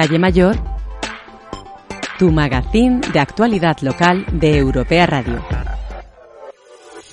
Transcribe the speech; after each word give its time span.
Calle 0.00 0.18
Mayor, 0.18 0.56
tu 2.18 2.32
magazín 2.32 3.02
de 3.12 3.20
actualidad 3.20 3.76
local 3.82 4.24
de 4.32 4.56
Europea 4.56 5.04
Radio. 5.04 5.44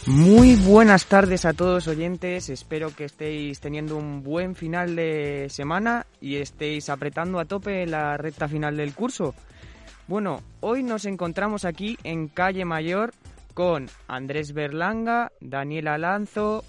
Muy 0.05 0.55
buenas 0.55 1.05
tardes 1.05 1.43
a 1.43 1.51
todos 1.51 1.89
oyentes, 1.89 2.47
espero 2.47 2.95
que 2.95 3.03
estéis 3.03 3.59
teniendo 3.59 3.97
un 3.97 4.23
buen 4.23 4.55
final 4.55 4.95
de 4.95 5.47
semana 5.49 6.05
y 6.21 6.37
estéis 6.37 6.87
apretando 6.87 7.41
a 7.41 7.45
tope 7.45 7.85
la 7.87 8.15
recta 8.15 8.47
final 8.47 8.77
del 8.77 8.93
curso. 8.93 9.35
Bueno, 10.07 10.41
hoy 10.61 10.81
nos 10.81 11.03
encontramos 11.03 11.65
aquí 11.65 11.97
en 12.05 12.29
Calle 12.29 12.63
Mayor 12.63 13.11
con 13.53 13.87
Andrés 14.07 14.53
Berlanga, 14.53 15.33
Daniel 15.41 15.89
Alanzo, 15.89 16.63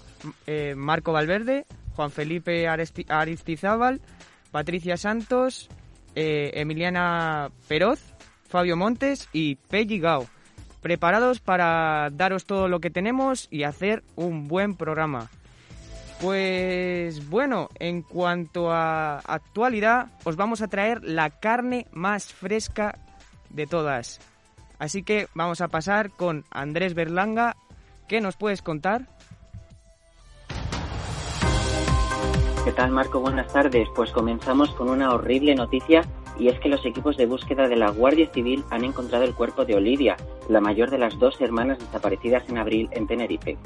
eh, 0.47 0.73
Marco 0.75 1.13
Valverde, 1.13 1.65
Juan 1.95 2.11
Felipe 2.11 2.67
Aristizábal, 2.67 4.01
Patricia 4.51 4.97
Santos, 4.97 5.69
eh, 6.15 6.51
Emiliana 6.55 7.51
Peroz, 7.67 8.01
Fabio 8.47 8.75
Montes 8.75 9.29
y 9.33 9.55
Peggy 9.55 9.99
Gao. 9.99 10.27
Preparados 10.81 11.39
para 11.39 12.09
daros 12.11 12.45
todo 12.45 12.67
lo 12.67 12.79
que 12.79 12.89
tenemos 12.89 13.47
y 13.51 13.63
hacer 13.63 14.03
un 14.15 14.47
buen 14.47 14.75
programa. 14.75 15.29
Pues 16.21 17.29
bueno, 17.29 17.69
en 17.79 18.01
cuanto 18.01 18.71
a 18.71 19.19
actualidad, 19.19 20.07
os 20.25 20.35
vamos 20.35 20.61
a 20.61 20.67
traer 20.67 21.03
la 21.03 21.29
carne 21.29 21.87
más 21.91 22.33
fresca 22.33 22.97
de 23.49 23.67
todas. 23.67 24.19
Así 24.79 25.03
que 25.03 25.27
vamos 25.33 25.61
a 25.61 25.67
pasar 25.69 26.11
con 26.11 26.45
Andrés 26.51 26.93
Berlanga. 26.93 27.55
¿Qué 28.07 28.21
nos 28.21 28.35
puedes 28.35 28.61
contar? 28.61 29.07
¿Qué 32.69 32.75
tal 32.75 32.91
Marco? 32.91 33.19
Buenas 33.19 33.51
tardes. 33.51 33.89
Pues 33.95 34.11
comenzamos 34.11 34.69
con 34.75 34.91
una 34.91 35.11
horrible 35.11 35.55
noticia 35.55 36.03
y 36.37 36.49
es 36.49 36.59
que 36.59 36.69
los 36.69 36.85
equipos 36.85 37.17
de 37.17 37.25
búsqueda 37.25 37.67
de 37.67 37.75
la 37.75 37.89
Guardia 37.89 38.29
Civil 38.31 38.63
han 38.69 38.83
encontrado 38.83 39.23
el 39.23 39.33
cuerpo 39.33 39.65
de 39.65 39.73
Olivia, 39.73 40.15
la 40.49 40.61
mayor 40.61 40.91
de 40.91 40.99
las 40.99 41.17
dos 41.17 41.41
hermanas 41.41 41.79
desaparecidas 41.79 42.47
en 42.47 42.59
abril 42.59 42.87
en 42.91 43.07
Tenerife. 43.07 43.57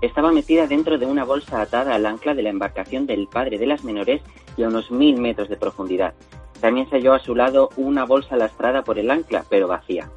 Estaba 0.00 0.30
metida 0.30 0.68
dentro 0.68 0.96
de 0.96 1.06
una 1.06 1.24
bolsa 1.24 1.60
atada 1.60 1.96
al 1.96 2.06
ancla 2.06 2.34
de 2.34 2.44
la 2.44 2.50
embarcación 2.50 3.04
del 3.04 3.26
padre 3.26 3.58
de 3.58 3.66
las 3.66 3.82
menores 3.82 4.22
y 4.56 4.62
a 4.62 4.68
unos 4.68 4.92
mil 4.92 5.20
metros 5.20 5.48
de 5.48 5.56
profundidad. 5.56 6.14
También 6.60 6.88
se 6.88 6.98
halló 6.98 7.14
a 7.14 7.18
su 7.18 7.34
lado 7.34 7.70
una 7.76 8.04
bolsa 8.04 8.36
lastrada 8.36 8.84
por 8.84 9.00
el 9.00 9.10
ancla, 9.10 9.44
pero 9.50 9.66
vacía. 9.66 10.08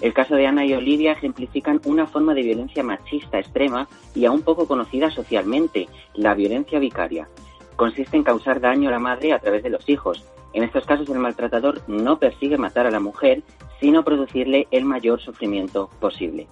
El 0.00 0.14
caso 0.14 0.34
de 0.34 0.46
Ana 0.46 0.64
y 0.64 0.72
Olivia 0.72 1.12
ejemplifican 1.12 1.80
una 1.84 2.06
forma 2.06 2.32
de 2.32 2.42
violencia 2.42 2.82
machista 2.82 3.38
extrema 3.38 3.86
y 4.14 4.24
aún 4.24 4.42
poco 4.42 4.66
conocida 4.66 5.10
socialmente, 5.10 5.88
la 6.14 6.34
violencia 6.34 6.78
vicaria. 6.78 7.28
Consiste 7.76 8.16
en 8.16 8.24
causar 8.24 8.60
daño 8.60 8.88
a 8.88 8.92
la 8.92 8.98
madre 8.98 9.32
a 9.32 9.38
través 9.38 9.62
de 9.62 9.70
los 9.70 9.88
hijos. 9.88 10.24
En 10.54 10.62
estos 10.62 10.86
casos 10.86 11.08
el 11.10 11.18
maltratador 11.18 11.82
no 11.86 12.18
persigue 12.18 12.56
matar 12.56 12.86
a 12.86 12.90
la 12.90 13.00
mujer, 13.00 13.42
sino 13.78 14.02
producirle 14.02 14.68
el 14.70 14.84
mayor 14.84 15.20
sufrimiento 15.20 15.90
posible. 16.00 16.46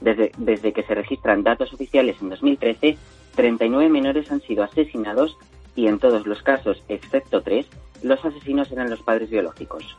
Desde, 0.00 0.32
desde 0.38 0.72
que 0.72 0.82
se 0.82 0.94
registran 0.94 1.42
datos 1.42 1.72
oficiales 1.72 2.16
en 2.20 2.30
2013, 2.30 2.96
39 3.34 3.90
menores 3.90 4.30
han 4.32 4.40
sido 4.40 4.64
asesinados 4.64 5.36
y 5.76 5.88
en 5.88 5.98
todos 5.98 6.26
los 6.26 6.42
casos, 6.42 6.82
excepto 6.88 7.42
tres, 7.42 7.66
los 8.02 8.24
asesinos 8.24 8.70
eran 8.72 8.90
los 8.90 9.02
padres 9.02 9.30
biológicos. 9.30 9.96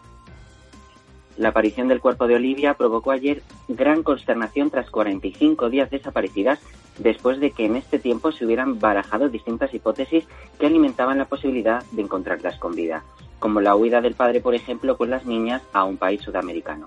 La 1.38 1.50
aparición 1.50 1.90
del 1.90 2.00
cuerpo 2.00 2.28
de 2.28 2.36
Olivia 2.36 2.76
provocó 2.76 3.12
ayer 3.12 3.42
gran 3.68 4.04
consternación 4.04 4.70
tras 4.70 4.90
45 4.90 5.70
días 5.70 5.90
desaparecidas, 5.90 6.60
después 6.98 7.42
de 7.42 7.52
que 7.52 7.66
en 7.66 7.76
este 7.76 8.00
tiempo 8.00 8.32
se 8.32 8.46
hubieran 8.46 8.80
barajado 8.80 9.28
distintas 9.28 9.74
hipótesis 9.74 10.26
que 10.58 10.66
alimentaban 10.66 11.18
la 11.18 11.26
posibilidad 11.26 11.84
de 11.92 12.04
encontrarlas 12.04 12.58
con 12.58 12.74
vida, 12.74 13.04
como 13.40 13.60
la 13.60 13.76
huida 13.76 14.00
del 14.00 14.16
padre, 14.16 14.40
por 14.40 14.56
ejemplo, 14.56 14.96
con 14.98 15.10
las 15.10 15.26
niñas 15.26 15.62
a 15.74 15.84
un 15.84 15.98
país 15.98 16.22
sudamericano. 16.22 16.86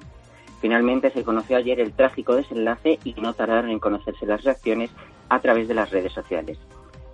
Finalmente 0.60 1.10
se 1.10 1.24
conoció 1.24 1.58
ayer 1.58 1.78
el 1.78 1.92
trágico 1.92 2.34
desenlace 2.34 2.98
y 3.04 3.12
no 3.20 3.34
tardaron 3.34 3.70
en 3.70 3.78
conocerse 3.78 4.24
las 4.24 4.44
reacciones 4.44 4.90
a 5.28 5.40
través 5.40 5.68
de 5.68 5.74
las 5.74 5.90
redes 5.90 6.12
sociales. 6.12 6.58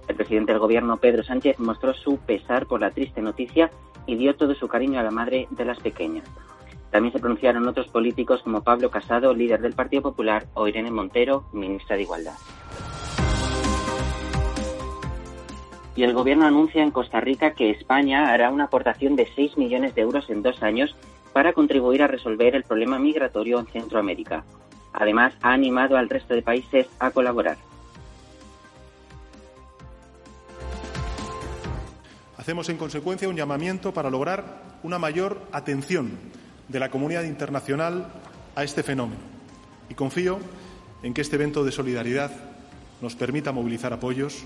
El 0.07 0.15
presidente 0.15 0.53
del 0.53 0.61
gobierno, 0.61 0.99
Pedro 0.99 1.25
Sánchez, 1.25 1.59
mostró 1.59 1.95
su 1.95 2.19
pesar 2.19 2.67
por 2.67 2.81
la 2.81 2.93
triste 2.93 3.21
noticia 3.21 3.71
y 4.07 4.17
dio 4.17 4.37
todo 4.37 4.55
su 4.55 4.69
cariño 4.69 5.01
a 5.01 5.03
la 5.03 5.11
madre 5.11 5.49
de 5.51 5.65
las 5.65 5.81
pequeñas. 5.81 6.25
También 6.95 7.13
se 7.13 7.19
pronunciaron 7.19 7.67
otros 7.67 7.89
políticos 7.89 8.41
como 8.45 8.63
Pablo 8.63 8.89
Casado, 8.89 9.35
líder 9.35 9.61
del 9.61 9.73
Partido 9.73 10.01
Popular, 10.01 10.47
o 10.55 10.69
Irene 10.69 10.93
Montero, 10.93 11.45
ministra 11.53 11.97
de 11.97 12.03
Igualdad. 12.03 12.35
Y 15.97 16.05
el 16.05 16.15
gobierno 16.15 16.47
anuncia 16.47 16.85
en 16.85 16.93
Costa 16.93 17.19
Rica 17.21 17.55
que 17.55 17.71
España 17.71 18.33
hará 18.33 18.49
una 18.51 18.67
aportación 18.67 19.17
de 19.17 19.27
6 19.35 19.59
millones 19.59 19.97
de 19.97 20.03
euros 20.03 20.31
en 20.31 20.43
dos 20.43 20.63
años 20.63 20.95
para 21.33 21.53
contribuir 21.53 22.01
a 22.01 22.07
resolver 22.07 22.55
el 22.55 22.63
problema 22.63 22.97
migratorio 23.01 23.59
en 23.59 23.67
Centroamérica. 23.67 24.45
Además, 24.93 25.35
ha 25.43 25.53
animado 25.53 25.97
al 25.97 26.09
resto 26.09 26.33
de 26.33 26.43
países 26.43 26.87
a 27.01 27.11
colaborar. 27.11 27.57
Hacemos 32.39 32.69
en 32.69 32.77
consecuencia 32.77 33.29
un 33.29 33.35
llamamiento 33.35 33.93
para 33.93 34.11
lograr 34.11 34.79
una 34.85 35.01
mayor 35.01 35.43
atención 35.51 36.44
de 36.69 36.81
la 36.81 36.91
comunidad 36.91 37.25
internacional 37.25 38.13
a 38.55 38.65
este 38.65 38.83
fenómeno 38.83 39.21
y 39.89 39.95
confío 39.95 40.39
en 41.03 41.15
que 41.15 41.21
este 41.21 41.37
evento 41.37 41.65
de 41.65 41.73
solidaridad 41.73 42.31
nos 43.01 43.15
permita 43.15 43.53
movilizar 43.53 43.93
apoyos, 43.93 44.45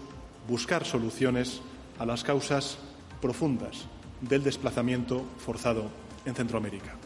buscar 0.48 0.84
soluciones 0.84 1.62
a 1.98 2.06
las 2.06 2.24
causas 2.24 2.78
profundas 3.20 3.86
del 4.20 4.42
desplazamiento 4.42 5.24
forzado 5.38 5.90
en 6.24 6.34
Centroamérica. 6.34 6.96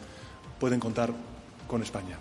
Pueden 0.59 0.79
contar 0.79 1.11
con 1.67 1.81
España. 1.81 2.17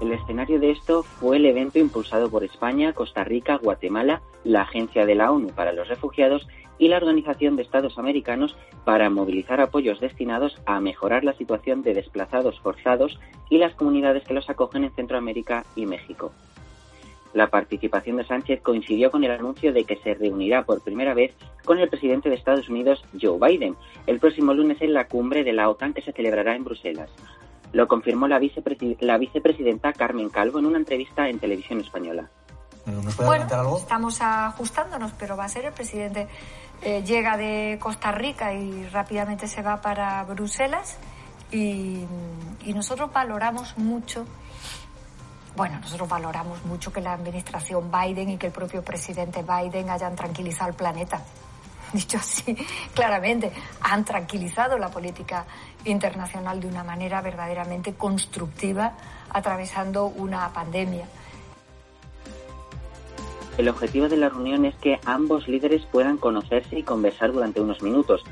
El 0.00 0.12
escenario 0.12 0.58
de 0.58 0.72
esto 0.72 1.04
fue 1.04 1.36
el 1.36 1.46
evento 1.46 1.78
impulsado 1.78 2.28
por 2.28 2.42
España, 2.42 2.92
Costa 2.92 3.22
Rica, 3.22 3.56
Guatemala, 3.56 4.20
la 4.42 4.62
Agencia 4.62 5.06
de 5.06 5.14
la 5.14 5.30
ONU 5.30 5.48
para 5.48 5.72
los 5.72 5.86
Refugiados 5.86 6.48
y 6.78 6.88
la 6.88 6.96
Organización 6.96 7.56
de 7.56 7.62
Estados 7.62 7.98
Americanos 7.98 8.56
para 8.84 9.10
movilizar 9.10 9.60
apoyos 9.60 10.00
destinados 10.00 10.60
a 10.66 10.80
mejorar 10.80 11.24
la 11.24 11.34
situación 11.34 11.82
de 11.82 11.94
desplazados 11.94 12.58
forzados 12.60 13.18
y 13.50 13.58
las 13.58 13.74
comunidades 13.74 14.24
que 14.24 14.34
los 14.34 14.48
acogen 14.50 14.84
en 14.84 14.94
Centroamérica 14.94 15.64
y 15.76 15.86
México. 15.86 16.32
La 17.34 17.46
participación 17.46 18.16
de 18.18 18.24
Sánchez 18.24 18.60
coincidió 18.60 19.10
con 19.10 19.24
el 19.24 19.30
anuncio 19.30 19.72
de 19.72 19.84
que 19.84 19.96
se 19.96 20.14
reunirá 20.14 20.64
por 20.64 20.82
primera 20.82 21.14
vez 21.14 21.32
con 21.64 21.78
el 21.78 21.88
presidente 21.88 22.28
de 22.28 22.34
Estados 22.34 22.68
Unidos, 22.68 23.02
Joe 23.20 23.38
Biden, 23.38 23.74
el 24.06 24.18
próximo 24.18 24.52
lunes 24.52 24.82
en 24.82 24.92
la 24.92 25.06
cumbre 25.06 25.42
de 25.42 25.54
la 25.54 25.70
OTAN 25.70 25.94
que 25.94 26.02
se 26.02 26.12
celebrará 26.12 26.54
en 26.54 26.64
Bruselas. 26.64 27.10
Lo 27.72 27.88
confirmó 27.88 28.28
la, 28.28 28.38
la 29.00 29.18
vicepresidenta 29.18 29.94
Carmen 29.94 30.28
Calvo 30.28 30.58
en 30.58 30.66
una 30.66 30.76
entrevista 30.76 31.30
en 31.30 31.38
televisión 31.38 31.80
española. 31.80 32.28
Bueno, 33.24 33.46
estamos 33.76 34.20
ajustándonos, 34.20 35.12
pero 35.12 35.36
va 35.36 35.44
a 35.44 35.48
ser 35.48 35.66
el 35.66 35.72
presidente. 35.72 36.28
Eh, 36.82 37.02
llega 37.04 37.36
de 37.36 37.78
Costa 37.80 38.10
Rica 38.10 38.52
y 38.52 38.88
rápidamente 38.88 39.46
se 39.46 39.62
va 39.62 39.80
para 39.80 40.24
Bruselas 40.24 40.96
y, 41.52 42.04
y 42.64 42.74
nosotros 42.74 43.12
valoramos 43.12 43.78
mucho 43.78 44.26
bueno, 45.54 45.78
nosotros 45.80 46.08
valoramos 46.08 46.64
mucho 46.64 46.92
que 46.92 47.00
la 47.00 47.12
administración 47.12 47.90
Biden 47.90 48.30
y 48.30 48.38
que 48.38 48.46
el 48.46 48.52
propio 48.52 48.82
presidente 48.82 49.42
Biden 49.42 49.90
hayan 49.90 50.16
tranquilizado 50.16 50.70
el 50.70 50.76
planeta. 50.76 51.22
Dicho 51.92 52.16
así, 52.16 52.56
claramente, 52.94 53.52
han 53.82 54.04
tranquilizado 54.04 54.78
la 54.78 54.88
política 54.88 55.44
internacional 55.84 56.58
de 56.58 56.68
una 56.68 56.82
manera 56.82 57.20
verdaderamente 57.20 57.94
constructiva, 57.94 58.94
atravesando 59.30 60.06
una 60.06 60.50
pandemia. 60.52 61.06
El 63.58 63.68
objetivo 63.68 64.08
de 64.08 64.16
la 64.16 64.30
reunión 64.30 64.64
es 64.64 64.74
que 64.76 64.98
ambos 65.04 65.46
líderes 65.46 65.84
puedan 65.92 66.16
conocerse 66.16 66.78
y 66.78 66.82
conversar 66.82 67.32
durante 67.32 67.60
unos 67.60 67.82
minutos. 67.82 68.24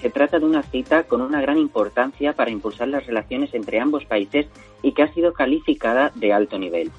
se 0.00 0.10
trata 0.10 0.38
de 0.38 0.44
una 0.44 0.62
cita 0.62 1.04
con 1.04 1.22
una 1.22 1.40
gran 1.40 1.56
importancia 1.56 2.34
para 2.34 2.50
impulsar 2.50 2.88
las 2.88 3.06
relaciones 3.06 3.54
entre 3.54 3.80
ambos 3.80 4.04
países 4.04 4.46
y 4.82 4.92
que 4.92 5.02
ha 5.02 5.14
sido 5.14 5.32
calificada 5.32 6.12
de 6.14 6.30
alto 6.30 6.58
nivel. 6.58 6.90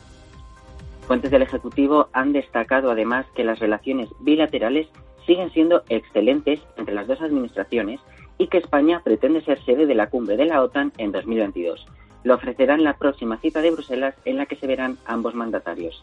Fuentes 1.05 1.29
del 1.29 1.43
Ejecutivo 1.43 2.09
han 2.13 2.33
destacado 2.33 2.89
además 2.89 3.27
que 3.35 3.43
las 3.43 3.59
relaciones 3.59 4.09
bilaterales 4.21 4.87
siguen 5.27 5.51
siendo 5.51 5.83
excelentes 5.89 6.59
entre 6.77 6.95
las 6.95 7.05
dos 7.05 7.21
administraciones 7.21 7.99
y 8.39 8.47
que 8.47 8.57
España 8.57 9.01
pretende 9.03 9.43
ser 9.43 9.63
sede 9.63 9.85
de 9.85 9.93
la 9.93 10.09
cumbre 10.09 10.35
de 10.35 10.45
la 10.45 10.63
OTAN 10.63 10.91
en 10.97 11.11
2022. 11.11 11.85
Lo 12.23 12.33
ofrecerá 12.33 12.73
en 12.73 12.83
la 12.83 12.97
próxima 12.97 13.37
cita 13.37 13.61
de 13.61 13.69
Bruselas 13.69 14.15
en 14.25 14.37
la 14.37 14.47
que 14.47 14.55
se 14.55 14.65
verán 14.65 14.97
ambos 15.05 15.35
mandatarios. 15.35 16.01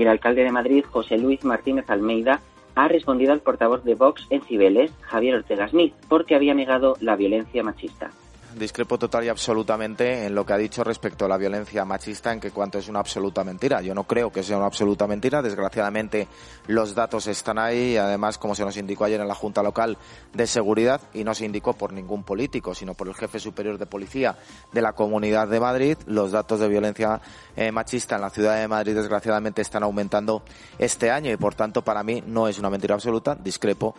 Y 0.00 0.02
el 0.04 0.08
alcalde 0.08 0.44
de 0.44 0.50
Madrid, 0.50 0.82
José 0.90 1.18
Luis 1.18 1.44
Martínez 1.44 1.90
Almeida, 1.90 2.40
ha 2.74 2.88
respondido 2.88 3.34
al 3.34 3.40
portavoz 3.40 3.84
de 3.84 3.96
Vox 3.96 4.26
en 4.30 4.40
Cibeles, 4.40 4.90
Javier 5.02 5.34
Ortega 5.34 5.68
Smith, 5.68 5.92
porque 6.08 6.34
había 6.34 6.54
negado 6.54 6.96
la 7.02 7.16
violencia 7.16 7.62
machista 7.62 8.10
discrepo 8.56 8.98
total 8.98 9.24
y 9.24 9.28
absolutamente 9.28 10.26
en 10.26 10.34
lo 10.34 10.44
que 10.44 10.52
ha 10.52 10.56
dicho 10.56 10.84
respecto 10.84 11.24
a 11.24 11.28
la 11.28 11.36
violencia 11.36 11.84
machista, 11.84 12.32
en 12.32 12.40
que 12.40 12.50
cuanto 12.50 12.78
es 12.78 12.88
una 12.88 13.00
absoluta 13.00 13.44
mentira. 13.44 13.80
Yo 13.82 13.94
no 13.94 14.04
creo 14.04 14.30
que 14.30 14.42
sea 14.42 14.56
una 14.56 14.66
absoluta 14.66 15.06
mentira. 15.06 15.42
Desgraciadamente, 15.42 16.28
los 16.66 16.94
datos 16.94 17.26
están 17.26 17.58
ahí 17.58 17.96
además, 17.96 18.38
como 18.38 18.54
se 18.54 18.64
nos 18.64 18.76
indicó 18.76 19.04
ayer 19.04 19.20
en 19.20 19.28
la 19.28 19.34
Junta 19.34 19.62
Local 19.62 19.98
de 20.32 20.46
Seguridad, 20.46 21.00
y 21.14 21.24
no 21.24 21.34
se 21.34 21.44
indicó 21.44 21.74
por 21.74 21.92
ningún 21.92 22.24
político, 22.24 22.74
sino 22.74 22.94
por 22.94 23.08
el 23.08 23.14
jefe 23.14 23.38
superior 23.38 23.78
de 23.78 23.86
policía 23.86 24.36
de 24.72 24.82
la 24.82 24.92
Comunidad 24.92 25.48
de 25.48 25.60
Madrid, 25.60 25.96
los 26.06 26.32
datos 26.32 26.60
de 26.60 26.68
violencia 26.68 27.20
eh, 27.56 27.72
machista 27.72 28.16
en 28.16 28.22
la 28.22 28.30
ciudad 28.30 28.60
de 28.60 28.68
Madrid, 28.68 28.94
desgraciadamente, 28.94 29.62
están 29.62 29.82
aumentando 29.82 30.42
este 30.78 31.10
año 31.10 31.30
y, 31.30 31.36
por 31.36 31.54
tanto, 31.54 31.82
para 31.82 32.02
mí 32.02 32.22
no 32.26 32.48
es 32.48 32.58
una 32.58 32.70
mentira 32.70 32.94
absoluta. 32.94 33.34
Discrepo 33.34 33.94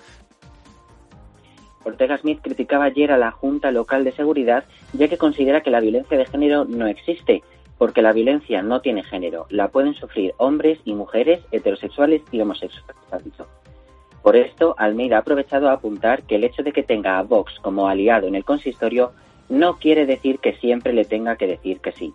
Ortega 1.83 2.18
Smith 2.18 2.39
criticaba 2.42 2.86
ayer 2.86 3.12
a 3.12 3.18
la 3.18 3.31
Junta 3.31 3.72
Local 3.72 4.04
de 4.04 4.12
Seguridad 4.12 4.66
ya 4.94 5.07
que 5.07 5.18
considera 5.18 5.62
que 5.62 5.72
la 5.72 5.80
violencia 5.80 6.18
de 6.18 6.25
género 6.25 6.66
no 6.66 6.88
existe, 6.88 7.44
porque 7.78 8.01
la 8.01 8.13
violencia 8.13 8.62
no 8.62 8.81
tiene 8.81 9.04
género, 9.04 9.48
la 9.50 9.69
pueden 9.69 9.95
sufrir 9.95 10.33
hombres 10.38 10.80
y 10.86 10.94
mujeres, 10.94 11.42
heterosexuales 11.51 12.22
y 12.31 12.39
homosexuales. 12.39 12.86
Por 14.22 14.36
esto, 14.36 14.75
Almeida 14.78 15.18
ha 15.18 15.19
aprovechado 15.22 15.69
a 15.69 15.74
apuntar 15.74 16.24
que 16.24 16.36
el 16.36 16.44
hecho 16.44 16.62
de 16.62 16.74
que 16.74 16.83
tenga 16.83 17.18
a 17.18 17.24
Vox 17.24 17.60
como 17.60 17.88
aliado 17.88 18.28
en 18.28 18.36
el 18.36 18.45
consistorio 18.45 19.13
no 19.50 19.78
quiere 19.78 20.06
decir 20.06 20.39
que 20.39 20.54
siempre 20.54 20.94
le 20.94 21.06
tenga 21.06 21.36
que 21.38 21.48
decir 21.48 21.80
que 21.80 21.92
sí. 21.92 22.13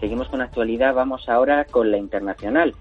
Seguimos 0.00 0.28
con 0.28 0.42
actualidad, 0.42 0.94
vamos 0.94 1.26
ahora 1.28 1.64
con 1.64 1.90
la 1.90 1.96
internacional. 1.96 2.74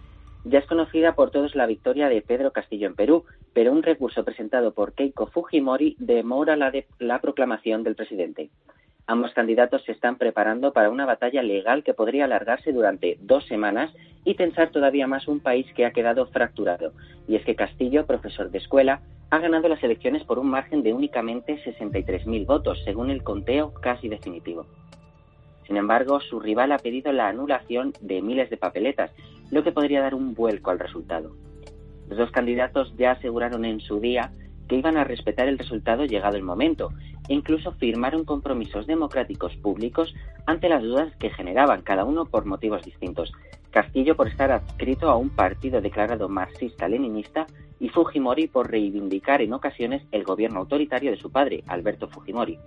Ya 0.43 0.59
es 0.59 0.65
conocida 0.65 1.15
por 1.15 1.31
todos 1.31 1.55
la 1.55 1.65
victoria 1.65 2.09
de 2.09 2.21
Pedro 2.21 2.51
Castillo 2.51 2.87
en 2.87 2.95
Perú, 2.95 3.23
pero 3.53 3.71
un 3.71 3.83
recurso 3.83 4.25
presentado 4.25 4.73
por 4.73 4.93
Keiko 4.93 5.27
Fujimori 5.27 5.95
demora 5.97 6.57
la, 6.57 6.73
la 6.99 7.19
proclamación 7.21 7.83
del 7.83 7.95
presidente. 7.95 8.49
Ambos 9.07 9.33
candidatos 9.33 9.83
se 9.85 9.93
están 9.93 10.17
preparando 10.17 10.73
para 10.73 10.89
una 10.89 11.05
batalla 11.05 11.41
legal 11.41 11.83
que 11.83 11.93
podría 11.93 12.25
alargarse 12.25 12.73
durante 12.73 13.17
dos 13.21 13.45
semanas 13.45 13.93
y 14.25 14.35
tensar 14.35 14.71
todavía 14.71 15.07
más 15.07 15.27
un 15.27 15.39
país 15.39 15.65
que 15.73 15.85
ha 15.85 15.91
quedado 15.91 16.25
fracturado. 16.25 16.91
Y 17.27 17.37
es 17.37 17.45
que 17.45 17.55
Castillo, 17.55 18.05
profesor 18.05 18.51
de 18.51 18.57
escuela, 18.57 19.01
ha 19.29 19.39
ganado 19.39 19.69
las 19.69 19.83
elecciones 19.83 20.23
por 20.25 20.37
un 20.37 20.49
margen 20.49 20.83
de 20.83 20.93
únicamente 20.93 21.63
63.000 21.63 22.45
votos, 22.45 22.81
según 22.83 23.09
el 23.09 23.23
conteo 23.23 23.73
casi 23.73 24.09
definitivo. 24.09 24.65
Sin 25.67 25.77
embargo, 25.77 26.19
su 26.19 26.39
rival 26.39 26.71
ha 26.71 26.77
pedido 26.77 27.11
la 27.11 27.27
anulación 27.27 27.93
de 28.01 28.21
miles 28.21 28.49
de 28.49 28.57
papeletas, 28.57 29.11
lo 29.51 29.63
que 29.63 29.71
podría 29.71 30.01
dar 30.01 30.15
un 30.15 30.33
vuelco 30.33 30.71
al 30.71 30.79
resultado. 30.79 31.35
Los 32.07 32.17
dos 32.17 32.31
candidatos 32.31 32.93
ya 32.97 33.11
aseguraron 33.11 33.65
en 33.65 33.79
su 33.79 33.99
día 33.99 34.31
que 34.67 34.75
iban 34.75 34.97
a 34.97 35.03
respetar 35.03 35.47
el 35.47 35.57
resultado 35.57 36.05
llegado 36.05 36.37
el 36.37 36.43
momento 36.43 36.91
e 37.27 37.33
incluso 37.33 37.71
firmaron 37.73 38.25
compromisos 38.25 38.87
democráticos 38.87 39.55
públicos 39.57 40.13
ante 40.45 40.69
las 40.69 40.83
dudas 40.83 41.15
que 41.17 41.29
generaban 41.29 41.81
cada 41.81 42.05
uno 42.05 42.25
por 42.25 42.45
motivos 42.45 42.83
distintos. 42.83 43.31
Castillo 43.71 44.15
por 44.15 44.27
estar 44.27 44.51
adscrito 44.51 45.09
a 45.09 45.17
un 45.17 45.29
partido 45.29 45.81
declarado 45.81 46.29
marxista-leninista 46.29 47.47
y 47.79 47.89
Fujimori 47.89 48.47
por 48.47 48.71
reivindicar 48.71 49.41
en 49.41 49.53
ocasiones 49.53 50.03
el 50.11 50.23
gobierno 50.23 50.59
autoritario 50.59 51.11
de 51.11 51.17
su 51.17 51.31
padre, 51.31 51.63
Alberto 51.67 52.07
Fujimori. 52.07 52.57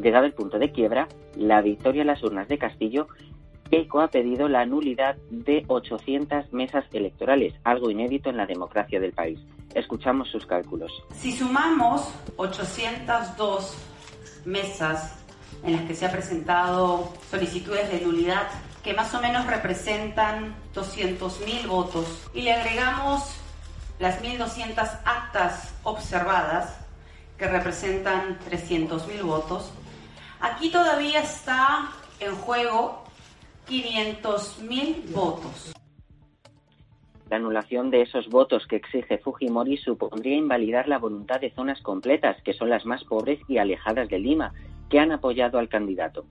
Llegado 0.00 0.26
el 0.26 0.34
punto 0.34 0.58
de 0.58 0.72
quiebra, 0.72 1.08
la 1.36 1.62
victoria 1.62 2.02
en 2.02 2.08
las 2.08 2.22
urnas 2.22 2.48
de 2.48 2.58
Castillo, 2.58 3.08
Keiko 3.70 4.00
ha 4.00 4.08
pedido 4.08 4.48
la 4.48 4.64
nulidad 4.66 5.16
de 5.30 5.64
800 5.66 6.52
mesas 6.52 6.84
electorales, 6.92 7.54
algo 7.64 7.90
inédito 7.90 8.30
en 8.30 8.36
la 8.36 8.46
democracia 8.46 9.00
del 9.00 9.12
país. 9.12 9.40
Escuchamos 9.74 10.28
sus 10.28 10.46
cálculos. 10.46 10.92
Si 11.14 11.32
sumamos 11.32 12.08
802 12.36 13.76
mesas 14.44 15.24
en 15.64 15.72
las 15.72 15.82
que 15.82 15.94
se 15.94 16.06
han 16.06 16.12
presentado 16.12 17.12
solicitudes 17.30 17.90
de 17.90 18.00
nulidad, 18.00 18.46
que 18.84 18.94
más 18.94 19.12
o 19.14 19.20
menos 19.20 19.46
representan 19.46 20.54
200.000 20.74 21.66
votos, 21.66 22.28
y 22.32 22.42
le 22.42 22.52
agregamos 22.52 23.34
las 23.98 24.22
1.200 24.22 25.00
actas 25.04 25.74
observadas, 25.82 26.78
que 27.36 27.48
representan 27.48 28.38
300.000 28.48 29.22
votos, 29.24 29.72
Aquí 30.40 30.70
todavía 30.70 31.20
está 31.20 31.90
en 32.20 32.34
juego 32.36 33.04
500.000 33.68 35.12
votos. 35.12 35.72
La 37.30 37.36
anulación 37.36 37.90
de 37.90 38.02
esos 38.02 38.28
votos 38.28 38.66
que 38.68 38.76
exige 38.76 39.18
Fujimori 39.18 39.78
supondría 39.78 40.36
invalidar 40.36 40.86
la 40.86 40.98
voluntad 40.98 41.40
de 41.40 41.50
zonas 41.50 41.80
completas, 41.82 42.40
que 42.42 42.52
son 42.52 42.70
las 42.70 42.86
más 42.86 43.02
pobres 43.04 43.40
y 43.48 43.58
alejadas 43.58 44.08
de 44.08 44.20
Lima, 44.20 44.52
que 44.88 45.00
han 45.00 45.10
apoyado 45.10 45.58
al 45.58 45.68
candidato. 45.68 46.26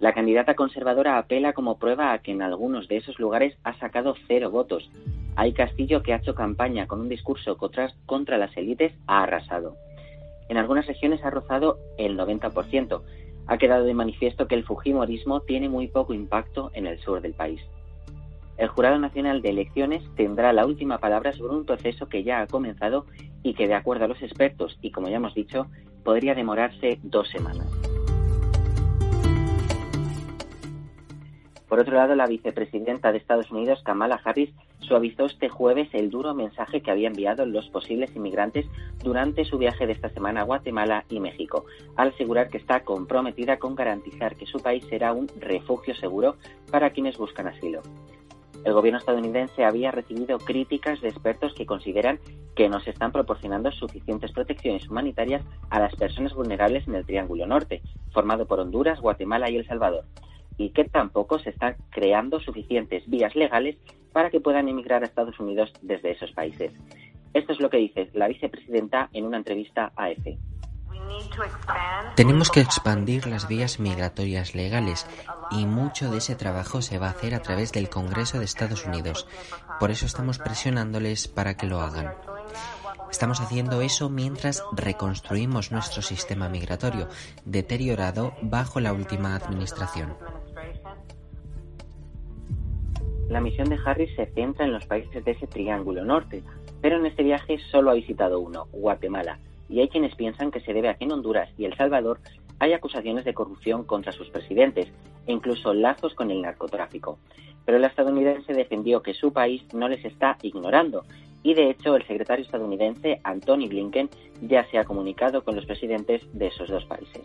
La 0.00 0.12
candidata 0.12 0.54
conservadora 0.54 1.16
apela 1.16 1.54
como 1.54 1.78
prueba 1.78 2.12
a 2.12 2.18
que 2.18 2.32
en 2.32 2.42
algunos 2.42 2.88
de 2.88 2.98
esos 2.98 3.18
lugares 3.18 3.56
ha 3.64 3.78
sacado 3.78 4.14
cero 4.26 4.50
votos. 4.50 4.90
Hay 5.34 5.54
Castillo 5.54 6.02
que 6.02 6.12
ha 6.12 6.18
hecho 6.18 6.34
campaña 6.34 6.86
con 6.86 7.00
un 7.00 7.08
discurso 7.08 7.56
contra, 7.56 7.92
contra 8.04 8.36
las 8.36 8.54
élites, 8.56 8.92
ha 9.06 9.22
arrasado. 9.22 9.76
En 10.48 10.56
algunas 10.56 10.86
regiones 10.86 11.24
ha 11.24 11.30
rozado 11.30 11.78
el 11.96 12.18
90%, 12.18 13.02
ha 13.48 13.58
quedado 13.58 13.84
de 13.84 13.94
manifiesto 13.94 14.46
que 14.46 14.54
el 14.54 14.64
Fujimorismo 14.64 15.40
tiene 15.40 15.68
muy 15.68 15.88
poco 15.88 16.14
impacto 16.14 16.70
en 16.74 16.86
el 16.86 17.00
sur 17.00 17.20
del 17.22 17.32
país. 17.32 17.60
El 18.58 18.68
Jurado 18.68 18.98
Nacional 18.98 19.40
de 19.40 19.50
Elecciones 19.50 20.02
tendrá 20.16 20.52
la 20.52 20.66
última 20.66 20.98
palabra 20.98 21.32
sobre 21.32 21.56
un 21.56 21.64
proceso 21.64 22.08
que 22.08 22.24
ya 22.24 22.42
ha 22.42 22.46
comenzado 22.46 23.06
y 23.42 23.54
que, 23.54 23.66
de 23.66 23.74
acuerdo 23.74 24.04
a 24.04 24.08
los 24.08 24.22
expertos 24.22 24.78
y 24.82 24.90
como 24.90 25.08
ya 25.08 25.16
hemos 25.16 25.34
dicho, 25.34 25.66
podría 26.04 26.34
demorarse 26.34 26.98
dos 27.02 27.28
semanas. 27.30 27.66
Por 31.68 31.80
otro 31.80 31.94
lado, 31.94 32.14
la 32.14 32.26
vicepresidenta 32.26 33.12
de 33.12 33.18
Estados 33.18 33.50
Unidos, 33.50 33.82
Kamala 33.84 34.20
Harris, 34.24 34.50
suavizó 34.80 35.26
este 35.26 35.48
jueves 35.48 35.88
el 35.92 36.10
duro 36.10 36.34
mensaje 36.34 36.80
que 36.80 36.90
había 36.90 37.08
enviado 37.08 37.46
los 37.46 37.68
posibles 37.68 38.14
inmigrantes 38.14 38.66
durante 39.02 39.44
su 39.44 39.58
viaje 39.58 39.86
de 39.86 39.92
esta 39.92 40.08
semana 40.10 40.42
a 40.42 40.44
Guatemala 40.44 41.04
y 41.08 41.20
México, 41.20 41.64
al 41.96 42.08
asegurar 42.08 42.48
que 42.48 42.58
está 42.58 42.84
comprometida 42.84 43.58
con 43.58 43.74
garantizar 43.74 44.36
que 44.36 44.46
su 44.46 44.60
país 44.60 44.84
será 44.88 45.12
un 45.12 45.28
refugio 45.38 45.94
seguro 45.94 46.36
para 46.70 46.90
quienes 46.90 47.16
buscan 47.18 47.48
asilo. 47.48 47.82
El 48.64 48.72
gobierno 48.72 48.98
estadounidense 48.98 49.64
había 49.64 49.92
recibido 49.92 50.38
críticas 50.38 51.00
de 51.00 51.08
expertos 51.08 51.54
que 51.54 51.64
consideran 51.64 52.18
que 52.56 52.68
no 52.68 52.80
se 52.80 52.90
están 52.90 53.12
proporcionando 53.12 53.70
suficientes 53.70 54.32
protecciones 54.32 54.88
humanitarias 54.88 55.44
a 55.70 55.78
las 55.78 55.94
personas 55.94 56.34
vulnerables 56.34 56.86
en 56.88 56.96
el 56.96 57.06
Triángulo 57.06 57.46
Norte, 57.46 57.82
formado 58.12 58.46
por 58.46 58.58
Honduras, 58.58 59.00
Guatemala 59.00 59.48
y 59.48 59.56
El 59.56 59.66
Salvador 59.66 60.04
y 60.58 60.70
que 60.70 60.84
tampoco 60.84 61.38
se 61.38 61.50
están 61.50 61.76
creando 61.90 62.40
suficientes 62.40 63.08
vías 63.08 63.34
legales 63.34 63.76
para 64.12 64.30
que 64.30 64.40
puedan 64.40 64.68
emigrar 64.68 65.02
a 65.02 65.06
Estados 65.06 65.38
Unidos 65.40 65.72
desde 65.80 66.10
esos 66.10 66.32
países. 66.32 66.72
Esto 67.32 67.52
es 67.52 67.60
lo 67.60 67.70
que 67.70 67.78
dice 67.78 68.10
la 68.14 68.28
vicepresidenta 68.28 69.08
en 69.12 69.24
una 69.24 69.38
entrevista 69.38 69.92
a 69.96 70.10
EFE. 70.10 70.38
Tenemos 72.16 72.50
que 72.50 72.60
expandir 72.60 73.26
las 73.26 73.48
vías 73.48 73.78
migratorias 73.78 74.54
legales 74.54 75.06
y 75.50 75.66
mucho 75.66 76.10
de 76.10 76.18
ese 76.18 76.34
trabajo 76.34 76.82
se 76.82 76.98
va 76.98 77.06
a 77.06 77.10
hacer 77.10 77.34
a 77.34 77.42
través 77.42 77.72
del 77.72 77.88
Congreso 77.88 78.38
de 78.38 78.44
Estados 78.44 78.84
Unidos. 78.84 79.26
Por 79.78 79.90
eso 79.90 80.06
estamos 80.06 80.38
presionándoles 80.38 81.28
para 81.28 81.56
que 81.56 81.66
lo 81.66 81.80
hagan. 81.80 82.12
Estamos 83.10 83.40
haciendo 83.40 83.80
eso 83.80 84.10
mientras 84.10 84.62
reconstruimos 84.72 85.72
nuestro 85.72 86.02
sistema 86.02 86.48
migratorio, 86.48 87.08
deteriorado 87.44 88.34
bajo 88.42 88.80
la 88.80 88.92
última 88.92 89.34
administración. 89.34 90.14
La 93.28 93.40
misión 93.42 93.68
de 93.68 93.78
Harris 93.84 94.14
se 94.16 94.26
centra 94.26 94.64
en 94.64 94.72
los 94.72 94.86
países 94.86 95.22
de 95.24 95.32
ese 95.32 95.46
triángulo 95.46 96.04
norte, 96.04 96.42
pero 96.80 96.96
en 96.96 97.04
este 97.04 97.22
viaje 97.22 97.58
solo 97.70 97.90
ha 97.90 97.94
visitado 97.94 98.40
uno, 98.40 98.68
Guatemala, 98.72 99.38
y 99.68 99.80
hay 99.80 99.88
quienes 99.88 100.14
piensan 100.14 100.50
que 100.50 100.60
se 100.60 100.72
debe 100.72 100.88
a 100.88 100.94
que 100.94 101.04
en 101.04 101.12
Honduras 101.12 101.50
y 101.58 101.66
El 101.66 101.76
Salvador 101.76 102.20
hay 102.58 102.72
acusaciones 102.72 103.24
de 103.24 103.34
corrupción 103.34 103.84
contra 103.84 104.12
sus 104.12 104.30
presidentes, 104.30 104.88
e 105.26 105.32
incluso 105.32 105.74
lazos 105.74 106.14
con 106.14 106.30
el 106.30 106.40
narcotráfico. 106.40 107.18
Pero 107.66 107.78
la 107.78 107.88
estadounidense 107.88 108.54
defendió 108.54 109.02
que 109.02 109.12
su 109.12 109.32
país 109.32 109.62
no 109.74 109.88
les 109.88 110.04
está 110.06 110.38
ignorando 110.40 111.04
y 111.42 111.54
de 111.54 111.70
hecho 111.70 111.96
el 111.96 112.06
secretario 112.06 112.44
estadounidense 112.44 113.20
Anthony 113.24 113.68
Blinken 113.68 114.08
ya 114.42 114.64
se 114.70 114.78
ha 114.78 114.84
comunicado 114.84 115.44
con 115.44 115.54
los 115.54 115.66
presidentes 115.66 116.22
de 116.32 116.46
esos 116.48 116.68
dos 116.68 116.84
países. 116.86 117.22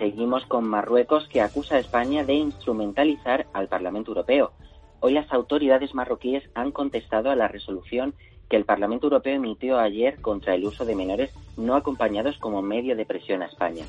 Seguimos 0.00 0.46
con 0.46 0.64
Marruecos 0.64 1.28
que 1.28 1.42
acusa 1.42 1.74
a 1.74 1.78
España 1.78 2.24
de 2.24 2.32
instrumentalizar 2.32 3.46
al 3.52 3.68
Parlamento 3.68 4.12
Europeo. 4.12 4.50
Hoy 5.00 5.12
las 5.12 5.30
autoridades 5.30 5.94
marroquíes 5.94 6.42
han 6.54 6.72
contestado 6.72 7.30
a 7.30 7.36
la 7.36 7.48
resolución 7.48 8.14
que 8.48 8.56
el 8.56 8.64
Parlamento 8.64 9.08
Europeo 9.08 9.34
emitió 9.34 9.78
ayer 9.78 10.18
contra 10.22 10.54
el 10.54 10.64
uso 10.64 10.86
de 10.86 10.96
menores 10.96 11.30
no 11.58 11.74
acompañados 11.74 12.38
como 12.38 12.62
medio 12.62 12.96
de 12.96 13.04
presión 13.04 13.42
a 13.42 13.46
España. 13.46 13.84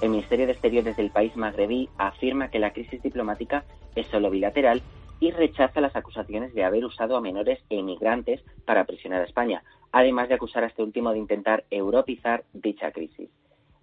El 0.00 0.08
Ministerio 0.08 0.46
de 0.46 0.52
Exteriores 0.52 0.96
del 0.96 1.10
país 1.10 1.36
magrebí 1.36 1.90
afirma 1.98 2.48
que 2.48 2.58
la 2.58 2.72
crisis 2.72 3.02
diplomática 3.02 3.64
es 3.94 4.06
solo 4.06 4.30
bilateral 4.30 4.80
y 5.20 5.32
rechaza 5.32 5.82
las 5.82 5.96
acusaciones 5.96 6.54
de 6.54 6.64
haber 6.64 6.86
usado 6.86 7.14
a 7.14 7.20
menores 7.20 7.60
e 7.68 7.76
inmigrantes 7.76 8.42
para 8.64 8.84
presionar 8.86 9.20
a 9.20 9.26
España, 9.26 9.62
además 9.92 10.30
de 10.30 10.34
acusar 10.36 10.64
a 10.64 10.68
este 10.68 10.82
último 10.82 11.12
de 11.12 11.18
intentar 11.18 11.64
europizar 11.70 12.44
dicha 12.54 12.90
crisis. 12.90 13.28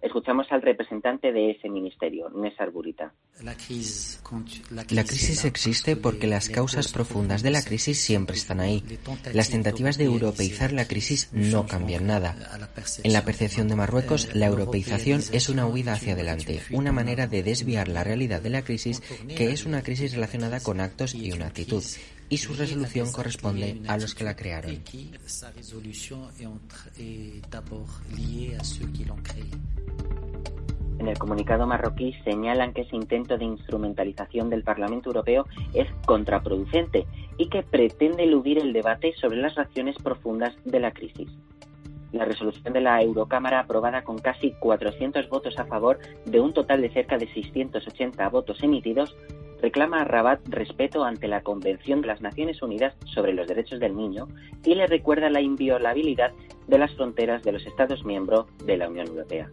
Escuchamos 0.04 0.46
al 0.50 0.60
representante 0.60 1.32
de 1.32 1.52
ese 1.52 1.70
ministerio, 1.70 2.28
Nésar 2.28 2.70
Burita. 2.70 3.14
La 3.40 3.54
crisis 3.54 5.44
existe 5.46 5.96
porque 5.96 6.26
las 6.26 6.50
causas 6.50 6.92
profundas 6.92 7.42
de 7.42 7.50
la 7.50 7.62
crisis 7.62 8.00
siempre 8.00 8.36
están 8.36 8.60
ahí. 8.60 8.84
Las 9.32 9.48
tentativas 9.48 9.96
de 9.96 10.04
europeizar 10.04 10.74
la 10.74 10.86
crisis 10.86 11.30
no 11.32 11.66
cambian 11.66 12.06
nada. 12.06 12.36
En 13.02 13.14
la 13.14 13.24
percepción 13.24 13.66
de 13.68 13.76
Marruecos, 13.76 14.34
la 14.34 14.44
europeización 14.44 15.22
es 15.32 15.48
una 15.48 15.66
huida 15.66 15.94
hacia 15.94 16.12
adelante, 16.12 16.60
una 16.70 16.92
manera 16.92 17.26
de 17.26 17.42
desviar 17.42 17.88
la 17.88 18.04
realidad 18.04 18.42
de 18.42 18.50
la 18.50 18.60
crisis, 18.60 19.00
que 19.34 19.52
es 19.52 19.64
una 19.64 19.82
crisis 19.82 20.12
relacionada 20.12 20.60
con 20.60 20.80
actos 20.80 21.14
y 21.14 21.32
una 21.32 21.46
actitud 21.46 21.82
y 22.28 22.38
su 22.38 22.54
resolución 22.54 23.10
corresponde 23.12 23.80
a 23.88 23.96
los 23.96 24.14
que 24.14 24.24
la 24.24 24.34
crearon. 24.34 24.70
En 30.98 31.08
el 31.08 31.18
comunicado 31.18 31.66
marroquí 31.66 32.14
señalan 32.24 32.72
que 32.72 32.82
ese 32.82 32.96
intento 32.96 33.36
de 33.36 33.44
instrumentalización 33.44 34.48
del 34.48 34.62
Parlamento 34.62 35.10
Europeo 35.10 35.46
es 35.74 35.88
contraproducente 36.06 37.06
y 37.36 37.48
que 37.48 37.62
pretende 37.62 38.24
eludir 38.24 38.58
el 38.58 38.72
debate 38.72 39.12
sobre 39.20 39.38
las 39.38 39.54
razones 39.54 39.96
profundas 40.02 40.54
de 40.64 40.80
la 40.80 40.92
crisis. 40.92 41.28
La 42.12 42.24
resolución 42.24 42.72
de 42.72 42.80
la 42.80 43.02
Eurocámara, 43.02 43.58
aprobada 43.58 44.04
con 44.04 44.18
casi 44.18 44.52
400 44.52 45.28
votos 45.28 45.58
a 45.58 45.64
favor 45.64 45.98
de 46.24 46.40
un 46.40 46.52
total 46.52 46.80
de 46.80 46.90
cerca 46.90 47.18
de 47.18 47.26
680 47.34 48.28
votos 48.28 48.62
emitidos, 48.62 49.16
reclama 49.64 50.02
a 50.02 50.04
Rabat 50.04 50.46
respeto 50.50 51.04
ante 51.04 51.26
la 51.26 51.40
Convención 51.40 52.02
de 52.02 52.08
las 52.08 52.20
Naciones 52.20 52.60
Unidas 52.60 52.94
sobre 53.06 53.32
los 53.32 53.48
Derechos 53.48 53.80
del 53.80 53.96
Niño 53.96 54.28
y 54.62 54.74
le 54.74 54.86
recuerda 54.86 55.30
la 55.30 55.40
inviolabilidad 55.40 56.32
de 56.66 56.76
las 56.76 56.94
fronteras 56.94 57.42
de 57.44 57.52
los 57.52 57.64
Estados 57.64 58.04
miembros 58.04 58.44
de 58.66 58.76
la 58.76 58.90
Unión 58.90 59.06
Europea. 59.06 59.48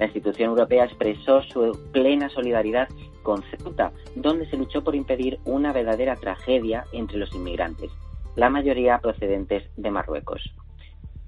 La 0.00 0.06
institución 0.06 0.50
europea 0.50 0.86
expresó 0.86 1.40
su 1.42 1.78
plena 1.92 2.28
solidaridad 2.30 2.88
con 3.22 3.44
Ceuta, 3.44 3.92
donde 4.16 4.50
se 4.50 4.56
luchó 4.56 4.82
por 4.82 4.96
impedir 4.96 5.38
una 5.44 5.72
verdadera 5.72 6.16
tragedia 6.16 6.84
entre 6.92 7.18
los 7.18 7.32
inmigrantes, 7.32 7.92
la 8.34 8.50
mayoría 8.50 8.98
procedentes 8.98 9.70
de 9.76 9.90
Marruecos. 9.92 10.52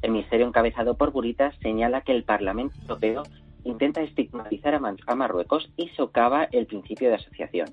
El 0.03 0.11
ministerio 0.11 0.49
encabezado 0.49 0.97
por 0.97 1.13
Burita 1.13 1.53
señala 1.63 2.01
que 2.01 2.11
el 2.11 2.25
Parlamento 2.25 2.75
Europeo 2.81 3.23
intenta 3.69 4.01
estigmatizar 4.01 4.75
a, 4.75 5.15
Marruecos 5.15 5.71
y 5.77 5.89
socava 5.91 6.45
el 6.53 6.67
principio 6.67 7.09
de 7.09 7.17
asociación. 7.17 7.69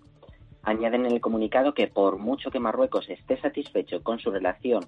Añaden 0.63 1.05
en 1.05 1.13
el 1.13 1.21
comunicado 1.21 1.73
que 1.73 1.87
por 1.87 2.17
mucho 2.17 2.51
que 2.51 2.59
Marruecos 2.59 3.09
esté 3.09 3.39
satisfecho 3.39 4.03
con 4.03 4.19
su 4.19 4.31
relación 4.31 4.85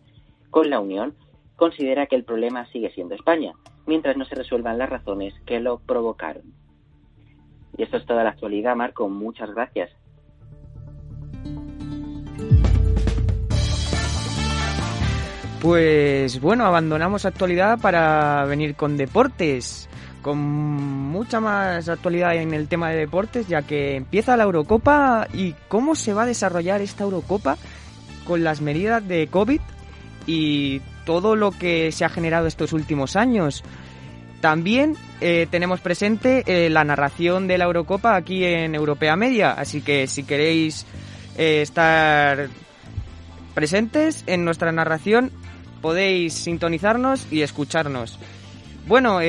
con 0.49 0.69
la 0.69 0.79
Unión, 0.79 1.15
considera 1.55 2.07
que 2.07 2.15
el 2.15 2.23
problema 2.23 2.65
sigue 2.67 2.91
siendo 2.91 3.15
España, 3.15 3.53
mientras 3.85 4.17
no 4.17 4.25
se 4.25 4.35
resuelvan 4.35 4.77
las 4.77 4.89
razones 4.89 5.33
que 5.45 5.59
lo 5.59 5.79
provocaron. 5.79 6.53
Y 7.77 7.83
esto 7.83 7.97
es 7.97 8.05
toda 8.05 8.23
la 8.23 8.31
actualidad, 8.31 8.75
Marco. 8.75 9.07
Muchas 9.07 9.51
gracias. 9.53 9.91
Pues 15.61 16.39
bueno, 16.39 16.65
abandonamos 16.65 17.25
actualidad 17.25 17.79
para 17.79 18.45
venir 18.45 18.75
con 18.75 18.95
deportes, 18.95 19.89
con 20.21 20.37
mucha 20.37 21.39
más 21.39 21.87
actualidad 21.89 22.35
en 22.35 22.53
el 22.53 22.67
tema 22.67 22.89
de 22.89 22.97
deportes, 22.97 23.47
ya 23.47 23.61
que 23.61 23.95
empieza 23.95 24.37
la 24.37 24.43
Eurocopa 24.43 25.27
y 25.33 25.55
cómo 25.67 25.95
se 25.95 26.13
va 26.13 26.23
a 26.23 26.27
desarrollar 26.27 26.81
esta 26.81 27.03
Eurocopa 27.03 27.57
con 28.25 28.43
las 28.43 28.61
medidas 28.61 29.07
de 29.07 29.27
COVID 29.27 29.61
y 30.25 30.81
todo 31.05 31.35
lo 31.35 31.51
que 31.51 31.91
se 31.91 32.03
ha 32.03 32.09
generado 32.09 32.47
estos 32.47 32.73
últimos 32.73 33.15
años. 33.15 33.63
También 34.41 34.95
eh, 35.19 35.47
tenemos 35.49 35.79
presente 35.79 36.43
eh, 36.45 36.69
la 36.69 36.83
narración 36.83 37.47
de 37.47 37.57
la 37.57 37.65
Eurocopa 37.65 38.15
aquí 38.15 38.43
en 38.43 38.75
Europea 38.75 39.15
Media, 39.15 39.51
así 39.53 39.81
que 39.81 40.07
si 40.07 40.23
queréis 40.23 40.85
eh, 41.37 41.61
estar 41.61 42.49
presentes 43.55 44.23
en 44.27 44.45
nuestra 44.45 44.71
narración, 44.71 45.31
podéis 45.81 46.33
sintonizarnos 46.33 47.27
y 47.31 47.41
escucharnos. 47.41 48.19
Bueno, 48.87 49.19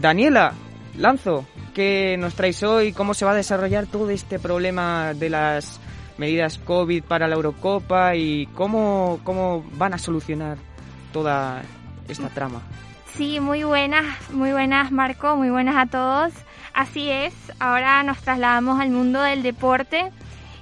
Daniela, 0.00 0.52
Lanzo, 0.96 1.46
¿qué 1.74 2.16
nos 2.18 2.34
traéis 2.34 2.62
hoy? 2.62 2.92
¿Cómo 2.92 3.14
se 3.14 3.24
va 3.24 3.30
a 3.30 3.34
desarrollar 3.34 3.86
todo 3.86 4.10
este 4.10 4.38
problema 4.38 5.14
de 5.14 5.30
las 5.30 5.80
medidas 6.18 6.58
COVID 6.58 7.04
para 7.04 7.28
la 7.28 7.36
Eurocopa 7.36 8.14
y 8.16 8.46
cómo, 8.54 9.20
cómo 9.24 9.64
van 9.74 9.94
a 9.94 9.98
solucionar 9.98 10.58
toda 11.12 11.62
esta 12.08 12.28
trama. 12.28 12.60
Sí, 13.14 13.40
muy 13.40 13.64
buenas, 13.64 14.04
muy 14.30 14.52
buenas 14.52 14.92
Marco, 14.92 15.36
muy 15.36 15.50
buenas 15.50 15.76
a 15.76 15.86
todos. 15.86 16.32
Así 16.74 17.10
es, 17.10 17.34
ahora 17.58 18.02
nos 18.02 18.18
trasladamos 18.18 18.80
al 18.80 18.90
mundo 18.90 19.22
del 19.22 19.42
deporte. 19.42 20.12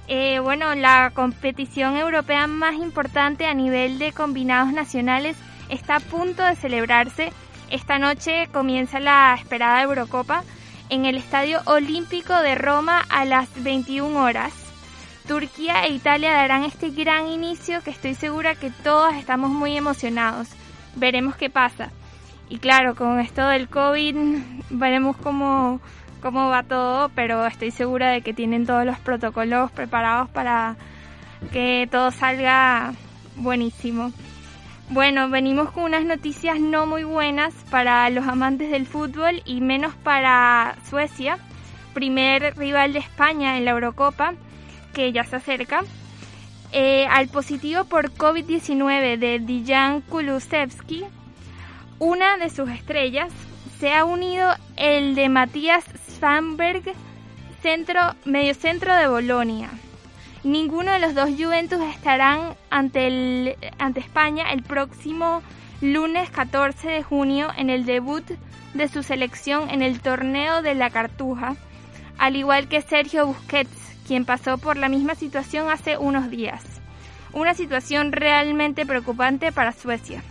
Eh, 0.07 0.39
bueno, 0.39 0.73
la 0.73 1.11
competición 1.13 1.97
europea 1.97 2.47
más 2.47 2.75
importante 2.75 3.45
a 3.45 3.53
nivel 3.53 3.99
de 3.99 4.13
combinados 4.13 4.71
nacionales 4.71 5.35
está 5.69 5.97
a 5.97 5.99
punto 5.99 6.43
de 6.43 6.55
celebrarse. 6.55 7.33
Esta 7.69 7.99
noche 7.99 8.47
comienza 8.53 9.01
la 9.01 9.35
esperada 9.37 9.83
Eurocopa 9.83 10.43
en 10.89 11.03
el 11.03 11.17
Estadio 11.17 11.59
Olímpico 11.65 12.33
de 12.33 12.55
Roma 12.55 13.03
a 13.09 13.25
las 13.25 13.49
21 13.61 14.17
horas. 14.17 14.53
Turquía 15.27 15.83
e 15.83 15.91
Italia 15.91 16.31
darán 16.31 16.63
este 16.63 16.91
gran 16.91 17.27
inicio 17.27 17.83
que 17.83 17.91
estoy 17.91 18.15
segura 18.15 18.55
que 18.55 18.71
todos 18.71 19.13
estamos 19.15 19.49
muy 19.49 19.75
emocionados. 19.75 20.47
Veremos 20.95 21.35
qué 21.35 21.49
pasa. 21.49 21.91
Y 22.47 22.59
claro, 22.59 22.95
con 22.95 23.19
esto 23.19 23.45
del 23.45 23.67
COVID 23.67 24.15
veremos 24.69 25.17
cómo, 25.17 25.81
cómo 26.21 26.47
va 26.47 26.63
todo, 26.63 27.09
pero 27.09 27.45
estoy 27.45 27.71
segura 27.71 28.11
de 28.11 28.21
que 28.21 28.33
tienen 28.33 28.65
todos 28.65 28.85
los 28.85 28.97
protocolos 28.99 29.71
preparados 29.71 30.29
para 30.29 30.77
que 31.51 31.85
todo 31.91 32.11
salga 32.11 32.93
buenísimo. 33.35 34.13
Bueno, 34.89 35.29
venimos 35.29 35.71
con 35.71 35.83
unas 35.83 36.05
noticias 36.05 36.61
no 36.61 36.85
muy 36.85 37.03
buenas 37.03 37.53
para 37.69 38.09
los 38.09 38.25
amantes 38.25 38.71
del 38.71 38.87
fútbol 38.87 39.41
y 39.43 39.59
menos 39.59 39.93
para 39.95 40.77
Suecia, 40.89 41.39
primer 41.93 42.55
rival 42.55 42.93
de 42.93 42.99
España 42.99 43.57
en 43.57 43.65
la 43.65 43.71
Eurocopa 43.71 44.33
que 44.93 45.11
ya 45.11 45.25
se 45.25 45.35
acerca, 45.35 45.83
eh, 46.71 47.05
al 47.07 47.27
positivo 47.27 47.83
por 47.83 48.13
COVID-19 48.13 49.17
de 49.17 49.39
Dijan 49.39 49.99
Kulusevski, 50.01 51.03
una 51.99 52.37
de 52.37 52.49
sus 52.49 52.69
estrellas, 52.69 53.33
se 53.79 53.93
ha 53.93 54.05
unido 54.05 54.49
el 54.77 55.15
de 55.15 55.27
Matías 55.27 55.83
Sandberg, 56.19 56.93
centro, 57.61 58.15
mediocentro 58.23 58.95
de 58.95 59.07
Bolonia. 59.07 59.69
Ninguno 60.43 60.91
de 60.91 60.99
los 60.99 61.15
dos 61.15 61.29
Juventus 61.37 61.81
estarán 61.81 62.55
ante, 62.69 63.07
el, 63.07 63.55
ante 63.79 63.99
España 63.99 64.51
el 64.51 64.61
próximo 64.61 65.41
lunes 65.81 66.29
14 66.29 66.89
de 66.89 67.03
junio 67.03 67.49
en 67.57 67.69
el 67.69 67.85
debut 67.85 68.23
de 68.73 68.87
su 68.87 69.01
selección 69.01 69.69
en 69.69 69.81
el 69.81 69.99
torneo 69.99 70.61
de 70.61 70.75
la 70.75 70.89
Cartuja, 70.91 71.55
al 72.17 72.35
igual 72.35 72.67
que 72.67 72.81
Sergio 72.81 73.25
Busquets, 73.25 73.97
quien 74.07 74.25
pasó 74.25 74.57
por 74.57 74.77
la 74.77 74.89
misma 74.89 75.15
situación 75.15 75.69
hace 75.69 75.97
unos 75.97 76.29
días. 76.29 76.63
Una 77.33 77.53
situación 77.53 78.11
realmente 78.11 78.85
preocupante 78.85 79.51
para 79.51 79.71
Suecia. 79.71 80.23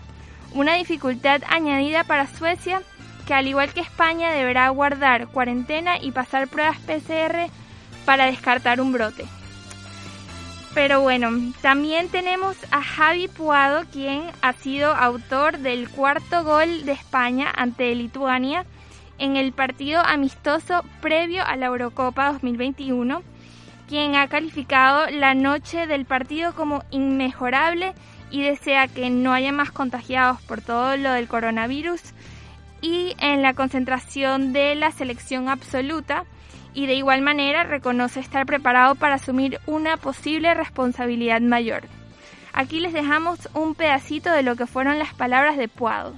Una 0.54 0.74
dificultad 0.74 1.42
añadida 1.48 2.04
para 2.04 2.26
Suecia 2.26 2.80
que 3.26 3.34
al 3.34 3.48
igual 3.48 3.72
que 3.72 3.80
España 3.80 4.30
deberá 4.30 4.68
guardar 4.68 5.26
cuarentena 5.26 5.98
y 6.00 6.12
pasar 6.12 6.46
pruebas 6.46 6.78
PCR 6.78 7.50
para 8.04 8.26
descartar 8.26 8.80
un 8.80 8.92
brote. 8.92 9.24
Pero 10.76 11.00
bueno, 11.00 11.30
también 11.62 12.10
tenemos 12.10 12.54
a 12.70 12.82
Javi 12.82 13.28
Puado, 13.28 13.86
quien 13.90 14.24
ha 14.42 14.52
sido 14.52 14.94
autor 14.94 15.56
del 15.56 15.88
cuarto 15.88 16.44
gol 16.44 16.84
de 16.84 16.92
España 16.92 17.50
ante 17.56 17.94
Lituania 17.94 18.66
en 19.16 19.38
el 19.38 19.54
partido 19.54 20.02
amistoso 20.04 20.84
previo 21.00 21.42
a 21.46 21.56
la 21.56 21.64
Eurocopa 21.64 22.30
2021, 22.30 23.22
quien 23.88 24.16
ha 24.16 24.28
calificado 24.28 25.06
la 25.08 25.32
noche 25.32 25.86
del 25.86 26.04
partido 26.04 26.54
como 26.54 26.84
inmejorable 26.90 27.94
y 28.30 28.42
desea 28.42 28.86
que 28.86 29.08
no 29.08 29.32
haya 29.32 29.52
más 29.52 29.70
contagiados 29.70 30.42
por 30.42 30.60
todo 30.60 30.98
lo 30.98 31.12
del 31.12 31.26
coronavirus. 31.26 32.02
Y 32.82 33.16
en 33.18 33.40
la 33.40 33.54
concentración 33.54 34.52
de 34.52 34.74
la 34.74 34.92
selección 34.92 35.48
absoluta 35.48 36.26
y 36.76 36.86
de 36.86 36.94
igual 36.94 37.22
manera 37.22 37.64
reconoce 37.64 38.20
estar 38.20 38.44
preparado 38.44 38.94
para 38.94 39.14
asumir 39.14 39.58
una 39.66 39.96
posible 39.96 40.52
responsabilidad 40.52 41.40
mayor. 41.40 41.84
Aquí 42.52 42.80
les 42.80 42.92
dejamos 42.92 43.48
un 43.54 43.74
pedacito 43.74 44.30
de 44.30 44.42
lo 44.42 44.56
que 44.56 44.66
fueron 44.66 44.98
las 44.98 45.14
palabras 45.14 45.56
de 45.56 45.68
Puado. 45.68 46.12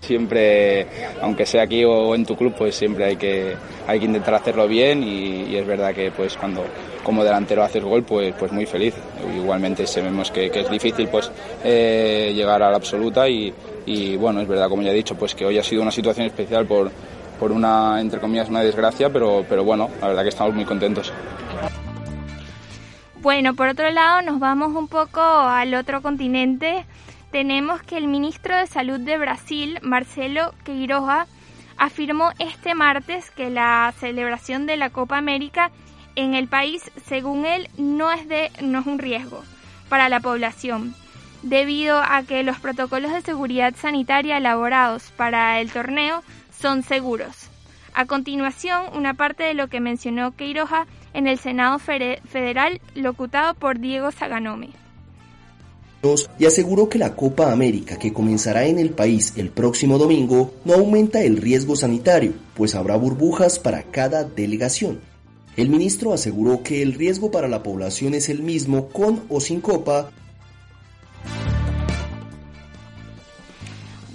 Siempre, 0.00 0.86
aunque 1.20 1.44
sea 1.44 1.62
aquí 1.62 1.84
o 1.84 2.14
en 2.14 2.24
tu 2.24 2.36
club, 2.36 2.54
pues 2.56 2.76
siempre 2.76 3.06
hay 3.06 3.16
que, 3.16 3.56
hay 3.88 3.98
que 3.98 4.04
intentar 4.04 4.34
hacerlo 4.34 4.68
bien 4.68 5.02
y, 5.02 5.56
es 5.56 5.66
verdad 5.66 5.92
que 5.92 6.12
pues 6.12 6.36
cuando 6.36 6.64
como 7.02 7.24
delantero 7.24 7.64
haces 7.64 7.82
gol, 7.82 8.04
pues, 8.04 8.34
pues 8.38 8.52
muy 8.52 8.66
feliz. 8.66 8.94
Igualmente 9.36 9.84
sabemos 9.84 10.30
que, 10.30 10.48
que 10.48 10.60
es 10.60 10.70
difícil 10.70 11.08
pues 11.08 11.30
eh, 11.64 12.32
llegar 12.34 12.62
a 12.62 12.70
la 12.70 12.76
absoluta 12.76 13.28
y, 13.28 13.52
y, 13.86 14.16
bueno, 14.16 14.40
es 14.40 14.46
verdad, 14.46 14.68
como 14.68 14.82
ya 14.82 14.90
he 14.90 14.94
dicho, 14.94 15.16
pues 15.16 15.34
que 15.34 15.44
hoy 15.44 15.58
ha 15.58 15.62
sido 15.64 15.82
una 15.82 15.90
situación 15.90 16.26
especial 16.26 16.66
por, 16.66 16.90
por 17.38 17.52
una, 17.52 18.00
entre 18.00 18.20
comillas, 18.20 18.48
una 18.48 18.60
desgracia, 18.60 19.12
pero, 19.12 19.44
pero 19.48 19.64
bueno, 19.64 19.90
la 20.00 20.08
verdad 20.08 20.22
que 20.22 20.28
estamos 20.28 20.54
muy 20.54 20.64
contentos. 20.64 21.12
Bueno, 23.20 23.54
por 23.54 23.68
otro 23.68 23.90
lado, 23.90 24.22
nos 24.22 24.38
vamos 24.38 24.74
un 24.74 24.88
poco 24.88 25.20
al 25.20 25.74
otro 25.74 26.02
continente 26.02 26.84
tenemos 27.34 27.82
que 27.82 27.98
el 27.98 28.06
ministro 28.06 28.56
de 28.56 28.68
Salud 28.68 29.00
de 29.00 29.18
Brasil, 29.18 29.80
Marcelo 29.82 30.54
Queiroga, 30.62 31.26
afirmó 31.76 32.30
este 32.38 32.76
martes 32.76 33.32
que 33.32 33.50
la 33.50 33.92
celebración 33.98 34.66
de 34.66 34.76
la 34.76 34.90
Copa 34.90 35.18
América 35.18 35.72
en 36.14 36.34
el 36.34 36.46
país, 36.46 36.92
según 37.06 37.44
él, 37.44 37.68
no 37.76 38.12
es, 38.12 38.28
de, 38.28 38.52
no 38.62 38.78
es 38.78 38.86
un 38.86 39.00
riesgo 39.00 39.42
para 39.88 40.08
la 40.08 40.20
población, 40.20 40.94
debido 41.42 42.00
a 42.00 42.22
que 42.22 42.44
los 42.44 42.60
protocolos 42.60 43.12
de 43.12 43.22
seguridad 43.22 43.74
sanitaria 43.74 44.36
elaborados 44.36 45.10
para 45.16 45.60
el 45.60 45.72
torneo 45.72 46.22
son 46.64 46.82
seguros. 46.82 47.34
A 47.92 48.06
continuación, 48.06 48.84
una 48.94 49.12
parte 49.12 49.42
de 49.42 49.52
lo 49.52 49.68
que 49.68 49.80
mencionó 49.80 50.34
Queiroga 50.34 50.86
en 51.12 51.26
el 51.26 51.38
Senado 51.38 51.78
Federal, 51.78 52.80
locutado 52.94 53.52
por 53.52 53.80
Diego 53.80 54.10
Zaganome 54.10 54.70
y 56.38 56.46
aseguró 56.46 56.88
que 56.88 56.98
la 56.98 57.16
Copa 57.16 57.52
América 57.52 57.98
que 57.98 58.14
comenzará 58.14 58.66
en 58.66 58.78
el 58.78 58.90
país 58.90 59.34
el 59.36 59.50
próximo 59.50 59.98
domingo 59.98 60.54
no 60.64 60.74
aumenta 60.74 61.22
el 61.22 61.36
riesgo 61.36 61.76
sanitario, 61.76 62.32
pues 62.54 62.74
habrá 62.74 62.96
burbujas 62.96 63.58
para 63.58 63.82
cada 63.82 64.24
delegación. 64.24 65.00
El 65.56 65.68
ministro 65.68 66.14
aseguró 66.14 66.62
que 66.62 66.80
el 66.80 66.94
riesgo 66.94 67.30
para 67.30 67.48
la 67.48 67.62
población 67.62 68.14
es 68.14 68.30
el 68.30 68.42
mismo 68.42 68.88
con 68.88 69.22
o 69.28 69.40
sin 69.40 69.60
copa. 69.60 70.10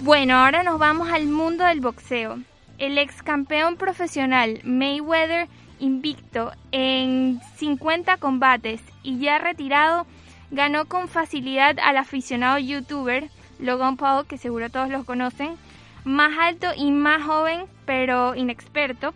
Bueno, 0.02 0.34
ahora 0.36 0.62
nos 0.62 0.78
vamos 0.78 1.10
al 1.10 1.26
mundo 1.26 1.62
del 1.62 1.82
boxeo. 1.82 2.38
El 2.78 2.96
ex 2.96 3.22
campeón 3.22 3.76
profesional 3.76 4.60
Mayweather, 4.64 5.46
invicto 5.78 6.52
en 6.72 7.38
50 7.56 8.16
combates 8.16 8.80
y 9.02 9.18
ya 9.18 9.36
retirado, 9.36 10.06
ganó 10.50 10.86
con 10.86 11.08
facilidad 11.08 11.78
al 11.80 11.98
aficionado 11.98 12.58
youtuber 12.58 13.28
Logan 13.58 13.98
Paul, 13.98 14.26
que 14.26 14.38
seguro 14.38 14.70
todos 14.70 14.88
lo 14.88 15.04
conocen, 15.04 15.56
más 16.04 16.32
alto 16.40 16.68
y 16.74 16.92
más 16.92 17.22
joven, 17.22 17.66
pero 17.84 18.34
inexperto, 18.34 19.12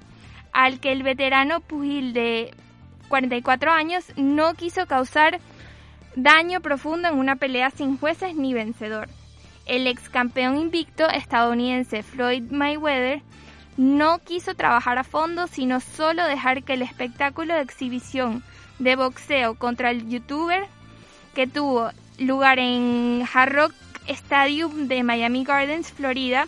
al 0.53 0.81
que 0.81 0.93
el 0.93 1.03
veterano 1.03 1.61
pugil 1.61 2.13
de 2.13 2.51
44 3.09 3.73
años 3.73 4.05
no 4.17 4.53
quiso 4.53 4.87
causar 4.87 5.41
daño 6.15 6.61
profundo 6.61 7.09
en 7.09 7.19
una 7.19 7.37
pelea 7.37 7.71
sin 7.71 7.97
jueces 7.97 8.35
ni 8.37 8.53
vencedor. 8.53 9.09
El 9.67 9.87
ex 9.87 10.09
campeón 10.09 10.59
invicto 10.59 11.09
estadounidense 11.09 12.03
Floyd 12.03 12.51
Mayweather 12.51 13.23
no 13.77 14.19
quiso 14.19 14.55
trabajar 14.55 14.99
a 14.99 15.05
fondo, 15.05 15.47
sino 15.47 15.81
solo 15.81 16.25
dejar 16.25 16.63
que 16.63 16.75
el 16.75 16.83
espectáculo 16.83 17.55
de 17.55 17.63
exhibición 17.63 18.43
de 18.79 18.97
boxeo 18.97 19.55
contra 19.55 19.91
el 19.91 20.09
youtuber 20.09 20.67
que 21.35 21.47
tuvo 21.47 21.91
lugar 22.19 22.59
en 22.59 23.27
Hard 23.33 23.53
Rock 23.53 23.75
Stadium 24.07 24.87
de 24.87 25.03
Miami 25.03 25.45
Gardens, 25.45 25.93
Florida, 25.93 26.47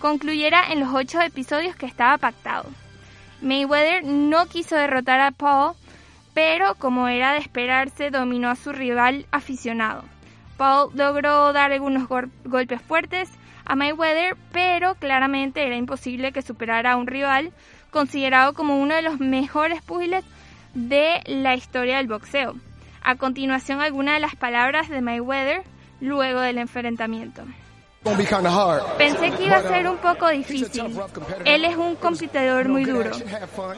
concluyera 0.00 0.70
en 0.70 0.80
los 0.80 0.94
ocho 0.94 1.20
episodios 1.20 1.74
que 1.74 1.86
estaba 1.86 2.18
pactado. 2.18 2.66
Mayweather 3.40 4.04
no 4.04 4.46
quiso 4.46 4.76
derrotar 4.76 5.20
a 5.20 5.30
Paul, 5.30 5.74
pero 6.34 6.74
como 6.74 7.08
era 7.08 7.32
de 7.32 7.38
esperarse, 7.38 8.10
dominó 8.10 8.50
a 8.50 8.56
su 8.56 8.72
rival 8.72 9.26
aficionado. 9.30 10.04
Paul 10.58 10.90
logró 10.94 11.52
dar 11.54 11.72
algunos 11.72 12.08
golpes 12.44 12.82
fuertes 12.82 13.30
a 13.64 13.76
Mayweather, 13.76 14.36
pero 14.52 14.96
claramente 14.96 15.64
era 15.64 15.76
imposible 15.76 16.32
que 16.32 16.42
superara 16.42 16.92
a 16.92 16.96
un 16.96 17.06
rival 17.06 17.52
considerado 17.90 18.52
como 18.52 18.78
uno 18.78 18.94
de 18.94 19.02
los 19.02 19.20
mejores 19.20 19.80
púgiles 19.82 20.24
de 20.74 21.22
la 21.26 21.54
historia 21.54 21.98
del 21.98 22.08
boxeo. 22.08 22.54
A 23.02 23.14
continuación, 23.14 23.80
algunas 23.80 24.14
de 24.14 24.20
las 24.20 24.36
palabras 24.36 24.88
de 24.88 25.00
Mayweather 25.00 25.62
luego 26.00 26.40
del 26.40 26.58
enfrentamiento. 26.58 27.42
Pensé 28.96 29.30
que 29.32 29.44
iba 29.44 29.56
a 29.56 29.62
ser 29.62 29.88
un 29.88 29.98
poco 29.98 30.28
difícil. 30.28 30.98
Él 31.44 31.64
es 31.64 31.76
un 31.76 31.96
competidor 31.96 32.68
muy 32.68 32.84
duro. 32.84 33.10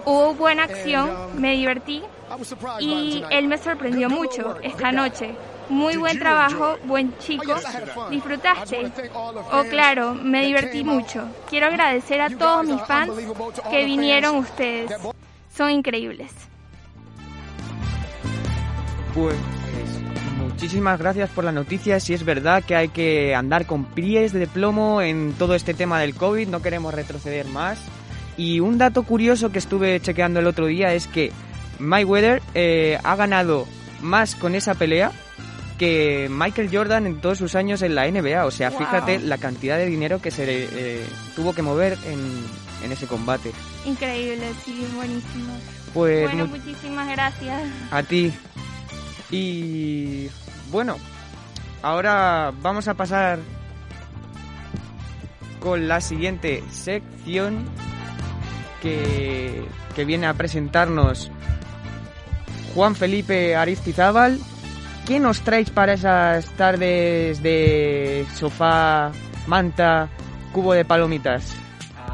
Hubo 0.04 0.34
buena 0.34 0.64
acción, 0.64 1.10
me 1.40 1.52
divertí 1.52 2.02
y 2.80 3.22
él 3.30 3.48
me 3.48 3.58
sorprendió 3.58 4.08
mucho 4.08 4.56
esta 4.62 4.92
noche. 4.92 5.34
Muy 5.70 5.96
buen 5.96 6.18
trabajo, 6.18 6.78
buen 6.84 7.16
chico. 7.18 7.54
¿Disfrutaste? 8.10 8.90
Oh, 9.14 9.62
claro, 9.70 10.14
me 10.14 10.44
divertí 10.44 10.82
mucho. 10.82 11.28
Quiero 11.48 11.68
agradecer 11.68 12.20
a 12.20 12.28
todos 12.28 12.66
mis 12.66 12.82
fans 12.82 13.12
que 13.70 13.84
vinieron 13.84 14.36
ustedes. 14.36 14.90
Son 15.56 15.70
increíbles. 15.70 16.32
Pues 19.14 19.36
muchísimas 20.38 20.98
gracias 20.98 21.30
por 21.30 21.44
la 21.44 21.52
noticia. 21.52 22.00
Si 22.00 22.14
es 22.14 22.24
verdad 22.24 22.64
que 22.64 22.74
hay 22.74 22.88
que 22.88 23.36
andar 23.36 23.66
con 23.66 23.84
pies 23.84 24.32
de 24.32 24.48
plomo 24.48 25.00
en 25.00 25.34
todo 25.38 25.54
este 25.54 25.72
tema 25.72 26.00
del 26.00 26.16
COVID, 26.16 26.48
no 26.48 26.62
queremos 26.62 26.92
retroceder 26.92 27.46
más. 27.46 27.80
Y 28.36 28.58
un 28.58 28.76
dato 28.76 29.04
curioso 29.04 29.52
que 29.52 29.60
estuve 29.60 30.00
chequeando 30.00 30.40
el 30.40 30.48
otro 30.48 30.66
día 30.66 30.94
es 30.94 31.06
que 31.06 31.30
Mayweather 31.78 32.42
eh, 32.54 32.98
ha 33.04 33.14
ganado 33.14 33.68
más 34.00 34.34
con 34.34 34.56
esa 34.56 34.74
pelea 34.74 35.12
que 35.80 36.28
Michael 36.30 36.68
Jordan 36.70 37.06
en 37.06 37.22
todos 37.22 37.38
sus 37.38 37.54
años 37.54 37.80
en 37.80 37.94
la 37.94 38.06
NBA. 38.06 38.44
O 38.44 38.50
sea, 38.50 38.70
fíjate 38.70 39.18
la 39.18 39.38
cantidad 39.38 39.78
de 39.78 39.86
dinero 39.86 40.20
que 40.20 40.30
se 40.30 40.44
eh, 40.46 41.06
tuvo 41.34 41.54
que 41.54 41.62
mover 41.62 41.96
en, 42.04 42.20
en, 42.84 42.92
ese 42.92 43.06
combate. 43.06 43.50
Increíble, 43.86 44.52
sí, 44.62 44.86
buenísimo. 44.94 45.54
Pues, 45.94 46.28
bueno, 46.28 46.48
muchísimas 46.48 47.08
gracias. 47.08 47.62
A 47.90 48.02
ti. 48.02 48.30
Y 49.30 50.28
bueno, 50.70 50.98
ahora 51.80 52.52
vamos 52.60 52.86
a 52.86 52.92
pasar 52.92 53.38
con 55.60 55.88
la 55.88 56.02
siguiente 56.02 56.62
sección 56.70 57.64
que, 58.82 59.64
que 59.96 60.04
viene 60.04 60.26
a 60.26 60.34
presentarnos 60.34 61.30
Juan 62.74 62.94
Felipe 62.94 63.56
Aristizábal. 63.56 64.40
¿Qué 65.06 65.18
nos 65.18 65.40
traéis 65.40 65.70
para 65.70 65.94
esas 65.94 66.46
tardes 66.56 67.42
de 67.42 68.26
sofá, 68.34 69.10
manta, 69.46 70.08
cubo 70.52 70.72
de 70.72 70.84
palomitas? 70.84 71.52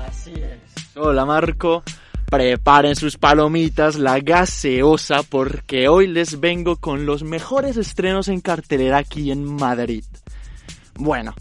Así 0.07 0.33
es. 0.33 0.97
Hola 0.97 1.25
Marco. 1.25 1.83
Preparen 2.31 2.97
sus 2.97 3.19
palomitas, 3.19 3.97
la 3.97 4.19
gaseosa, 4.19 5.23
porque 5.23 5.89
hoy 5.89 6.09
les 6.09 6.41
vengo 6.41 6.77
con 6.77 7.07
los 7.07 7.23
mejores 7.23 7.77
estrenos 7.77 8.27
en 8.27 8.41
cartelera 8.41 8.99
aquí 8.99 9.31
en 9.31 9.45
Madrid. 9.45 10.05
Bueno, 10.99 11.35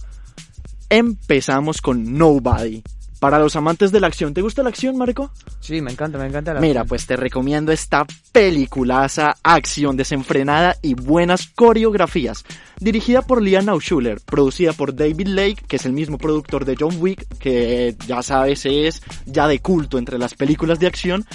empezamos 0.90 1.82
con 1.82 2.18
Nobody, 2.18 2.84
Para 3.20 3.40
los 3.40 3.56
amantes 3.56 3.92
de 3.92 4.00
la 4.00 4.08
acción, 4.08 4.34
¿te 4.34 4.42
gusta 4.42 4.62
la 4.62 4.70
acción, 4.70 4.98
Marco? 4.98 5.32
Sí, 5.60 5.82
me 5.82 5.92
encanta, 5.92 6.18
me 6.18 6.28
encanta 6.28 6.54
la 6.54 6.60
Mira, 6.60 6.82
acción. 6.82 6.90
pues 6.90 7.06
te 7.08 7.16
recomiendo 7.16 7.72
esta 7.72 8.06
peliculaza, 8.32 9.36
acción 9.42 9.98
desenfrenada 9.98 10.76
y 10.82 10.94
buenas 10.94 11.48
coreografías. 11.48 12.44
Dirigida 12.80 13.22
por 13.22 13.42
Liam 13.42 13.66
Schuller, 13.80 14.20
producida 14.26 14.74
por 14.74 14.96
David 14.96 15.28
Lake, 15.28 15.64
que 15.68 15.78
es 15.78 15.86
el 15.86 15.94
mismo 15.94 16.18
productor 16.18 16.66
de 16.66 16.76
John 16.80 16.96
Wick, 17.00 17.26
que 17.40 17.96
ya 18.06 18.22
sabes 18.22 18.66
es 18.66 19.02
ya 19.26 19.48
de 19.48 19.60
culto 19.60 19.98
entre 19.98 20.18
las 20.20 20.34
películas 20.36 20.80
de 20.80 20.88
acción. 20.88 21.26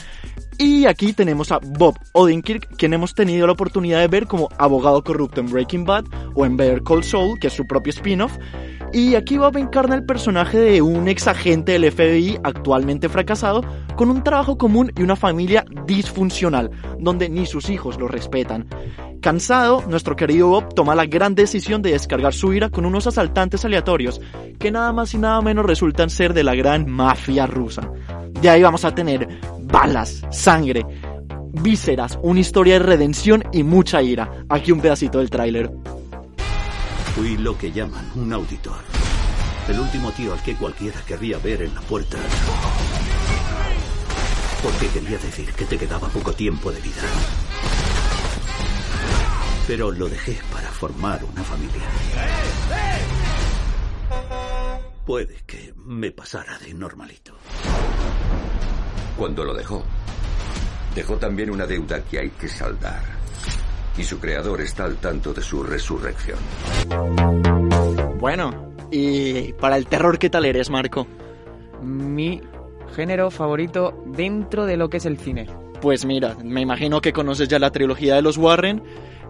Y 0.58 0.84
aquí 0.84 1.14
tenemos 1.14 1.52
a 1.52 1.58
Bob 1.58 1.98
Odenkirk, 2.12 2.76
quien 2.76 2.92
hemos 2.92 3.14
tenido 3.14 3.46
la 3.46 3.54
oportunidad 3.54 4.00
de 4.00 4.08
ver 4.08 4.26
como 4.26 4.50
abogado 4.58 5.02
corrupto 5.02 5.40
en 5.40 5.50
Breaking 5.50 5.86
Bad 5.86 6.04
o 6.34 6.44
en 6.44 6.58
Better 6.58 6.82
Call 6.82 7.02
Saul, 7.02 7.38
que 7.38 7.46
es 7.46 7.54
su 7.54 7.66
propio 7.66 7.90
spin-off. 7.90 8.36
Y 8.92 9.14
aquí 9.14 9.38
Bob 9.38 9.56
encarna 9.56 9.94
el 9.94 10.04
personaje 10.04 10.58
de 10.58 10.82
un 10.82 11.08
ex 11.08 11.28
agente 11.28 11.72
del 11.72 11.90
FBI 11.90 12.40
actualmente 12.42 13.08
fracasado, 13.08 13.62
con 13.96 14.10
un 14.10 14.22
trabajo 14.22 14.58
común 14.58 14.92
y 14.98 15.02
una 15.02 15.16
familia 15.16 15.64
disfuncional, 15.86 16.70
donde 16.98 17.30
ni 17.30 17.46
sus 17.46 17.70
hijos 17.70 17.98
lo 17.98 18.06
respetan. 18.06 18.68
Cansado, 19.22 19.84
nuestro 19.88 20.16
querido 20.16 20.48
Bob 20.48 20.74
toma 20.74 20.94
la 20.94 21.06
gran 21.06 21.34
decisión 21.34 21.82
de 21.82 21.92
descargar 21.92 22.34
su 22.34 22.52
ira 22.52 22.68
con 22.68 22.84
unos 22.84 23.06
asaltantes 23.06 23.64
aleatorios, 23.64 24.20
que 24.58 24.70
nada 24.70 24.92
más 24.92 25.14
y 25.14 25.18
nada 25.18 25.40
menos 25.40 25.64
resultan 25.64 26.10
ser 26.10 26.34
de 26.34 26.44
la 26.44 26.54
gran 26.54 26.90
mafia 26.90 27.46
rusa. 27.46 27.90
De 28.40 28.48
ahí 28.48 28.62
vamos 28.62 28.84
a 28.86 28.94
tener 28.94 29.28
balas, 29.70 30.22
sangre, 30.30 30.84
vísceras, 31.62 32.18
una 32.22 32.40
historia 32.40 32.74
de 32.74 32.80
redención 32.80 33.44
y 33.52 33.62
mucha 33.62 34.02
ira. 34.02 34.44
Aquí 34.48 34.72
un 34.72 34.80
pedacito 34.80 35.18
del 35.18 35.30
tráiler. 35.30 35.70
Fui 37.14 37.36
lo 37.36 37.56
que 37.56 37.72
llaman 37.72 38.10
un 38.14 38.32
auditor. 38.32 38.78
El 39.68 39.78
último 39.78 40.10
tío 40.12 40.32
al 40.32 40.42
que 40.42 40.54
cualquiera 40.56 41.00
querría 41.02 41.38
ver 41.38 41.62
en 41.62 41.74
la 41.74 41.80
puerta. 41.82 42.18
Porque 44.62 44.88
quería 44.88 45.18
decir 45.18 45.52
que 45.52 45.64
te 45.64 45.78
quedaba 45.78 46.08
poco 46.08 46.32
tiempo 46.32 46.70
de 46.70 46.80
vida. 46.80 47.02
Pero 49.66 49.90
lo 49.92 50.08
dejé 50.08 50.38
para 50.52 50.68
formar 50.68 51.20
una 51.24 51.42
familia. 51.42 51.82
Puede 55.06 55.42
que 55.46 55.72
me 55.76 56.10
pasara 56.10 56.58
de 56.58 56.74
normalito. 56.74 57.34
Cuando 59.20 59.44
lo 59.44 59.52
dejó, 59.52 59.82
dejó 60.94 61.16
también 61.16 61.50
una 61.50 61.66
deuda 61.66 62.00
que 62.00 62.20
hay 62.20 62.30
que 62.30 62.48
saldar. 62.48 63.02
Y 63.98 64.02
su 64.02 64.18
creador 64.18 64.62
está 64.62 64.84
al 64.84 64.96
tanto 64.96 65.34
de 65.34 65.42
su 65.42 65.62
resurrección. 65.62 66.38
Bueno, 68.18 68.72
y 68.90 69.52
para 69.52 69.76
el 69.76 69.84
terror, 69.88 70.18
¿qué 70.18 70.30
tal 70.30 70.46
eres, 70.46 70.70
Marco? 70.70 71.06
Mi 71.82 72.40
género 72.96 73.30
favorito 73.30 74.02
dentro 74.06 74.64
de 74.64 74.78
lo 74.78 74.88
que 74.88 74.96
es 74.96 75.04
el 75.04 75.18
cine. 75.18 75.48
Pues 75.82 76.06
mira, 76.06 76.38
me 76.42 76.62
imagino 76.62 77.02
que 77.02 77.12
conoces 77.12 77.46
ya 77.46 77.58
la 77.58 77.72
trilogía 77.72 78.14
de 78.14 78.22
los 78.22 78.38
Warren 78.38 78.82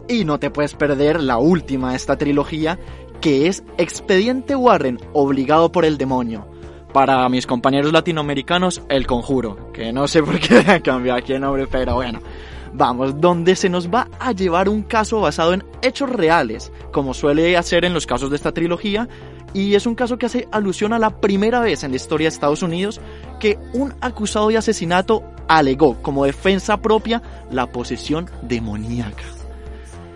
y 0.08 0.24
no 0.24 0.38
te 0.38 0.50
puedes 0.50 0.74
perder 0.74 1.20
la 1.20 1.38
última 1.38 1.90
de 1.90 1.96
esta 1.96 2.16
trilogía, 2.16 2.78
que 3.20 3.48
es 3.48 3.64
Expediente 3.76 4.54
Warren, 4.54 5.00
obligado 5.14 5.72
por 5.72 5.84
el 5.84 5.98
demonio. 5.98 6.46
Para 6.92 7.28
mis 7.28 7.46
compañeros 7.46 7.92
latinoamericanos, 7.92 8.82
El 8.88 9.06
Conjuro, 9.06 9.72
que 9.72 9.92
no 9.92 10.08
sé 10.08 10.22
por 10.22 10.40
qué 10.40 10.80
cambió 10.84 11.14
aquí 11.14 11.32
el 11.32 11.40
nombre, 11.40 11.66
pero 11.66 11.94
bueno. 11.94 12.20
Vamos, 12.72 13.20
donde 13.20 13.56
se 13.56 13.68
nos 13.68 13.88
va 13.88 14.08
a 14.20 14.32
llevar 14.32 14.68
un 14.68 14.82
caso 14.82 15.20
basado 15.20 15.54
en 15.54 15.64
hechos 15.82 16.08
reales, 16.08 16.70
como 16.92 17.14
suele 17.14 17.56
hacer 17.56 17.84
en 17.84 17.94
los 17.94 18.06
casos 18.06 18.30
de 18.30 18.36
esta 18.36 18.52
trilogía, 18.52 19.08
y 19.52 19.74
es 19.74 19.86
un 19.86 19.94
caso 19.94 20.18
que 20.18 20.26
hace 20.26 20.48
alusión 20.52 20.92
a 20.92 20.98
la 20.98 21.20
primera 21.20 21.60
vez 21.60 21.82
en 21.82 21.90
la 21.90 21.96
historia 21.96 22.26
de 22.26 22.34
Estados 22.34 22.62
Unidos 22.62 23.00
que 23.40 23.58
un 23.72 23.94
acusado 24.00 24.48
de 24.48 24.58
asesinato 24.58 25.24
alegó 25.48 26.00
como 26.02 26.24
defensa 26.24 26.76
propia 26.76 27.22
la 27.50 27.66
posesión 27.66 28.30
demoníaca. 28.42 29.24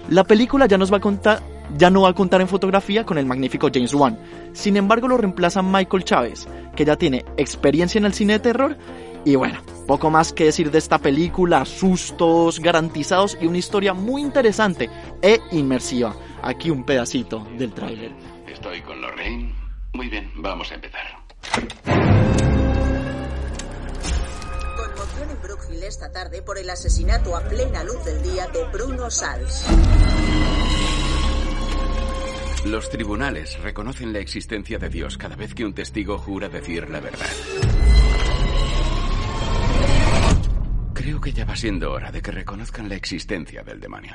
La 0.09 0.23
película 0.23 0.67
ya 0.67 0.79
nos 0.79 0.93
va 0.93 0.99
a 0.99 1.01
contar, 1.01 1.41
ya 1.77 1.91
no 1.91 2.03
va 2.03 2.11
a 2.11 2.15
contar 2.15 2.41
en 2.41 2.49
fotografía 2.49 3.05
con 3.05 3.19
el 3.19 3.27
magnífico 3.27 3.69
James 3.73 3.95
Wan. 3.95 4.19
Sin 4.53 4.77
embargo, 4.77 5.09
lo 5.09 5.17
reemplaza 5.17 5.63
Michael 5.63 6.05
Chávez, 6.05 6.47
que 6.77 6.85
ya 6.85 6.97
tiene 6.97 7.25
experiencia 7.37 7.99
en 7.99 8.05
el 8.05 8.15
cine 8.15 8.35
de 8.35 8.39
terror. 8.41 8.77
Y 9.25 9.37
bueno, 9.37 9.61
poco 9.87 10.11
más 10.11 10.33
que 10.33 10.45
decir 10.45 10.71
de 10.71 10.79
esta 10.79 10.99
película, 10.99 11.65
sustos 11.65 12.61
garantizados 12.61 13.39
y 13.41 13.47
una 13.47 13.59
historia 13.59 13.95
muy 13.95 14.21
interesante 14.21 14.91
e 15.23 15.41
inmersiva. 15.53 16.15
Aquí 16.43 16.71
un 16.71 16.85
pedacito 16.85 17.47
del 17.57 17.73
tráiler. 17.73 18.13
Estoy 18.47 18.83
con 18.83 19.01
Lorraine. 19.01 19.55
Muy 19.95 20.09
bien, 20.09 20.31
vamos 20.37 20.71
a 20.71 20.75
empezar. 20.75 21.03
Conmoción 24.77 25.31
en 25.31 25.43
Brookfield 25.43 25.85
esta 25.85 26.13
tarde 26.13 26.43
por 26.43 26.59
el 26.59 26.69
asesinato 26.69 27.37
a 27.37 27.41
plena 27.43 27.85
luz 27.85 28.05
del 28.05 28.23
día 28.23 28.47
de 28.49 28.65
Bruno 28.73 29.11
Sals. 29.11 29.65
Los 32.67 32.89
tribunales 32.89 33.61
reconocen 33.63 34.15
la 34.15 34.21
existencia 34.21 34.79
de 34.79 34.89
Dios 34.89 35.19
cada 35.19 35.37
vez 35.37 35.55
que 35.55 35.67
un 35.67 35.75
testigo 35.75 36.17
jura 36.17 36.49
decir 36.49 36.89
la 36.89 36.99
verdad. 36.99 37.27
Creo 40.95 41.21
que 41.21 41.33
ya 41.35 41.45
va 41.45 41.57
siendo 41.57 41.93
hora 41.93 42.11
de 42.11 42.23
que 42.23 42.31
reconozcan 42.31 42.89
la 42.89 42.95
existencia 42.95 43.63
del 43.63 43.81
demonio. 43.81 44.15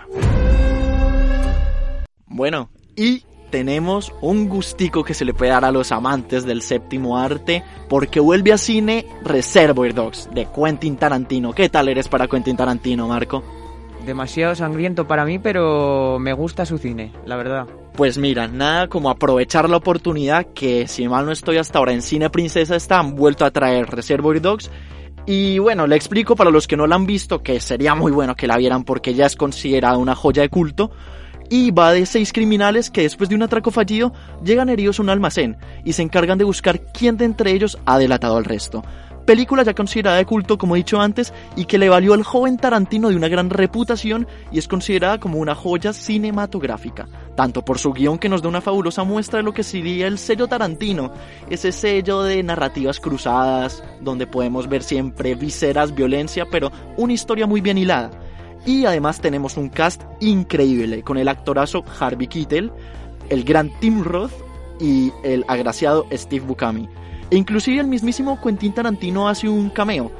Bueno, 2.25 2.71
y 2.95 3.23
tenemos 3.51 4.12
un 4.21 4.49
gustico 4.49 5.03
que 5.03 5.13
se 5.13 5.25
le 5.25 5.35
puede 5.35 5.51
dar 5.51 5.65
a 5.65 5.71
los 5.71 5.91
amantes 5.91 6.43
del 6.43 6.63
séptimo 6.63 7.19
arte 7.19 7.63
porque 7.88 8.19
vuelve 8.19 8.51
a 8.51 8.57
cine 8.57 9.05
Reservoir 9.23 9.93
Dogs 9.93 10.27
de 10.33 10.47
Quentin 10.47 10.97
Tarantino. 10.97 11.53
¿Qué 11.53 11.69
tal 11.69 11.88
eres 11.88 12.07
para 12.07 12.27
Quentin 12.27 12.57
Tarantino, 12.57 13.07
Marco? 13.07 13.59
Demasiado 14.10 14.56
sangriento 14.56 15.08
para 15.08 15.24
mí, 15.24 15.38
pero 15.38 16.17
me 16.17 16.34
gusta 16.34 16.65
su 16.65 16.80
cine, 16.80 17.13
la 17.28 17.36
verdad. 17.36 17.67
Pues 17.93 18.17
mira, 18.17 18.48
nada 18.48 18.88
como 18.88 19.12
aprovechar 19.12 19.69
la 19.69 19.78
oportunidad 19.78 20.48
que, 20.48 20.88
si 20.88 21.08
mal 21.08 21.28
no 21.28 21.32
estoy 21.32 21.58
hasta 21.58 21.78
ahora 21.78 21.93
en 21.93 22.02
Cine 22.02 22.32
Princesa, 22.32 22.76
está, 22.76 22.98
han 22.98 23.13
vuelto 23.13 23.45
a 23.45 23.52
traer 23.52 23.86
Reservoir 23.86 24.41
Dogs. 24.41 24.72
Y 25.28 25.60
bueno, 25.60 25.86
le 25.86 25.95
explico 25.95 26.36
para 26.36 26.50
los 26.50 26.67
que 26.67 26.76
no 26.76 26.88
la 26.88 26.95
han 26.95 27.06
visto 27.06 27.43
que 27.43 27.60
sería 27.60 27.93
muy 27.93 28.12
bueno 28.12 28.36
que 28.36 28.48
la 28.48 28.58
vieran 28.58 28.84
porque 28.84 29.13
ya 29.13 29.28
es 29.28 29.36
considerada 29.36 29.98
una 29.98 30.15
joya 30.15 30.41
de 30.41 30.50
culto. 30.50 30.89
Y 31.48 31.69
va 31.69 31.93
de 31.93 32.08
seis 32.08 32.34
criminales 32.34 32.89
que 32.89 33.04
después 33.04 33.30
de 33.30 33.36
un 33.36 33.43
atraco 33.43 33.69
fallido 33.69 34.12
llegan 34.43 34.69
heridos 34.69 34.98
a 34.98 35.04
un 35.04 35.12
almacén 35.12 35.58
y 35.86 35.93
se 35.93 36.02
encargan 36.02 36.39
de 36.39 36.45
buscar 36.45 36.82
quién 36.93 37.15
de 37.15 37.26
entre 37.26 37.52
ellos 37.52 37.78
ha 37.86 38.00
delatado 38.00 38.38
al 38.38 38.45
resto. 38.45 38.84
Película 39.25 39.63
ya 39.63 39.75
considerada 39.75 40.17
de 40.17 40.25
culto, 40.25 40.58
como 40.58 40.75
he 40.75 40.79
dicho 40.79 40.99
antes, 40.99 41.34
y 41.55 41.65
que 41.65 41.77
le 41.77 41.89
valió 41.89 42.13
al 42.13 42.23
joven 42.23 42.58
Tarantino 42.58 43.10
de 43.10 43.15
una 43.15 43.27
gran 43.27 43.49
reputación 43.49 44.27
y 44.51 44.58
es 44.58 44.67
considerada 44.67 45.19
como 45.19 45.38
una 45.38 45.53
joya 45.53 45.93
cinematográfica, 45.93 47.08
tanto 47.36 47.63
por 47.63 47.77
su 47.77 47.93
guion 47.93 48.17
que 48.17 48.29
nos 48.29 48.41
da 48.41 48.49
una 48.49 48.62
fabulosa 48.62 49.03
muestra 49.03 49.38
de 49.38 49.43
lo 49.43 49.53
que 49.53 49.63
sería 49.63 50.08
el 50.08 50.17
sello 50.17 50.47
Tarantino, 50.47 51.12
ese 51.49 51.71
sello 51.71 52.23
de 52.23 52.41
narrativas 52.41 52.99
cruzadas, 52.99 53.84
donde 54.01 54.25
podemos 54.25 54.67
ver 54.67 54.82
siempre 54.82 55.36
viseras, 55.36 55.93
violencia, 55.93 56.45
pero 56.49 56.71
una 56.97 57.13
historia 57.13 57.45
muy 57.45 57.62
bien 57.62 57.77
hilada. 57.77 58.10
Y 58.65 58.86
además 58.86 59.21
tenemos 59.21 59.58
un 59.58 59.69
cast 59.69 60.01
increíble, 60.19 61.03
con 61.03 61.17
el 61.17 61.27
actorazo 61.27 61.84
Harvey 61.99 62.27
Keitel, 62.27 62.71
el 63.29 63.43
gran 63.43 63.71
Tim 63.79 64.03
Roth 64.03 64.34
y 64.79 65.12
el 65.23 65.45
agraciado 65.47 66.08
Steve 66.12 66.45
Buscemi. 66.45 66.89
E 67.31 67.37
inclusive 67.37 67.79
el 67.79 67.87
mismísimo 67.87 68.39
Quentin 68.41 68.73
Tarantino 68.73 69.27
hace 69.27 69.47
un 69.47 69.69
cameo. 69.69 70.11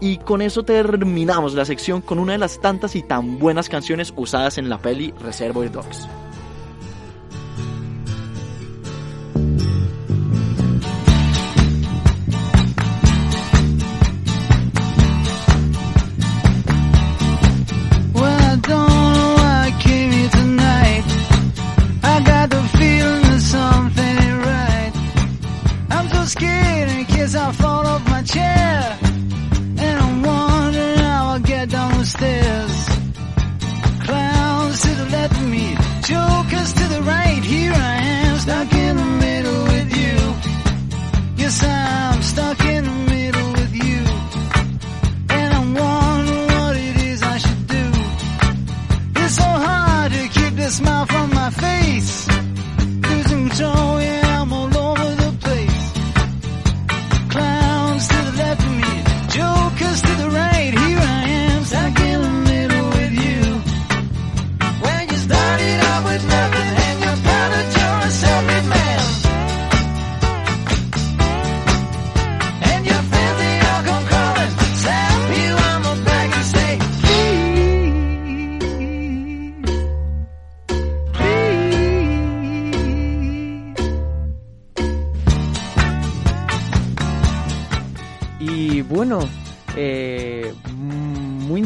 Y 0.00 0.18
con 0.18 0.42
eso 0.42 0.64
terminamos 0.64 1.54
la 1.54 1.64
sección 1.64 2.00
con 2.00 2.18
una 2.18 2.32
de 2.32 2.38
las 2.38 2.60
tantas 2.60 2.96
y 2.96 3.02
tan 3.02 3.38
buenas 3.38 3.68
canciones 3.68 4.12
usadas 4.16 4.58
en 4.58 4.68
la 4.68 4.78
peli 4.78 5.14
Reservoir 5.20 5.70
Dogs. 5.70 6.08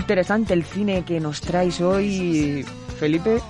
Interesante 0.06 0.54
el 0.54 0.62
cine 0.62 1.04
que 1.04 1.18
nos 1.18 1.40
traes 1.40 1.80
hoy, 1.80 2.64
Felipe. 3.00 3.40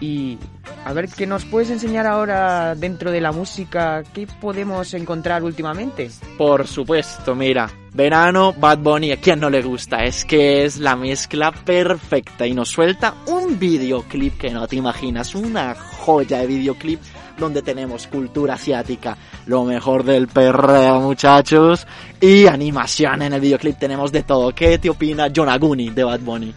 Y 0.00 0.38
a 0.84 0.92
ver, 0.92 1.08
¿qué 1.08 1.26
nos 1.26 1.44
puedes 1.44 1.70
enseñar 1.70 2.06
ahora 2.06 2.76
dentro 2.76 3.10
de 3.10 3.20
la 3.20 3.32
música? 3.32 4.04
¿Qué 4.14 4.28
podemos 4.40 4.94
encontrar 4.94 5.42
últimamente? 5.42 6.12
Por 6.38 6.68
supuesto, 6.68 7.34
mira, 7.34 7.68
verano, 7.92 8.52
Bad 8.52 8.78
Bunny, 8.78 9.10
¿a 9.10 9.16
quién 9.16 9.40
no 9.40 9.50
le 9.50 9.60
gusta? 9.62 10.04
Es 10.04 10.24
que 10.24 10.64
es 10.64 10.78
la 10.78 10.94
mezcla 10.94 11.50
perfecta 11.50 12.46
y 12.46 12.54
nos 12.54 12.68
suelta 12.68 13.14
un 13.26 13.58
videoclip 13.58 14.38
que 14.38 14.50
no 14.50 14.68
te 14.68 14.76
imaginas, 14.76 15.34
una 15.34 15.74
joya 15.74 16.38
de 16.38 16.46
videoclip 16.46 17.00
donde 17.38 17.62
tenemos 17.62 18.06
cultura 18.06 18.54
asiática, 18.54 19.16
lo 19.46 19.64
mejor 19.64 20.04
del 20.04 20.28
perreo, 20.28 21.00
muchachos, 21.00 21.86
y 22.20 22.46
animación 22.46 23.22
en 23.22 23.32
el 23.32 23.40
videoclip 23.40 23.78
tenemos 23.78 24.12
de 24.12 24.22
todo. 24.22 24.54
¿Qué 24.54 24.78
te 24.78 24.90
opina 24.90 25.28
Jonaguni 25.34 25.90
de 25.90 26.04
Bad 26.04 26.20
Bunny? 26.20 26.54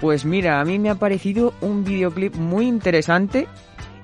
Pues 0.00 0.24
mira, 0.24 0.60
a 0.60 0.64
mí 0.64 0.78
me 0.78 0.88
ha 0.88 0.94
parecido 0.94 1.52
un 1.60 1.84
videoclip 1.84 2.34
muy 2.34 2.66
interesante 2.66 3.48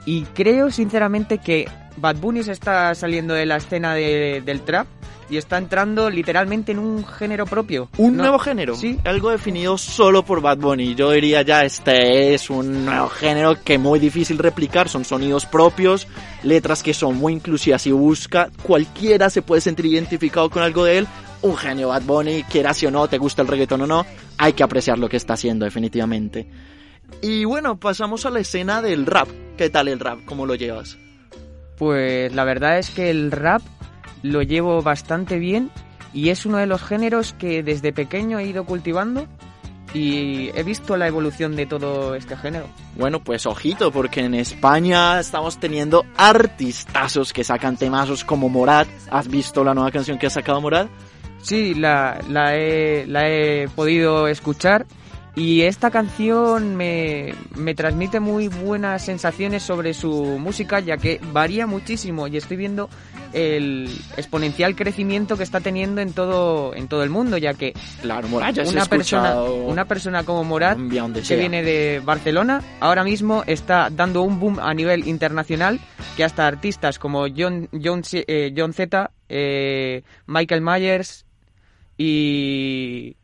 y 0.07 0.23
creo 0.23 0.71
sinceramente 0.71 1.37
que 1.39 1.69
Bad 1.99 2.17
Bunny 2.17 2.43
se 2.43 2.53
está 2.53 2.95
saliendo 2.95 3.35
de 3.35 3.45
la 3.47 3.57
escena 3.57 3.93
de- 3.95 4.43
del 4.45 4.63
trap 4.63 4.87
y 5.29 5.39
está 5.39 5.59
entrando 5.59 6.09
literalmente 6.09 6.71
en 6.73 6.79
un 6.79 7.05
género 7.05 7.47
propio. 7.47 7.89
Un 7.99 8.17
No- 8.17 8.23
nuevo 8.23 8.39
género, 8.39 8.77
Sí. 8.77 8.99
algo 9.05 9.31
definido 9.31 9.77
solo 9.77 10.23
por 10.25 10.41
Bad 10.41 10.59
Bunny. 10.59 10.95
Yo 10.95 11.11
diría 11.11 11.43
ya, 11.43 11.65
este 11.65 12.33
es 12.35 12.49
un 12.49 12.85
nuevo 12.85 13.09
género 13.09 13.57
que 13.65 13.77
muy 13.79 13.99
difícil 13.99 14.39
replicar, 14.39 14.89
son 14.89 15.05
sonidos 15.05 15.45
propios, 15.47 16.07
letras 16.45 16.83
que 16.85 16.95
son 16.95 17.17
muy 17.17 17.33
inclusivas 17.33 17.87
y 17.89 17.93
busca, 17.93 18.51
cualquiera 18.63 19.29
se 19.29 19.43
puede 19.43 19.61
sentir 19.63 19.87
identificado 19.87 20.49
con 20.49 20.63
algo 20.63 20.85
de 20.85 20.99
él. 20.99 21.07
Un 21.43 21.57
genio 21.57 21.89
Bad 21.89 22.03
Bunny, 22.03 22.45
quieras 22.45 22.81
o 22.85 22.91
no, 22.91 23.09
te 23.09 23.19
gusta 23.19 23.43
el 23.43 23.49
reggaetón 23.49 23.83
o 23.83 23.87
no, 23.87 24.07
hay 24.39 24.53
que 24.53 24.63
apreciar 24.63 24.99
lo 24.99 25.09
que 25.09 25.17
está 25.17 25.35
haciendo 25.35 25.65
definitivamente. 25.65 26.47
Y 27.23 27.45
bueno, 27.45 27.79
pasamos 27.79 28.27
a 28.27 28.31
la 28.31 28.41
escena 28.41 28.83
del 28.83 29.07
rap. 29.07 29.29
¿Qué 29.57 29.71
tal 29.71 29.89
el 29.89 30.01
rap? 30.01 30.25
¿Cómo 30.25 30.47
lo 30.47 30.55
llevas? 30.55 30.99
Pues 31.79 32.35
la 32.35 32.45
verdad 32.45 32.79
es 32.79 32.91
que 32.91 33.11
el 33.11 33.31
rap 33.31 33.63
lo 34.23 34.43
llevo 34.43 34.83
bastante 34.83 35.39
bien 35.39 35.71
y 36.13 36.31
es 36.31 36.47
uno 36.47 36.59
de 36.59 36.67
los 36.67 36.83
géneros 36.83 37.33
que 37.33 37.63
desde 37.63 37.93
pequeño 37.93 38.39
he 38.39 38.47
ido 38.47 38.65
cultivando 38.65 39.27
y 39.95 40.51
he 40.55 40.63
visto 40.63 40.97
la 40.97 41.07
evolución 41.07 41.57
de 41.57 41.67
todo 41.67 42.15
este 42.15 42.37
género. 42.37 42.67
Bueno, 42.97 43.21
pues 43.23 43.47
ojito, 43.47 43.91
porque 43.93 44.21
en 44.21 44.35
España 44.35 45.21
estamos 45.21 45.59
teniendo 45.59 46.05
artistazos 46.17 47.33
que 47.33 47.45
sacan 47.45 47.77
temazos 47.77 48.25
como 48.25 48.49
Morat. 48.49 48.89
¿Has 49.11 49.29
visto 49.29 49.65
la 49.65 49.75
nueva 49.75 49.91
canción 49.91 50.19
que 50.19 50.27
ha 50.27 50.31
sacado 50.31 50.61
Morat? 50.61 50.89
Sí, 51.43 51.75
la, 51.75 52.19
la, 52.29 52.57
he, 52.57 53.07
la 53.07 53.29
he 53.29 53.69
podido 53.69 54.27
escuchar 54.27 54.87
y 55.37 55.63
esta 55.63 55.91
canción 55.91 56.77
me, 56.77 57.35
me 57.55 57.75
transmite 57.75 58.21
muy 58.21 58.49
buenas 58.49 59.05
sensaciones 59.05 59.63
sobre 59.63 59.93
su 59.93 60.11
música 60.41 60.81
ya 60.81 60.97
que 60.97 61.21
varía 61.31 61.67
muchísimo 61.67 62.27
y 62.27 62.39
estoy 62.39 62.57
viendo 62.57 62.89
el 63.35 63.91
exponencial 64.17 64.75
crecimiento 64.75 65.37
que 65.37 65.43
está 65.43 65.61
teniendo 65.61 66.01
en 66.01 66.15
todo 66.15 66.75
en 66.75 66.89
todo 66.89 67.03
el 67.03 67.11
mundo 67.11 67.37
ya 67.37 67.53
que 67.53 67.75
Claro, 68.01 68.29
Morat 68.29 68.57
una 68.67 68.87
persona 68.87 69.43
una 69.43 69.85
persona 69.85 70.25
como 70.25 70.43
Morat 70.43 70.79
que 71.29 71.37
viene 71.37 71.63
de 71.63 72.01
Barcelona 72.03 72.63
ahora 72.81 73.05
mismo 73.05 73.45
está 73.47 73.91
dando 73.91 74.23
un 74.23 74.41
boom 74.41 74.59
a 74.59 74.73
nivel 74.73 75.07
internacional 75.07 75.79
que 76.17 76.25
hasta 76.25 76.47
artistas 76.47 76.99
como 76.99 77.27
John 77.29 77.69
John, 77.85 78.03
eh, 78.11 78.55
John 78.57 78.73
Z 78.73 79.11
eh, 79.29 80.03
Michael 80.27 80.63
Myers 80.63 81.27
y 81.99 83.17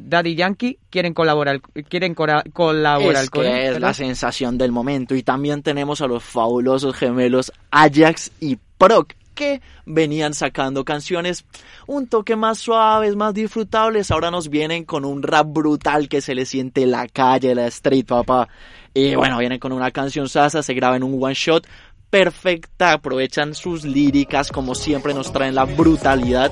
Daddy 0.00 0.36
Yankee 0.36 0.78
quieren 0.90 1.12
colaborar 1.12 1.60
quieren 1.88 2.14
colaborar 2.14 3.24
Es 3.24 3.30
con 3.30 3.42
que 3.42 3.48
él, 3.48 3.58
es 3.58 3.72
¿verdad? 3.74 3.88
la 3.88 3.94
sensación 3.94 4.56
del 4.56 4.70
momento. 4.70 5.14
Y 5.16 5.24
también 5.24 5.62
tenemos 5.62 6.00
a 6.00 6.06
los 6.06 6.22
fabulosos 6.22 6.94
gemelos 6.94 7.52
Ajax 7.72 8.30
y 8.40 8.58
Proc, 8.78 9.12
que 9.34 9.60
venían 9.86 10.34
sacando 10.34 10.84
canciones 10.84 11.44
un 11.88 12.06
toque 12.06 12.36
más 12.36 12.58
suaves, 12.58 13.16
más 13.16 13.34
disfrutables. 13.34 14.12
Ahora 14.12 14.30
nos 14.30 14.48
vienen 14.48 14.84
con 14.84 15.04
un 15.04 15.20
rap 15.22 15.48
brutal 15.48 16.08
que 16.08 16.20
se 16.20 16.34
le 16.36 16.46
siente 16.46 16.86
la 16.86 17.08
calle, 17.08 17.56
la 17.56 17.66
street, 17.66 18.06
papá. 18.06 18.48
Y 18.94 19.16
bueno, 19.16 19.38
vienen 19.38 19.58
con 19.58 19.72
una 19.72 19.90
canción 19.90 20.28
sasa, 20.28 20.62
se 20.62 20.74
graba 20.74 20.96
en 20.96 21.02
un 21.02 21.22
one 21.22 21.34
shot. 21.34 21.66
Perfecta, 22.08 22.92
aprovechan 22.92 23.54
sus 23.54 23.84
líricas 23.84 24.50
como 24.50 24.74
siempre 24.74 25.12
nos 25.12 25.32
traen 25.32 25.56
la 25.56 25.64
brutalidad. 25.64 26.50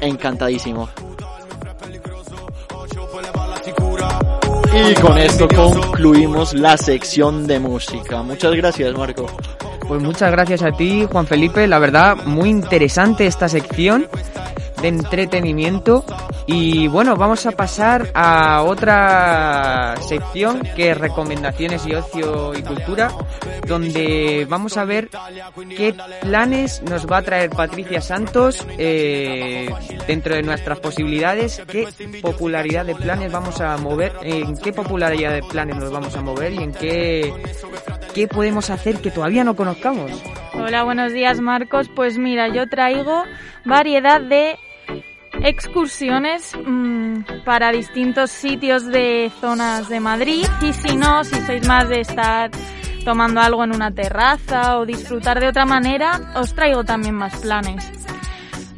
Encantadísimo. 0.00 0.88
Y 4.74 4.94
con 4.94 5.18
esto 5.18 5.48
concluimos 5.48 6.54
la 6.54 6.76
sección 6.76 7.46
de 7.46 7.58
música. 7.58 8.22
Muchas 8.22 8.54
gracias, 8.54 8.96
Marco. 8.96 9.26
Pues 9.86 10.02
muchas 10.02 10.30
gracias 10.30 10.62
a 10.62 10.72
ti, 10.72 11.06
Juan 11.10 11.26
Felipe. 11.26 11.66
La 11.66 11.78
verdad, 11.78 12.16
muy 12.26 12.50
interesante 12.50 13.26
esta 13.26 13.48
sección 13.48 14.06
de 14.80 14.88
entretenimiento. 14.88 16.04
Y 16.46 16.88
bueno, 16.88 17.16
vamos 17.16 17.44
a 17.46 17.52
pasar 17.52 18.10
a 18.14 18.62
otra 18.62 19.94
sección 20.00 20.62
que 20.74 20.90
es 20.90 20.98
recomendaciones 20.98 21.86
y 21.86 21.94
ocio 21.94 22.54
y 22.54 22.62
cultura, 22.62 23.10
donde 23.66 24.46
vamos 24.48 24.76
a 24.76 24.84
ver 24.84 25.10
qué 25.76 25.94
planes 26.22 26.82
nos 26.82 27.06
va 27.06 27.18
a 27.18 27.22
traer 27.22 27.50
Patricia 27.50 28.00
Santos 28.00 28.66
eh, 28.78 29.68
dentro 30.06 30.34
de 30.34 30.42
nuestras 30.42 30.80
posibilidades, 30.80 31.62
qué 31.68 31.88
popularidad 32.22 32.86
de 32.86 32.94
planes 32.94 33.30
vamos 33.30 33.60
a 33.60 33.76
mover, 33.76 34.12
en 34.22 34.56
qué 34.56 34.72
popularidad 34.72 35.32
de 35.32 35.42
planes 35.42 35.76
nos 35.76 35.90
vamos 35.90 36.16
a 36.16 36.22
mover 36.22 36.52
y 36.52 36.62
en 36.62 36.72
qué, 36.72 37.32
qué 38.14 38.26
podemos 38.26 38.70
hacer 38.70 39.00
que 39.00 39.10
todavía 39.10 39.44
no 39.44 39.54
conozcamos. 39.54 40.10
Hola, 40.54 40.82
buenos 40.82 41.12
días 41.12 41.40
Marcos. 41.40 41.88
Pues 41.94 42.18
mira, 42.18 42.48
yo 42.48 42.68
traigo 42.68 43.24
variedad 43.64 44.20
de 44.20 44.58
excursiones 45.42 46.52
mm, 46.56 47.44
para 47.44 47.72
distintos 47.72 48.30
sitios 48.30 48.86
de 48.86 49.30
zonas 49.40 49.88
de 49.88 50.00
Madrid 50.00 50.46
y 50.62 50.72
si 50.72 50.96
no, 50.96 51.24
si 51.24 51.40
sois 51.42 51.66
más 51.66 51.88
de 51.88 52.00
estar 52.00 52.50
tomando 53.04 53.40
algo 53.40 53.64
en 53.64 53.74
una 53.74 53.90
terraza 53.90 54.78
o 54.78 54.86
disfrutar 54.86 55.40
de 55.40 55.48
otra 55.48 55.64
manera, 55.64 56.32
os 56.36 56.54
traigo 56.54 56.84
también 56.84 57.14
más 57.14 57.36
planes. 57.36 57.97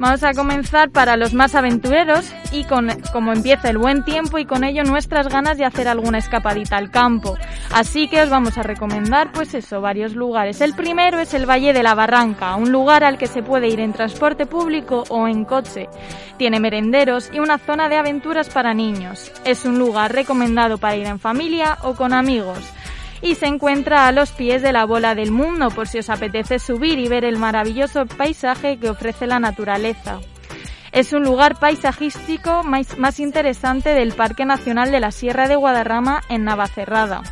Vamos 0.01 0.23
a 0.23 0.33
comenzar 0.33 0.89
para 0.89 1.19
los 1.19 1.35
más 1.35 1.55
aventureros 1.55 2.33
y 2.53 2.65
con, 2.65 2.89
como 3.13 3.35
empieza 3.35 3.69
el 3.69 3.77
buen 3.77 4.03
tiempo 4.03 4.39
y 4.39 4.47
con 4.47 4.65
ello 4.65 4.83
nuestras 4.83 5.29
ganas 5.29 5.59
de 5.59 5.67
hacer 5.67 5.89
alguna 5.89 6.17
escapadita 6.17 6.79
al 6.79 6.91
campo. 6.91 7.37
Así 7.71 8.09
que 8.09 8.23
os 8.23 8.31
vamos 8.31 8.57
a 8.57 8.63
recomendar 8.63 9.31
pues 9.31 9.53
eso, 9.53 9.83
varios 9.83 10.15
lugares. 10.15 10.63
El 10.63 10.73
primero 10.73 11.19
es 11.19 11.35
el 11.35 11.45
Valle 11.45 11.75
de 11.75 11.83
la 11.83 11.95
Barranca, 11.95 12.57
un 12.57 12.73
lugar 12.73 13.05
al 13.05 13.19
que 13.19 13.27
se 13.27 13.43
puede 13.43 13.69
ir 13.69 13.79
en 13.79 13.93
transporte 13.93 14.47
público 14.47 15.05
o 15.11 15.29
en 15.29 15.45
coche. 15.45 15.91
Tiene 16.39 16.61
merenderos 16.61 17.29
y 17.31 17.39
una 17.39 17.59
zona 17.59 17.91
de 17.91 17.97
aventuras 17.97 18.49
para 18.49 18.73
niños. 18.73 19.31
Es 19.45 19.67
un 19.67 19.79
lugar 19.79 20.15
recomendado 20.15 20.79
para 20.79 20.97
ir 20.97 21.07
en 21.09 21.21
familia 21.21 21.77
o 21.83 21.93
con 21.93 22.15
amigos 22.15 22.59
y 23.23 23.35
se 23.35 23.47
encuentra 23.47 24.07
a 24.07 24.13
los 24.13 24.31
pies 24.31 24.63
de 24.63 24.73
la 24.73 24.85
bola 24.85 25.15
del 25.15 25.31
mundo 25.31 25.71
por 25.71 25.89
si 25.89 25.99
os 25.99 26.11
apetece 26.11 26.59
subir 26.59 26.99
y 26.99 27.09
ver 27.09 27.25
el 27.25 27.39
maravilloso 27.39 28.07
paisaje 28.07 28.79
que 28.79 28.91
ofrece 28.91 29.27
la 29.27 29.41
naturaleza. 29.41 30.21
Es 30.93 31.13
un 31.13 31.23
lugar 31.23 31.59
paisajístico 31.59 32.65
más, 32.65 33.21
interesante 33.21 33.91
del 33.91 34.13
Parque 34.13 34.45
Nacional 34.45 34.91
de 34.91 35.01
la 35.01 35.13
Sierra 35.13 35.47
de 35.47 35.57
Guadarrama 35.57 36.23
en 36.29 36.45
Navacerrada. 36.45 37.23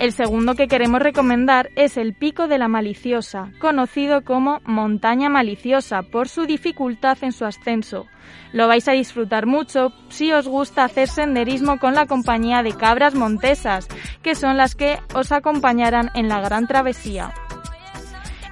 El 0.00 0.12
segundo 0.12 0.54
que 0.54 0.66
queremos 0.66 1.02
recomendar 1.02 1.68
es 1.76 1.98
el 1.98 2.14
Pico 2.14 2.48
de 2.48 2.56
la 2.56 2.68
Maliciosa, 2.68 3.52
conocido 3.58 4.24
como 4.24 4.60
Montaña 4.64 5.28
Maliciosa 5.28 6.00
por 6.04 6.26
su 6.26 6.46
dificultad 6.46 7.18
en 7.20 7.32
su 7.32 7.44
ascenso. 7.44 8.06
Lo 8.54 8.66
vais 8.66 8.88
a 8.88 8.92
disfrutar 8.92 9.44
mucho 9.44 9.92
si 10.08 10.32
os 10.32 10.48
gusta 10.48 10.84
hacer 10.84 11.06
senderismo 11.06 11.78
con 11.78 11.94
la 11.94 12.06
compañía 12.06 12.62
de 12.62 12.72
cabras 12.72 13.14
montesas, 13.14 13.88
que 14.22 14.34
son 14.34 14.56
las 14.56 14.74
que 14.74 14.98
os 15.14 15.32
acompañarán 15.32 16.10
en 16.14 16.30
la 16.30 16.40
gran 16.40 16.66
travesía. 16.66 17.34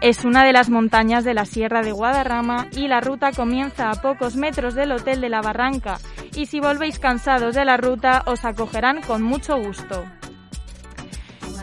Es 0.03 0.27
una 0.27 0.45
de 0.45 0.53
las 0.53 0.69
montañas 0.69 1.25
de 1.25 1.33
la 1.33 1.47
Sierra 1.47 1.81
de 1.81 1.93
Guadarrama 1.93 2.67
y 2.73 2.89
la 2.89 3.01
ruta 3.01 3.33
comienza 3.33 3.91
a 3.91 3.95
pocos 3.95 4.37
metros 4.37 4.75
del 4.75 4.93
Hotel 4.93 5.23
de 5.23 5.31
la 5.31 5.41
Barranca 5.41 5.97
y 6.37 6.45
si 6.45 6.61
volvéis 6.61 6.99
cansados 6.99 7.55
de 7.55 7.65
la 7.65 7.79
ruta 7.79 8.23
os 8.27 8.45
acogerán 8.45 9.01
con 9.01 9.23
mucho 9.23 9.57
gusto. 9.57 10.05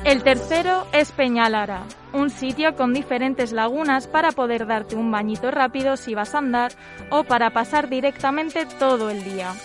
El 0.06 0.22
tercero 0.22 0.86
es 0.94 1.12
Peñalara, 1.12 1.82
un 2.14 2.30
sitio 2.30 2.76
con 2.76 2.94
diferentes 2.94 3.52
lagunas 3.52 4.08
para 4.08 4.32
poder 4.32 4.68
darte 4.68 4.96
un 4.96 5.10
bañito 5.10 5.50
rápido 5.50 5.98
si 5.98 6.14
vas 6.14 6.36
a 6.36 6.38
andar 6.38 6.74
o 7.10 7.24
para 7.24 7.50
pasar 7.50 7.90
directamente 7.90 8.68
todo 8.78 9.10
el 9.10 9.24
día. 9.24 9.56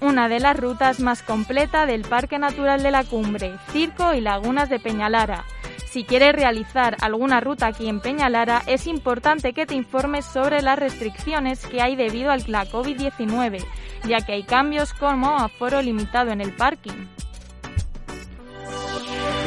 Una 0.00 0.28
de 0.28 0.40
las 0.40 0.58
rutas 0.58 0.98
más 0.98 1.22
completa 1.22 1.86
del 1.86 2.02
Parque 2.02 2.36
Natural 2.36 2.82
de 2.82 2.90
la 2.90 3.04
Cumbre, 3.04 3.54
Circo 3.70 4.12
y 4.12 4.20
Lagunas 4.20 4.68
de 4.70 4.80
Peñalara. 4.80 5.44
Si 5.88 6.02
quieres 6.02 6.34
realizar 6.34 6.96
alguna 7.00 7.38
ruta 7.38 7.68
aquí 7.68 7.88
en 7.88 8.00
Peñalara, 8.00 8.64
es 8.66 8.88
importante 8.88 9.52
que 9.52 9.66
te 9.66 9.76
informes 9.76 10.24
sobre 10.24 10.62
las 10.62 10.80
restricciones 10.80 11.64
que 11.64 11.80
hay 11.80 11.94
debido 11.94 12.32
a 12.32 12.38
la 12.48 12.66
COVID-19, 12.66 13.64
ya 14.08 14.20
que 14.20 14.32
hay 14.32 14.42
cambios 14.42 14.92
como 14.94 15.36
aforo 15.36 15.80
limitado 15.80 16.32
en 16.32 16.40
el 16.40 16.50
parking. 16.56 17.06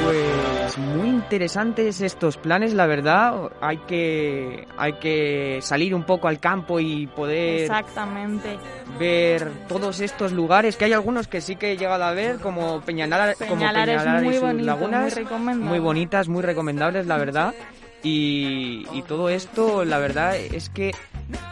Pues 0.07 0.77
muy 0.77 1.09
interesantes 1.09 2.01
estos 2.01 2.37
planes, 2.37 2.73
la 2.73 2.85
verdad. 2.85 3.51
Hay 3.61 3.77
que, 3.79 4.67
hay 4.77 4.93
que 4.93 5.59
salir 5.61 5.93
un 5.93 6.03
poco 6.03 6.27
al 6.27 6.39
campo 6.39 6.79
y 6.79 7.07
poder 7.07 7.61
Exactamente. 7.61 8.57
ver 8.99 9.51
todos 9.67 9.99
estos 9.99 10.31
lugares, 10.31 10.75
que 10.77 10.85
hay 10.85 10.93
algunos 10.93 11.27
que 11.27 11.41
sí 11.41 11.55
que 11.55 11.73
he 11.73 11.77
llegado 11.77 12.03
a 12.03 12.11
ver, 12.13 12.39
como 12.39 12.81
Peñalara, 12.81 13.33
como 13.33 13.55
Peñalara 13.55 13.93
es 13.93 13.99
Peñalara 14.01 14.21
y 14.21 14.25
muy 14.25 14.33
sus 14.33 14.43
bonito, 14.43 14.65
lagunas, 14.65 15.19
muy 15.31 15.55
muy 15.55 15.79
bonitas, 15.79 16.27
muy 16.27 16.41
recomendables, 16.41 17.07
la 17.07 17.17
verdad. 17.17 17.53
Y, 18.03 18.85
y 18.93 19.01
todo 19.01 19.29
esto, 19.29 19.83
la 19.83 19.97
verdad, 19.97 20.37
es 20.37 20.69
que 20.69 20.93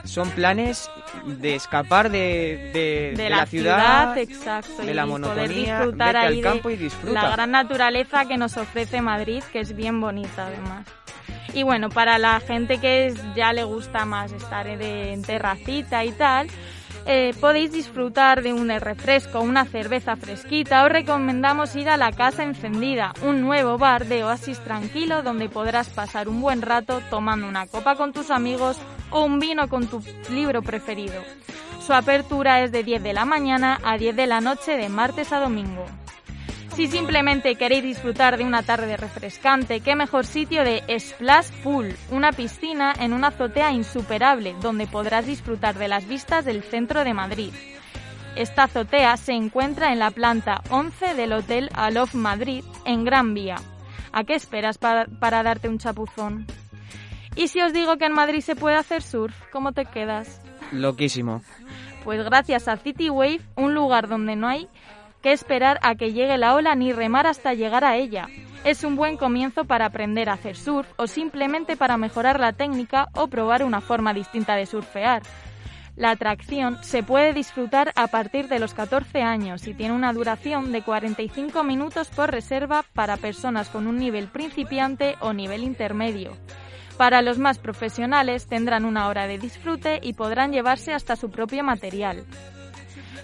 son 0.03 0.29
planes 0.31 0.89
de 1.25 1.55
escapar 1.55 2.09
de, 2.09 2.71
de, 2.73 3.13
de, 3.15 3.23
de 3.23 3.29
la, 3.29 3.45
ciudad, 3.45 4.17
exacto, 4.17 4.81
de 4.83 4.91
y 4.91 4.93
la 4.93 5.05
monotonía, 5.05 5.77
disfrutar 5.79 6.13
vete 6.13 6.27
al 6.27 6.33
ahí 6.33 6.41
campo 6.41 6.69
y 6.69 6.75
disfruta. 6.77 7.21
la 7.23 7.29
gran 7.31 7.51
naturaleza 7.51 8.25
que 8.25 8.38
nos 8.38 8.55
ofrece 8.57 9.01
Madrid, 9.01 9.43
que 9.51 9.59
es 9.61 9.75
bien 9.75 9.99
bonita 9.99 10.47
además. 10.47 10.85
Y 11.53 11.63
bueno, 11.63 11.89
para 11.89 12.17
la 12.19 12.39
gente 12.41 12.79
que 12.79 13.07
es- 13.07 13.35
ya 13.35 13.53
le 13.53 13.63
gusta 13.63 14.05
más 14.05 14.31
estar 14.31 14.67
en 14.67 15.21
terracita 15.23 16.03
y 16.03 16.11
tal, 16.11 16.47
eh, 17.07 17.33
podéis 17.39 17.71
disfrutar 17.71 18.41
de 18.41 18.51
un 18.51 18.67
refresco, 18.79 19.39
una 19.39 19.65
cerveza 19.65 20.15
fresquita. 20.15 20.83
Os 20.85 20.91
recomendamos 20.91 21.75
ir 21.75 21.88
a 21.89 21.97
la 21.97 22.11
Casa 22.11 22.43
Encendida, 22.43 23.13
un 23.21 23.41
nuevo 23.41 23.77
bar 23.77 24.05
de 24.05 24.23
oasis 24.23 24.59
tranquilo 24.59 25.21
donde 25.23 25.47
podrás 25.47 25.89
pasar 25.89 26.27
un 26.27 26.41
buen 26.41 26.61
rato 26.61 27.01
tomando 27.09 27.47
una 27.47 27.67
copa 27.67 27.95
con 27.95 28.11
tus 28.11 28.31
amigos 28.31 28.77
o 29.09 29.23
un 29.23 29.39
vino 29.39 29.67
con 29.67 29.87
tu 29.87 30.01
libro 30.29 30.61
preferido. 30.61 31.21
Su 31.85 31.93
apertura 31.93 32.63
es 32.63 32.71
de 32.71 32.83
10 32.83 33.03
de 33.03 33.13
la 33.13 33.25
mañana 33.25 33.79
a 33.83 33.97
10 33.97 34.15
de 34.15 34.27
la 34.27 34.41
noche 34.41 34.77
de 34.77 34.89
martes 34.89 35.31
a 35.31 35.39
domingo. 35.39 35.85
Si 36.75 36.87
simplemente 36.87 37.55
queréis 37.55 37.83
disfrutar 37.83 38.37
de 38.37 38.43
una 38.43 38.61
tarde 38.61 38.97
refrescante, 38.97 39.79
qué 39.79 39.95
mejor 39.95 40.25
sitio 40.25 40.65
de 40.65 40.83
Splash 40.99 41.49
Pool, 41.63 41.95
una 42.11 42.33
piscina 42.33 42.93
en 42.99 43.13
una 43.13 43.27
azotea 43.27 43.71
insuperable 43.71 44.55
donde 44.61 44.85
podrás 44.85 45.25
disfrutar 45.25 45.75
de 45.75 45.87
las 45.87 46.05
vistas 46.05 46.43
del 46.43 46.63
centro 46.63 47.05
de 47.05 47.13
Madrid. 47.13 47.53
Esta 48.35 48.63
azotea 48.63 49.15
se 49.15 49.31
encuentra 49.31 49.93
en 49.93 49.99
la 49.99 50.11
planta 50.11 50.61
11 50.69 51.13
del 51.13 51.31
Hotel 51.31 51.69
Alof 51.73 52.13
Madrid 52.13 52.65
en 52.83 53.05
Gran 53.05 53.33
Vía. 53.33 53.55
¿A 54.11 54.25
qué 54.25 54.35
esperas 54.35 54.77
para, 54.77 55.05
para 55.05 55.43
darte 55.43 55.69
un 55.69 55.77
chapuzón? 55.77 56.45
Y 57.36 57.50
si 57.50 57.62
os 57.62 57.74
digo 57.74 57.98
que 57.98 58.06
en 58.06 58.13
Madrid 58.13 58.41
se 58.41 58.56
puede 58.56 58.76
hacer 58.76 59.02
surf, 59.02 59.36
¿cómo 59.52 59.74
te 59.74 59.86
quedas? 59.86 60.41
Loquísimo. 60.71 61.41
Pues 62.04 62.24
gracias 62.24 62.67
a 62.67 62.78
City 62.78 63.10
Wave, 63.10 63.41
un 63.56 63.74
lugar 63.74 64.08
donde 64.08 64.36
no 64.36 64.48
hay 64.48 64.69
que 65.21 65.32
esperar 65.32 65.80
a 65.82 65.95
que 65.95 66.13
llegue 66.13 66.38
la 66.38 66.54
ola 66.54 66.76
ni 66.76 66.93
remar 66.93 67.26
hasta 67.28 67.54
llegar 67.54 67.84
a 67.84 67.98
ella. 67.98 68.28
Es 68.63 68.84
un 68.84 68.95
buen 68.95 69.17
comienzo 69.17 69.65
para 69.65 69.88
aprender 69.88 70.30
a 70.30 70.34
hacer 70.34 70.56
surf 70.56 70.88
o 70.98 71.08
simplemente 71.08 71.76
para 71.76 71.98
mejorar 71.98 72.39
la 72.39 72.54
técnica 72.54 73.10
o 73.13 73.28
probar 73.28 73.63
una 73.63 73.82
forma 73.82 74.13
distinta 74.13 74.56
de 74.56 74.65
surfear. 74.65 75.24
La 75.95 76.12
atracción 76.12 76.78
se 76.84 77.04
puede 77.04 77.34
disfrutar 77.34 77.91
a 77.95 78.08
partir 78.08 78.50
de 78.50 78.60
los 78.60 78.74
14 78.74 79.21
años 79.21 79.65
y 79.65 79.74
tiene 79.74 79.93
una 79.93 80.13
duración 80.13 80.71
de 80.71 80.82
45 80.82 81.63
minutos 81.63 82.10
por 82.10 82.32
reserva 82.32 82.84
para 82.93 83.17
personas 83.17 83.69
con 83.69 83.88
un 83.88 83.98
nivel 83.98 84.28
principiante 84.28 85.15
o 85.21 85.34
nivel 85.34 85.63
intermedio. 85.63 86.38
Para 86.97 87.21
los 87.21 87.38
más 87.38 87.60
profesionales 87.60 88.47
tendrán 88.47 88.86
una 88.86 89.08
hora 89.08 89.27
de 89.27 89.38
disfrute 89.38 89.99
y 90.01 90.13
podrán 90.13 90.53
llevarse 90.53 90.93
hasta 90.93 91.15
su 91.15 91.29
propio 91.29 91.63
material. 91.63 92.25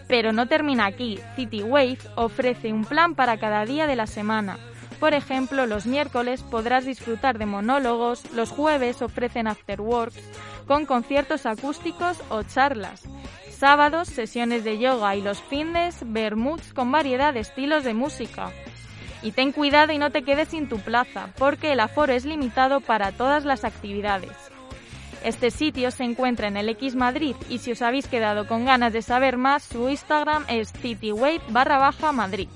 Pero 0.07 0.33
no 0.33 0.47
termina 0.47 0.87
aquí. 0.87 1.19
City 1.37 1.63
Wave 1.63 1.99
ofrece 2.15 2.73
un 2.73 2.83
plan 2.83 3.15
para 3.15 3.37
cada 3.37 3.65
día 3.65 3.87
de 3.87 3.95
la 3.95 4.07
semana. 4.07 4.57
Por 4.99 5.13
ejemplo, 5.13 5.65
los 5.65 5.87
miércoles 5.87 6.43
podrás 6.43 6.85
disfrutar 6.85 7.39
de 7.39 7.45
monólogos, 7.45 8.29
los 8.33 8.51
jueves 8.51 9.01
ofrecen 9.01 9.47
afterworks 9.47 10.19
con 10.67 10.85
conciertos 10.85 11.45
acústicos 11.45 12.21
o 12.29 12.43
charlas. 12.43 13.03
Sábados, 13.49 14.09
sesiones 14.09 14.63
de 14.63 14.79
yoga 14.79 15.15
y 15.15 15.21
los 15.21 15.41
findes, 15.41 15.97
bermuds 16.05 16.73
con 16.73 16.91
variedad 16.91 17.33
de 17.33 17.39
estilos 17.39 17.83
de 17.83 17.93
música. 17.93 18.51
Y 19.23 19.31
ten 19.33 19.51
cuidado 19.51 19.91
y 19.93 19.97
no 19.97 20.09
te 20.11 20.23
quedes 20.23 20.49
sin 20.49 20.67
tu 20.67 20.79
plaza, 20.79 21.29
porque 21.37 21.73
el 21.73 21.79
aforo 21.79 22.13
es 22.13 22.25
limitado 22.25 22.81
para 22.81 23.11
todas 23.11 23.45
las 23.45 23.63
actividades. 23.63 24.31
Este 25.23 25.51
sitio 25.51 25.91
se 25.91 26.03
encuentra 26.03 26.47
en 26.47 26.57
el 26.57 26.67
X 26.69 26.95
Madrid 26.95 27.35
y 27.47 27.59
si 27.59 27.71
os 27.73 27.83
habéis 27.83 28.07
quedado 28.07 28.47
con 28.47 28.65
ganas 28.65 28.91
de 28.93 29.03
saber 29.03 29.37
más, 29.37 29.61
su 29.61 29.87
Instagram 29.89 30.45
es 30.47 30.71
citywave 30.73 31.41
barra 31.49 31.77
baja 31.77 32.11
Madrid. 32.11 32.49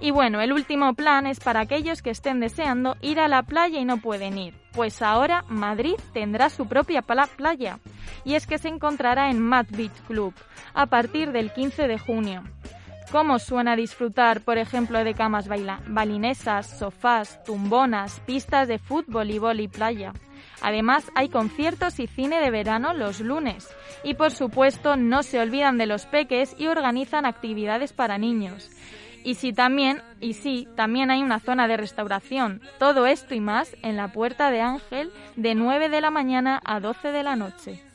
Y 0.00 0.12
bueno, 0.12 0.40
el 0.40 0.52
último 0.52 0.94
plan 0.94 1.26
es 1.26 1.40
para 1.40 1.60
aquellos 1.60 2.02
que 2.02 2.10
estén 2.10 2.38
deseando 2.40 2.96
ir 3.02 3.18
a 3.20 3.26
la 3.28 3.42
playa 3.42 3.80
y 3.80 3.84
no 3.84 3.98
pueden 3.98 4.38
ir, 4.38 4.54
pues 4.72 5.02
ahora 5.02 5.44
Madrid 5.48 5.96
tendrá 6.14 6.50
su 6.50 6.66
propia 6.68 7.02
pla- 7.02 7.28
playa, 7.36 7.80
y 8.24 8.34
es 8.34 8.46
que 8.46 8.58
se 8.58 8.68
encontrará 8.68 9.28
en 9.28 9.40
Mad 9.40 9.66
Beach 9.70 10.00
Club 10.06 10.32
a 10.72 10.86
partir 10.86 11.32
del 11.32 11.52
15 11.52 11.88
de 11.88 11.98
junio. 11.98 12.44
¿Cómo 13.10 13.38
suena 13.38 13.74
disfrutar, 13.74 14.42
por 14.42 14.58
ejemplo, 14.58 15.02
de 15.02 15.14
camas 15.14 15.48
balinesas, 15.48 16.78
sofás, 16.78 17.42
tumbonas, 17.42 18.20
pistas 18.26 18.68
de 18.68 18.78
fútbol 18.78 19.30
y 19.30 19.38
vóley 19.38 19.66
playa? 19.66 20.12
Además, 20.60 21.10
hay 21.14 21.30
conciertos 21.30 22.00
y 22.00 22.06
cine 22.06 22.40
de 22.40 22.50
verano 22.50 22.92
los 22.92 23.20
lunes. 23.20 23.66
Y 24.04 24.14
por 24.14 24.32
supuesto, 24.32 24.96
no 24.96 25.22
se 25.22 25.40
olvidan 25.40 25.78
de 25.78 25.86
los 25.86 26.04
peques 26.04 26.54
y 26.58 26.66
organizan 26.66 27.24
actividades 27.24 27.94
para 27.94 28.18
niños. 28.18 28.70
Y 29.24 29.34
sí 29.36 29.54
también, 29.54 30.02
y 30.20 30.34
sí, 30.34 30.68
también 30.76 31.10
hay 31.10 31.22
una 31.22 31.40
zona 31.40 31.66
de 31.66 31.78
restauración. 31.78 32.60
Todo 32.78 33.06
esto 33.06 33.34
y 33.34 33.40
más 33.40 33.74
en 33.82 33.96
la 33.96 34.12
Puerta 34.12 34.50
de 34.50 34.60
Ángel 34.60 35.10
de 35.36 35.54
9 35.54 35.88
de 35.88 36.00
la 36.02 36.10
mañana 36.10 36.60
a 36.62 36.78
12 36.78 37.10
de 37.10 37.22
la 37.22 37.36
noche. 37.36 37.87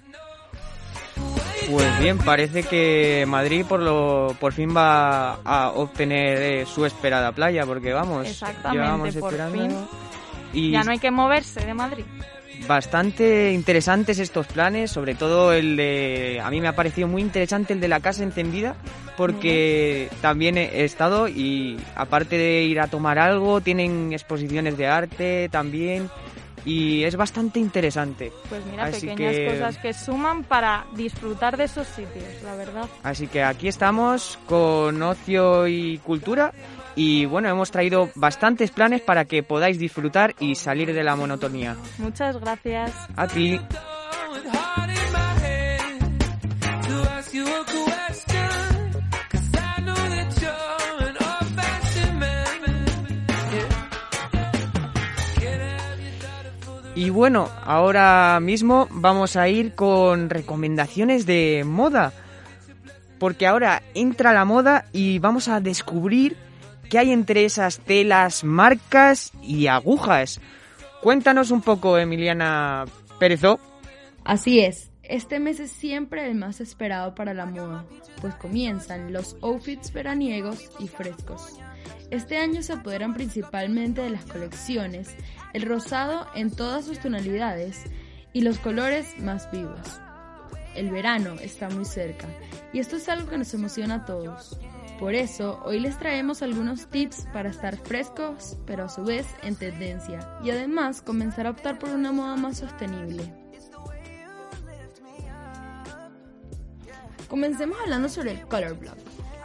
Pues 1.69 1.99
bien, 1.99 2.17
parece 2.17 2.63
que 2.63 3.26
Madrid 3.28 3.65
por 3.67 3.80
lo 3.80 4.36
por 4.39 4.54
fin 4.54 4.76
va 4.76 5.36
a 5.43 5.69
obtener 5.71 6.41
eh, 6.41 6.65
su 6.65 6.86
esperada 6.86 7.32
playa, 7.32 7.65
porque 7.65 7.93
vamos, 7.93 8.23
llevamos 8.71 9.08
Exactamente, 9.10 9.19
por 9.19 9.34
esperando 9.34 9.67
fin. 9.69 9.88
y 10.54 10.71
Ya 10.71 10.84
no 10.84 10.91
hay 10.91 10.99
que 10.99 11.12
moverse 11.12 11.65
de 11.65 11.73
Madrid. 11.73 12.06
bastante 12.67 13.52
interesantes 13.54 14.19
estos 14.19 14.47
planes, 14.47 14.91
sobre 14.91 15.15
todo 15.15 15.54
el 15.54 15.76
de 15.76 16.41
a 16.43 16.49
mí 16.49 16.60
me 16.62 16.67
ha 16.67 16.76
parecido 16.76 17.08
muy 17.08 17.21
interesante 17.21 17.73
el 17.73 17.80
de 17.80 17.88
la 17.88 17.99
casa 17.99 18.23
encendida, 18.23 18.76
porque 19.17 20.10
también 20.21 20.58
he 20.58 20.84
estado 20.84 21.28
y 21.28 21.78
aparte 21.95 22.38
de 22.38 22.63
ir 22.63 22.80
a 22.80 22.88
tomar 22.88 23.19
algo, 23.19 23.62
tienen 23.62 24.12
exposiciones 24.13 24.78
de 24.78 24.88
arte 24.88 25.49
también 25.49 26.10
y 26.65 27.04
es 27.04 27.15
bastante 27.15 27.60
interesante. 27.60 28.32
Pues 28.49 28.62
mira, 28.69 28.86
Así 28.86 29.08
pequeñas 29.08 29.36
que- 29.36 29.47
cosas 29.47 29.78
que 29.78 29.93
suman 29.93 30.43
para 30.43 30.86
disfrutar 30.95 31.58
de 31.58 31.65
esos 31.65 31.88
sitios, 31.88 32.26
la 32.43 32.56
verdad. 32.56 32.86
Así 33.04 33.28
que 33.28 33.43
aquí 33.43 33.67
estamos 33.67 34.39
con 34.47 35.02
ocio 35.02 35.67
y 35.67 35.97
cultura 35.99 36.54
y 36.95 37.26
bueno, 37.26 37.49
hemos 37.49 37.71
traído 37.71 38.10
bastantes 38.15 38.71
planes 38.71 39.02
para 39.02 39.26
que 39.26 39.41
podáis 39.43 39.80
disfrutar 39.80 40.36
y 40.39 40.56
salir 40.56 40.93
de 40.93 41.04
la 41.04 41.15
monotonía. 41.15 41.76
Muchas 41.97 42.39
gracias. 42.39 42.91
A 43.15 43.28
ti. 43.28 43.60
Bueno, 57.13 57.47
ahora 57.63 58.39
mismo 58.41 58.88
vamos 58.89 59.36
a 59.36 59.47
ir 59.47 59.76
con 59.76 60.30
recomendaciones 60.30 61.25
de 61.25 61.63
moda. 61.65 62.12
Porque 63.19 63.46
ahora 63.48 63.83
entra 63.94 64.33
la 64.33 64.44
moda 64.44 64.85
y 64.92 65.19
vamos 65.19 65.48
a 65.48 65.62
descubrir 65.62 66.35
qué 66.90 66.98
hay 66.98 67.12
entre 67.12 67.46
esas 67.46 67.79
telas, 67.79 68.44
marcas 68.44 69.31
y 69.42 69.67
agujas. 69.67 70.42
Cuéntanos 71.02 71.52
un 71.52 71.62
poco, 71.62 71.98
Emiliana 71.98 72.85
Pérezó. 73.19 73.60
Así 74.25 74.60
es, 74.60 74.90
este 75.04 75.40
mes 75.40 75.60
es 75.60 75.71
siempre 75.71 76.25
el 76.27 76.35
más 76.35 76.62
esperado 76.62 77.13
para 77.13 77.33
la 77.33 77.46
moda, 77.46 77.85
pues 78.21 78.33
comienzan 78.35 79.13
los 79.13 79.38
outfits 79.42 79.94
veraniegos 79.94 80.69
y 80.79 80.88
frescos. 80.88 81.60
Este 82.12 82.37
año 82.37 82.62
se 82.62 82.73
apoderan 82.73 83.13
principalmente 83.13 84.01
de 84.01 84.10
las 84.10 84.25
colecciones 84.25 85.15
el 85.54 85.63
rosado 85.63 86.27
en 86.35 86.51
todas 86.51 86.85
sus 86.85 86.99
tonalidades 86.99 87.83
y 88.33 88.41
los 88.41 88.60
colores 88.60 89.19
más 89.19 89.49
vivos. 89.51 90.01
El 90.75 90.89
verano 90.89 91.35
está 91.41 91.69
muy 91.69 91.85
cerca 91.85 92.27
y 92.71 92.79
esto 92.79 92.97
es 92.97 93.08
algo 93.10 93.29
que 93.29 93.37
nos 93.37 93.54
emociona 93.54 93.95
a 93.95 94.06
todos. 94.06 94.58
Por 94.99 95.15
eso, 95.15 95.60
hoy 95.65 95.79
les 95.79 95.97
traemos 95.97 96.41
algunos 96.41 96.87
tips 96.87 97.25
para 97.33 97.49
estar 97.49 97.77
frescos, 97.77 98.58
pero 98.65 98.85
a 98.85 98.89
su 98.89 99.04
vez 99.04 99.27
en 99.41 99.56
tendencia, 99.56 100.37
y 100.43 100.51
además 100.51 101.01
comenzar 101.01 101.47
a 101.47 101.49
optar 101.49 101.79
por 101.79 101.89
una 101.89 102.12
moda 102.12 102.35
más 102.35 102.60
sostenible. 102.60 103.33
Comencemos 107.27 107.77
hablando 107.83 108.08
sobre 108.08 108.31
el 108.31 108.41
color 108.47 108.77
block, 108.77 108.97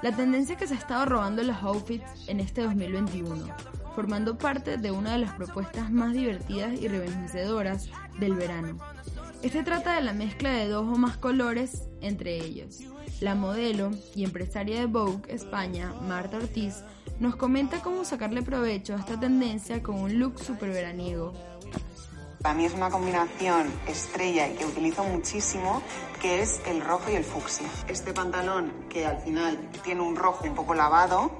la 0.02 0.12
tendencia 0.12 0.56
que 0.56 0.66
se 0.66 0.74
ha 0.74 0.78
estado 0.78 1.04
robando 1.06 1.42
los 1.42 1.56
outfits 1.62 2.28
en 2.28 2.40
este 2.40 2.62
2021, 2.62 3.46
formando 3.94 4.38
parte 4.38 4.76
de 4.76 4.90
una 4.90 5.12
de 5.12 5.18
las 5.18 5.34
propuestas 5.34 5.90
más 5.90 6.12
divertidas 6.12 6.72
y 6.80 6.88
rejuvenecedoras 6.88 7.88
del 8.18 8.34
verano. 8.34 8.78
Este 9.42 9.62
trata 9.62 9.94
de 9.94 10.02
la 10.02 10.12
mezcla 10.12 10.50
de 10.50 10.68
dos 10.68 10.86
o 10.86 10.98
más 10.98 11.16
colores 11.16 11.88
entre 12.00 12.36
ellos. 12.36 12.80
La 13.20 13.34
modelo 13.34 13.90
y 14.14 14.24
empresaria 14.24 14.80
de 14.80 14.86
Vogue 14.86 15.22
España, 15.28 15.92
Marta 16.06 16.36
Ortiz, 16.36 16.84
nos 17.18 17.34
comenta 17.34 17.80
cómo 17.80 18.04
sacarle 18.04 18.42
provecho 18.42 18.94
a 18.94 18.98
esta 18.98 19.18
tendencia 19.18 19.82
con 19.82 19.96
un 19.96 20.18
look 20.20 20.38
super 20.38 20.70
veraniego. 20.70 21.32
Para 22.42 22.54
mí 22.54 22.64
es 22.64 22.72
una 22.72 22.88
combinación 22.88 23.66
estrella 23.88 24.48
y 24.48 24.54
que 24.54 24.64
utilizo 24.64 25.02
muchísimo, 25.02 25.82
que 26.20 26.40
es 26.40 26.60
el 26.66 26.80
rojo 26.80 27.10
y 27.10 27.16
el 27.16 27.24
fucsia. 27.24 27.66
Este 27.88 28.12
pantalón 28.12 28.72
que 28.88 29.06
al 29.06 29.18
final 29.18 29.58
tiene 29.82 30.02
un 30.02 30.14
rojo 30.14 30.44
un 30.44 30.54
poco 30.54 30.74
lavado, 30.74 31.32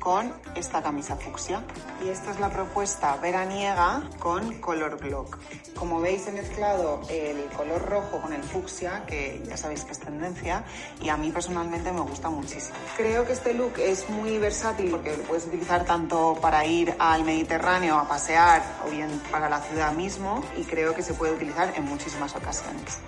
con 0.00 0.32
esta 0.56 0.82
camisa 0.82 1.14
fucsia. 1.14 1.62
Y 2.04 2.08
esta 2.08 2.32
es 2.32 2.40
la 2.40 2.50
propuesta 2.50 3.16
veraniega 3.16 4.02
con 4.18 4.58
color 4.60 4.98
block. 4.98 5.38
Como 5.76 6.00
veis 6.00 6.26
he 6.26 6.32
mezclado 6.32 7.02
el 7.08 7.44
color 7.56 7.88
rojo 7.88 8.20
con 8.20 8.32
el 8.32 8.42
fucsia, 8.42 9.04
que 9.06 9.40
ya 9.46 9.56
sabéis 9.56 9.84
que 9.84 9.92
es 9.92 10.00
tendencia, 10.00 10.64
y 11.00 11.08
a 11.10 11.16
mí 11.16 11.30
personalmente 11.30 11.92
me 11.92 12.00
gusta 12.00 12.28
muchísimo. 12.30 12.76
Creo 12.96 13.26
que 13.26 13.34
este 13.34 13.54
look 13.54 13.74
es 13.78 14.08
muy 14.10 14.38
versátil 14.38 14.90
porque 14.90 15.16
lo 15.16 15.22
puedes 15.24 15.46
utilizar 15.46 15.84
tanto 15.84 16.36
para 16.40 16.64
ir 16.64 16.94
al 16.98 17.24
Mediterráneo 17.24 17.98
a 17.98 18.08
pasear 18.08 18.62
o 18.86 18.90
bien 18.90 19.20
para 19.30 19.48
la 19.48 19.60
ciudad 19.60 19.92
mismo 19.92 20.42
y 20.56 20.64
creo 20.64 20.94
que 20.94 21.02
se 21.02 21.14
puede 21.14 21.34
utilizar 21.34 21.72
en 21.76 21.84
muchísimas 21.84 22.34
ocasiones. 22.34 22.98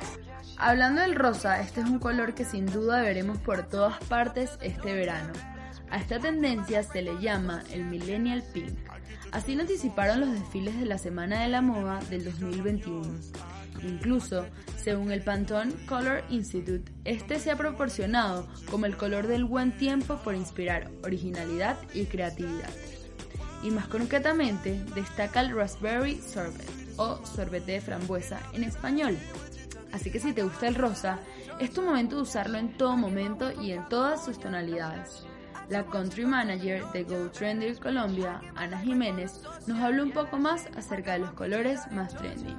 Hablando 0.59 1.01
del 1.01 1.17
rosa, 1.17 1.61
este 1.61 1.81
es 1.81 1.87
un 1.87 1.99
color 1.99 2.35
que 2.35 2.45
sin 2.45 2.67
duda 2.67 3.01
veremos 3.01 3.39
por 3.39 3.65
todas 3.65 3.99
partes 4.05 4.51
este 4.61 4.95
verano. 4.95 5.33
A 5.93 5.99
esta 5.99 6.19
tendencia 6.19 6.83
se 6.83 7.03
le 7.03 7.21
llama 7.21 7.63
el 7.71 7.85
Millennial 7.85 8.43
Pink. 8.55 8.79
Así 9.31 9.55
lo 9.55 9.61
anticiparon 9.61 10.21
los 10.21 10.33
desfiles 10.33 10.81
de 10.81 10.87
la 10.87 10.97
Semana 10.97 11.43
de 11.43 11.49
la 11.49 11.61
Moda 11.61 12.01
del 12.09 12.25
2021. 12.25 13.03
Incluso, 13.83 14.47
según 14.83 15.13
el 15.13 15.21
Pantone 15.21 15.75
Color 15.85 16.25
Institute, 16.31 16.91
este 17.05 17.39
se 17.39 17.51
ha 17.51 17.57
proporcionado 17.57 18.49
como 18.71 18.87
el 18.87 18.97
color 18.97 19.27
del 19.27 19.45
buen 19.45 19.77
tiempo 19.77 20.17
por 20.25 20.35
inspirar 20.35 20.91
originalidad 21.05 21.77
y 21.93 22.07
creatividad. 22.07 22.71
Y 23.63 23.71
más 23.71 23.87
concretamente, 23.87 24.83
destaca 24.95 25.43
el 25.43 25.55
Raspberry 25.55 26.17
Sorbet 26.23 26.71
o 26.97 27.21
sorbete 27.27 27.73
de 27.73 27.81
frambuesa 27.83 28.41
en 28.55 28.65
español. 28.65 29.19
Así 29.93 30.11
que 30.11 30.21
si 30.21 30.33
te 30.33 30.43
gusta 30.43 30.69
el 30.69 30.75
rosa, 30.75 31.19
es 31.61 31.71
tu 31.71 31.83
momento 31.83 32.17
de 32.17 32.23
usarlo 32.23 32.57
en 32.57 32.79
todo 32.79 32.97
momento 32.97 33.53
y 33.61 33.73
en 33.73 33.87
todas 33.91 34.25
sus 34.25 34.41
tonalidades. 34.41 35.27
La 35.73 35.85
country 35.85 36.27
manager 36.27 36.85
de 36.93 37.03
Go 37.03 37.31
Trendy 37.31 37.75
Colombia, 37.77 38.43
Ana 38.57 38.79
Jiménez, 38.79 39.41
nos 39.67 39.81
habló 39.81 40.03
un 40.03 40.11
poco 40.11 40.37
más 40.37 40.67
acerca 40.77 41.15
de 41.15 41.21
los 41.21 41.33
colores 41.33 41.81
más 41.93 42.15
trending. 42.15 42.59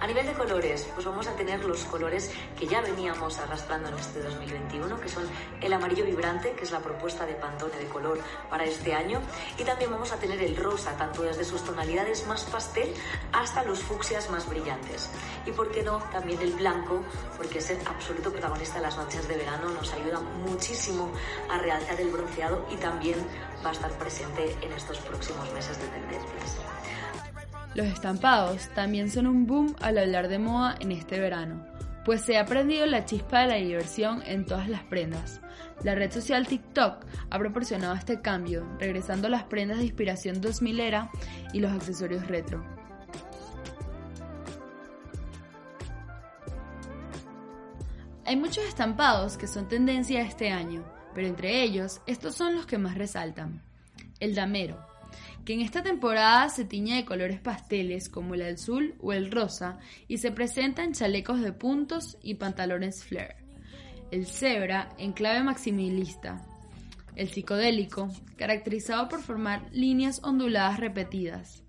A 0.00 0.06
nivel 0.06 0.26
de 0.26 0.32
colores, 0.32 0.88
pues 0.94 1.04
vamos 1.04 1.26
a 1.26 1.32
tener 1.32 1.64
los 1.64 1.84
colores 1.84 2.30
que 2.56 2.68
ya 2.68 2.80
veníamos 2.80 3.36
arrastrando 3.38 3.88
en 3.88 3.94
este 3.94 4.22
2021, 4.22 5.00
que 5.00 5.08
son 5.08 5.24
el 5.60 5.72
amarillo 5.72 6.04
vibrante, 6.04 6.52
que 6.52 6.62
es 6.62 6.70
la 6.70 6.78
propuesta 6.78 7.26
de 7.26 7.34
Pantone 7.34 7.76
de 7.76 7.86
color 7.88 8.20
para 8.48 8.64
este 8.64 8.94
año, 8.94 9.20
y 9.58 9.64
también 9.64 9.90
vamos 9.90 10.12
a 10.12 10.16
tener 10.16 10.40
el 10.40 10.56
rosa, 10.56 10.96
tanto 10.96 11.22
desde 11.22 11.44
sus 11.44 11.64
tonalidades 11.64 12.28
más 12.28 12.44
pastel 12.44 12.94
hasta 13.32 13.64
los 13.64 13.80
fucsias 13.80 14.30
más 14.30 14.48
brillantes. 14.48 15.10
Y 15.46 15.50
por 15.50 15.72
qué 15.72 15.82
no, 15.82 15.98
también 16.12 16.40
el 16.42 16.52
blanco, 16.52 17.02
porque 17.36 17.58
es 17.58 17.70
el 17.70 17.84
absoluto 17.84 18.30
protagonista 18.30 18.76
de 18.76 18.82
las 18.82 18.96
noches 18.96 19.26
de 19.26 19.36
verano, 19.36 19.68
nos 19.70 19.92
ayuda 19.92 20.20
muchísimo 20.20 21.10
a 21.50 21.58
realzar 21.58 22.00
el 22.00 22.10
bronceado 22.10 22.64
y 22.70 22.76
también 22.76 23.18
va 23.64 23.70
a 23.70 23.72
estar 23.72 23.90
presente 23.98 24.56
en 24.62 24.72
estos 24.72 24.98
próximos 24.98 25.52
meses 25.52 25.76
de 25.80 25.88
tendencias. 25.88 26.77
Los 27.74 27.86
estampados 27.86 28.68
también 28.74 29.10
son 29.10 29.26
un 29.26 29.46
boom 29.46 29.76
al 29.80 29.98
hablar 29.98 30.28
de 30.28 30.38
moda 30.38 30.76
en 30.80 30.90
este 30.90 31.20
verano, 31.20 31.64
pues 32.04 32.22
se 32.22 32.38
ha 32.38 32.46
prendido 32.46 32.86
la 32.86 33.04
chispa 33.04 33.40
de 33.40 33.46
la 33.48 33.54
diversión 33.56 34.22
en 34.26 34.46
todas 34.46 34.68
las 34.68 34.82
prendas. 34.84 35.40
La 35.84 35.94
red 35.94 36.10
social 36.10 36.46
TikTok 36.46 37.04
ha 37.30 37.38
proporcionado 37.38 37.94
este 37.94 38.20
cambio, 38.20 38.66
regresando 38.78 39.28
las 39.28 39.44
prendas 39.44 39.78
de 39.78 39.84
inspiración 39.84 40.40
2000 40.40 40.80
era 40.80 41.10
y 41.52 41.60
los 41.60 41.70
accesorios 41.70 42.26
retro. 42.26 42.64
Hay 48.24 48.36
muchos 48.36 48.64
estampados 48.64 49.36
que 49.36 49.46
son 49.46 49.68
tendencia 49.68 50.20
este 50.22 50.50
año, 50.50 50.84
pero 51.14 51.26
entre 51.26 51.62
ellos 51.62 52.00
estos 52.06 52.34
son 52.34 52.56
los 52.56 52.66
que 52.66 52.76
más 52.76 52.98
resaltan. 52.98 53.62
El 54.18 54.34
damero, 54.34 54.87
que 55.48 55.54
en 55.54 55.62
esta 55.62 55.82
temporada 55.82 56.50
se 56.50 56.66
tiñe 56.66 56.96
de 56.96 57.06
colores 57.06 57.40
pasteles 57.40 58.10
como 58.10 58.34
el 58.34 58.42
azul 58.42 58.94
o 59.00 59.14
el 59.14 59.30
rosa 59.30 59.78
y 60.06 60.18
se 60.18 60.30
presenta 60.30 60.84
en 60.84 60.92
chalecos 60.92 61.40
de 61.40 61.54
puntos 61.54 62.18
y 62.22 62.34
pantalones 62.34 63.02
flare. 63.02 63.36
El 64.10 64.26
cebra 64.26 64.90
en 64.98 65.14
clave 65.14 65.42
maximilista. 65.42 66.44
El 67.16 67.30
psicodélico, 67.30 68.10
caracterizado 68.36 69.08
por 69.08 69.22
formar 69.22 69.62
líneas 69.72 70.20
onduladas 70.22 70.80
repetidas. 70.80 71.62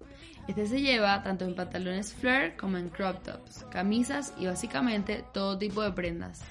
Este 0.50 0.66
se 0.66 0.82
lleva 0.82 1.24
tanto 1.24 1.46
en 1.46 1.56
pantalones 1.56 2.14
flare 2.14 2.58
como 2.58 2.76
en 2.76 2.90
crop 2.90 3.24
tops, 3.24 3.64
camisas 3.72 4.34
y 4.38 4.48
básicamente 4.48 5.24
todo 5.34 5.58
tipo 5.58 5.82
de 5.84 5.94
prendas. 5.94 6.42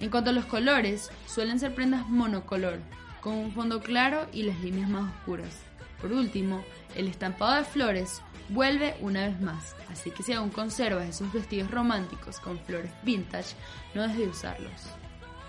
En 0.00 0.10
cuanto 0.10 0.28
a 0.28 0.34
los 0.34 0.44
colores, 0.44 1.10
suelen 1.26 1.60
ser 1.60 1.74
prendas 1.74 2.06
monocolor, 2.10 2.78
con 3.22 3.32
un 3.32 3.52
fondo 3.52 3.80
claro 3.80 4.26
y 4.34 4.42
las 4.42 4.60
líneas 4.60 4.90
más 4.90 5.10
oscuras. 5.14 5.67
Por 6.00 6.12
último, 6.12 6.64
el 6.94 7.08
estampado 7.08 7.56
de 7.56 7.64
flores 7.64 8.22
vuelve 8.48 8.96
una 9.00 9.26
vez 9.26 9.40
más, 9.40 9.74
así 9.90 10.10
que 10.10 10.22
si 10.22 10.32
aún 10.32 10.50
conservas 10.50 11.08
esos 11.08 11.32
vestidos 11.32 11.70
románticos 11.70 12.40
con 12.40 12.58
flores 12.60 12.92
vintage, 13.02 13.54
no 13.94 14.02
dejes 14.02 14.18
de 14.18 14.28
usarlos. 14.28 14.82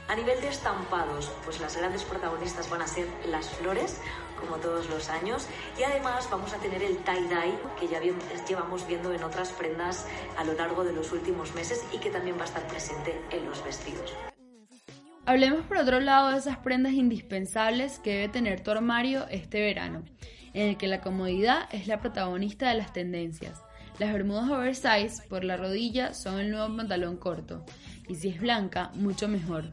A 0.10 0.16
nivel 0.16 0.41
de 0.41 0.47
estampados, 0.47 1.32
pues 1.45 1.60
las 1.60 1.78
grandes 1.78 2.04
protagonistas 2.04 2.68
van 2.68 2.82
a 2.82 2.88
ser 2.88 3.08
las 3.28 3.47
flores, 3.47 4.02
como 4.39 4.56
todos 4.56 4.89
los 4.89 5.08
años, 5.08 5.45
y 5.78 5.84
además 5.84 6.28
vamos 6.32 6.52
a 6.52 6.58
tener 6.58 6.82
el 6.82 6.97
tie-dye, 7.04 7.60
que 7.80 7.88
ya 7.88 8.02
llevamos 8.47 8.88
viendo 8.88 9.14
en 9.14 9.24
otras 9.24 9.52
prendas 9.52 10.08
a 10.36 10.43
lo 10.43 10.54
largo 10.54 10.84
de 10.84 10.93
los 10.93 11.12
últimos 11.12 11.54
meses 11.54 11.86
y 11.93 12.00
que 12.00 12.10
también 12.10 12.38
va 12.39 12.41
a 12.41 12.45
estar 12.45 12.68
presente 12.68 13.22
en 13.30 13.45
los 13.45 13.64
vestidos. 13.64 14.16
Hablemos 15.28 15.64
por 15.68 15.78
otro 15.78 16.00
lado 16.00 16.32
de 16.32 16.39
esas 16.39 16.58
prendas 16.58 16.93
indispensables 16.93 18.00
que 18.00 18.14
debe 18.14 18.30
tener 18.30 18.64
tu 18.64 18.72
armario 18.72 19.28
este 19.30 19.62
verano, 19.62 20.04
en 20.60 20.70
el 20.70 20.78
que 20.78 20.88
la 20.88 20.99
comodidad 20.99 21.70
es 21.72 21.88
la 21.88 22.01
protagonista 22.01 22.70
de 22.70 22.76
las 22.76 22.91
tendencias. 22.91 23.62
Las 23.97 24.12
bermudas 24.12 24.49
oversize 24.49 25.24
por 25.30 25.45
la 25.45 25.55
rodilla 25.55 26.14
son 26.14 26.38
el 26.39 26.51
nuevo 26.51 26.76
pantalón 26.76 27.16
corto, 27.16 27.66
y 28.10 28.16
si 28.16 28.30
es 28.30 28.41
blanca, 28.41 28.91
mucho 28.93 29.30
mejor. 29.30 29.66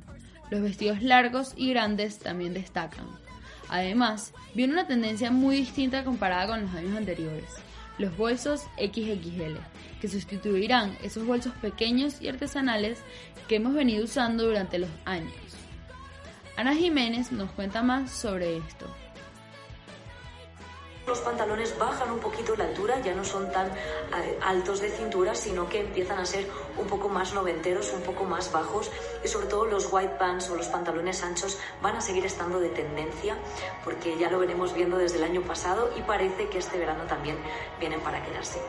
Los 0.49 0.62
vestidos 0.62 1.03
largos 1.03 1.55
y 1.57 1.70
grandes 1.70 2.20
también 2.20 2.55
destacan. 2.55 3.07
Además, 3.68 4.32
viene 4.55 4.74
una 4.74 4.87
tendencia 4.87 5.32
muy 5.32 5.57
distinta 5.57 6.05
comparada 6.05 6.47
con 6.47 6.62
los 6.62 6.74
años 6.74 6.97
anteriores. 6.97 7.51
Los 7.99 8.16
bolsos 8.16 8.62
XXL, 8.76 9.59
que 10.01 10.09
sustituirán 10.09 10.97
esos 11.03 11.26
bolsos 11.26 11.53
pequeños 11.55 12.22
y 12.22 12.28
artesanales 12.28 13.01
que 13.49 13.57
hemos 13.57 13.74
venido 13.74 14.05
usando 14.05 14.45
durante 14.45 14.78
los 14.78 14.91
años. 15.05 15.34
Ana 16.57 16.74
Jiménez 16.76 17.32
nos 17.32 17.51
cuenta 17.51 17.82
más 17.82 18.12
sobre 18.12 18.59
esto. 18.59 18.87
Los 21.07 21.21
pantalones 21.21 21.79
bajan 21.79 22.11
un 22.11 22.19
poquito 22.19 22.57
la 22.57 22.65
altura, 22.65 23.01
ya 23.01 23.15
no 23.15 23.25
son 23.25 23.51
tan 23.53 23.69
eh, 23.69 24.39
altos 24.43 24.81
de 24.81 24.91
cintura, 24.91 25.37
sino 25.37 25.69
que 25.69 25.81
empiezan 25.81 26.19
a 26.19 26.27
ser 26.27 26.49
un 26.77 26.89
poco 26.89 27.09
más 27.09 27.33
noventeros, 27.33 27.93
un 27.93 28.03
poco 28.03 28.25
más 28.25 28.51
bajos 28.51 28.91
y 29.25 29.29
sobre 29.29 29.47
todo 29.47 29.67
los 29.67 29.89
white 29.93 30.17
pants 30.19 30.51
o 30.51 30.57
los 30.57 30.67
pantalones 30.67 31.23
anchos 31.23 31.59
van 31.81 31.95
a 31.95 32.01
seguir 32.01 32.27
estando 32.27 32.59
de 32.59 32.71
tendencia 32.71 33.37
porque 33.85 34.19
ya 34.19 34.29
lo 34.31 34.41
venimos 34.41 34.75
viendo 34.75 34.99
desde 34.99 35.19
el 35.19 35.25
año 35.25 35.43
pasado 35.43 35.91
y 35.97 36.03
parece 36.03 36.49
que 36.49 36.59
este 36.59 36.77
verano 36.77 37.05
también 37.05 37.37
vienen 37.79 38.01
para 38.01 38.25
quedarse. 38.25 38.61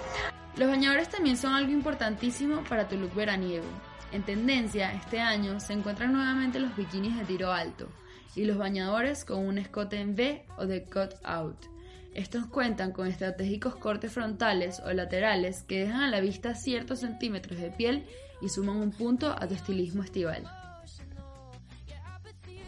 Los 0.58 0.70
bañadores 0.70 1.10
también 1.10 1.38
son 1.38 1.54
algo 1.54 1.72
importantísimo 1.72 2.64
para 2.66 2.88
tu 2.88 2.98
look 2.98 3.16
veraniego. 3.16 3.66
En 4.12 4.22
tendencia 4.22 4.94
este 4.94 5.20
año 5.20 5.60
se 5.60 5.74
encuentran 5.74 6.14
nuevamente 6.14 6.60
los 6.60 6.76
bikinis 6.76 7.18
de 7.18 7.26
tiro 7.26 7.52
alto 7.52 7.88
y 8.36 8.46
los 8.46 8.60
bañadores 8.60 9.26
con 9.26 9.40
un 9.40 9.58
escote 9.58 10.00
en 10.00 10.14
V 10.14 10.46
o 10.58 10.68
de 10.68 10.84
cut 10.84 11.16
out. 11.24 11.77
Estos 12.18 12.48
cuentan 12.48 12.94
con 12.94 13.06
estratégicos 13.06 13.76
cortes 13.76 14.12
frontales 14.12 14.82
o 14.84 14.92
laterales 14.92 15.62
que 15.62 15.82
dejan 15.82 16.02
a 16.02 16.10
la 16.10 16.20
vista 16.20 16.56
ciertos 16.56 17.02
centímetros 17.02 17.60
de 17.60 17.70
piel 17.70 18.06
y 18.42 18.50
suman 18.50 18.78
un 18.78 18.90
punto 18.90 19.36
a 19.38 19.48
tu 19.48 19.54
estilismo 19.54 20.02
estival. 20.02 20.44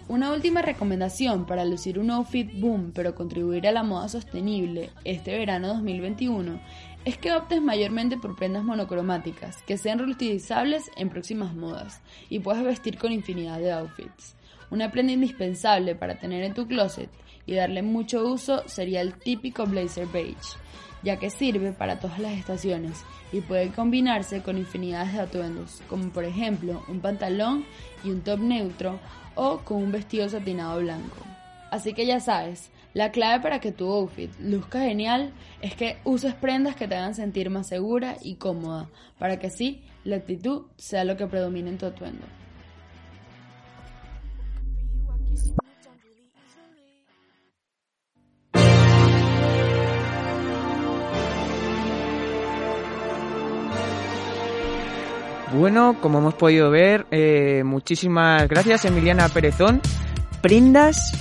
Una 0.08 0.32
última 0.32 0.62
recomendación 0.62 1.48
para 1.48 1.66
lucir 1.66 1.98
un 1.98 2.12
outfit 2.12 2.48
boom 2.60 2.92
pero 2.94 3.16
contribuir 3.16 3.68
a 3.68 3.72
la 3.72 3.82
moda 3.82 4.08
sostenible 4.08 4.92
este 5.04 5.36
verano 5.36 5.70
2021 5.70 6.62
es 7.06 7.18
que 7.18 7.32
optes 7.32 7.60
mayormente 7.60 8.18
por 8.18 8.36
prendas 8.36 8.64
monocromáticas 8.64 9.64
que 9.64 9.80
sean 9.80 9.98
reutilizables 9.98 10.92
en 10.96 11.10
próximas 11.10 11.56
modas 11.56 12.02
y 12.30 12.38
puedas 12.38 12.64
vestir 12.64 13.00
con 13.00 13.12
infinidad 13.12 13.58
de 13.58 13.72
outfits. 13.72 14.36
Una 14.70 14.92
prenda 14.92 15.14
indispensable 15.14 15.96
para 15.96 16.20
tener 16.20 16.44
en 16.44 16.54
tu 16.54 16.68
closet 16.68 17.10
y 17.50 17.56
darle 17.56 17.82
mucho 17.82 18.28
uso 18.28 18.62
sería 18.68 19.02
el 19.02 19.16
típico 19.16 19.66
blazer 19.66 20.06
beige, 20.06 20.56
ya 21.02 21.18
que 21.18 21.32
sirve 21.32 21.72
para 21.72 22.00
todas 22.00 22.20
las 22.20 22.34
estaciones 22.34 23.04
y 23.32 23.42
puede 23.42 23.70
combinarse 23.70 24.44
con 24.44 24.60
infinidades 24.60 25.14
de 25.14 25.22
atuendos, 25.22 25.82
como 25.90 26.10
por 26.10 26.26
ejemplo 26.26 26.84
un 26.88 27.00
pantalón 27.00 27.66
y 28.04 28.12
un 28.12 28.22
top 28.22 28.40
neutro 28.40 29.00
o 29.34 29.60
con 29.60 29.78
un 29.78 29.92
vestido 29.92 30.30
satinado 30.30 30.80
blanco. 30.80 31.26
Así 31.72 31.94
que 31.94 32.06
ya 32.06 32.20
sabes, 32.20 32.70
la 32.94 33.12
clave 33.12 33.42
para 33.42 33.60
que 33.60 33.72
tu 33.72 33.92
outfit 33.92 34.32
luzca 34.40 34.82
genial 34.82 35.32
es 35.62 35.74
que 35.74 35.98
uses 36.04 36.36
prendas 36.36 36.76
que 36.76 36.88
te 36.88 36.96
hagan 36.96 37.16
sentir 37.16 37.50
más 37.50 37.68
segura 37.68 38.16
y 38.22 38.36
cómoda, 38.36 38.90
para 39.18 39.40
que 39.40 39.48
así 39.48 39.82
la 40.04 40.18
actitud 40.18 40.68
sea 40.78 41.04
lo 41.04 41.18
que 41.18 41.26
predomine 41.26 41.72
en 41.72 41.80
tu 41.80 41.88
atuendo. 41.88 42.28
Bueno, 55.54 55.98
como 56.00 56.20
hemos 56.20 56.36
podido 56.36 56.70
ver, 56.70 57.08
eh, 57.10 57.64
muchísimas 57.66 58.48
gracias 58.48 58.86
Emiliana 58.86 59.30
Perezón. 59.30 59.82
Prendas 60.42 61.12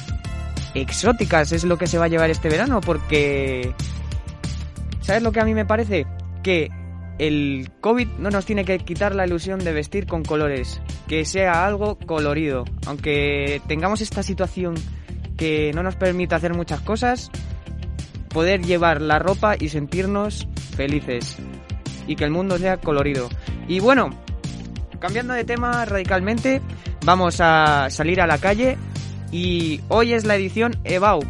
exóticas 0.75 1.53
es 1.53 1.65
lo 1.65 1.79
que 1.79 1.87
se 1.87 1.97
va 1.97 2.05
a 2.05 2.09
llevar 2.09 2.29
este 2.31 2.49
verano 2.51 2.81
porque... 2.81 3.73
¿Sabes 5.01 5.23
lo 5.23 5.33
que 5.33 5.41
a 5.41 5.47
mí 5.47 5.55
me 5.55 5.65
parece? 5.65 6.07
Que 6.43 6.71
el 7.19 7.71
COVID 7.81 8.07
no 8.19 8.29
nos 8.29 8.45
tiene 8.45 8.67
que 8.67 8.79
quitar 8.79 9.15
la 9.15 9.27
ilusión 9.27 9.61
de 9.61 9.73
vestir 9.73 10.07
con 10.07 10.23
colores, 10.23 10.83
que 11.09 11.25
sea 11.25 11.67
algo 11.67 11.99
colorido. 11.99 12.65
Aunque 12.87 13.63
tengamos 13.67 14.03
esta 14.03 14.23
situación 14.23 14.75
que 15.39 15.73
no 15.75 15.83
nos 15.83 15.97
permite 15.97 16.35
hacer 16.35 16.53
muchas 16.53 16.83
cosas, 16.83 17.31
poder 18.29 18.61
llevar 18.61 19.01
la 19.01 19.19
ropa 19.19 19.57
y 19.59 19.71
sentirnos 19.71 20.47
felices 20.77 21.39
y 22.07 22.17
que 22.17 22.25
el 22.25 22.31
mundo 22.31 22.59
sea 22.59 22.77
colorido. 22.77 23.31
Y 23.69 23.81
bueno, 23.81 24.11
cambiando 24.99 25.35
de 25.35 25.45
tema 25.45 25.85
radicalmente, 25.85 26.63
vamos 27.05 27.41
a 27.41 27.89
salir 27.91 28.21
a 28.21 28.27
la 28.27 28.39
calle 28.39 28.79
y 29.31 29.83
hoy 29.89 30.15
es 30.15 30.25
la 30.25 30.37
edición 30.37 30.77
EBAU 30.85 31.21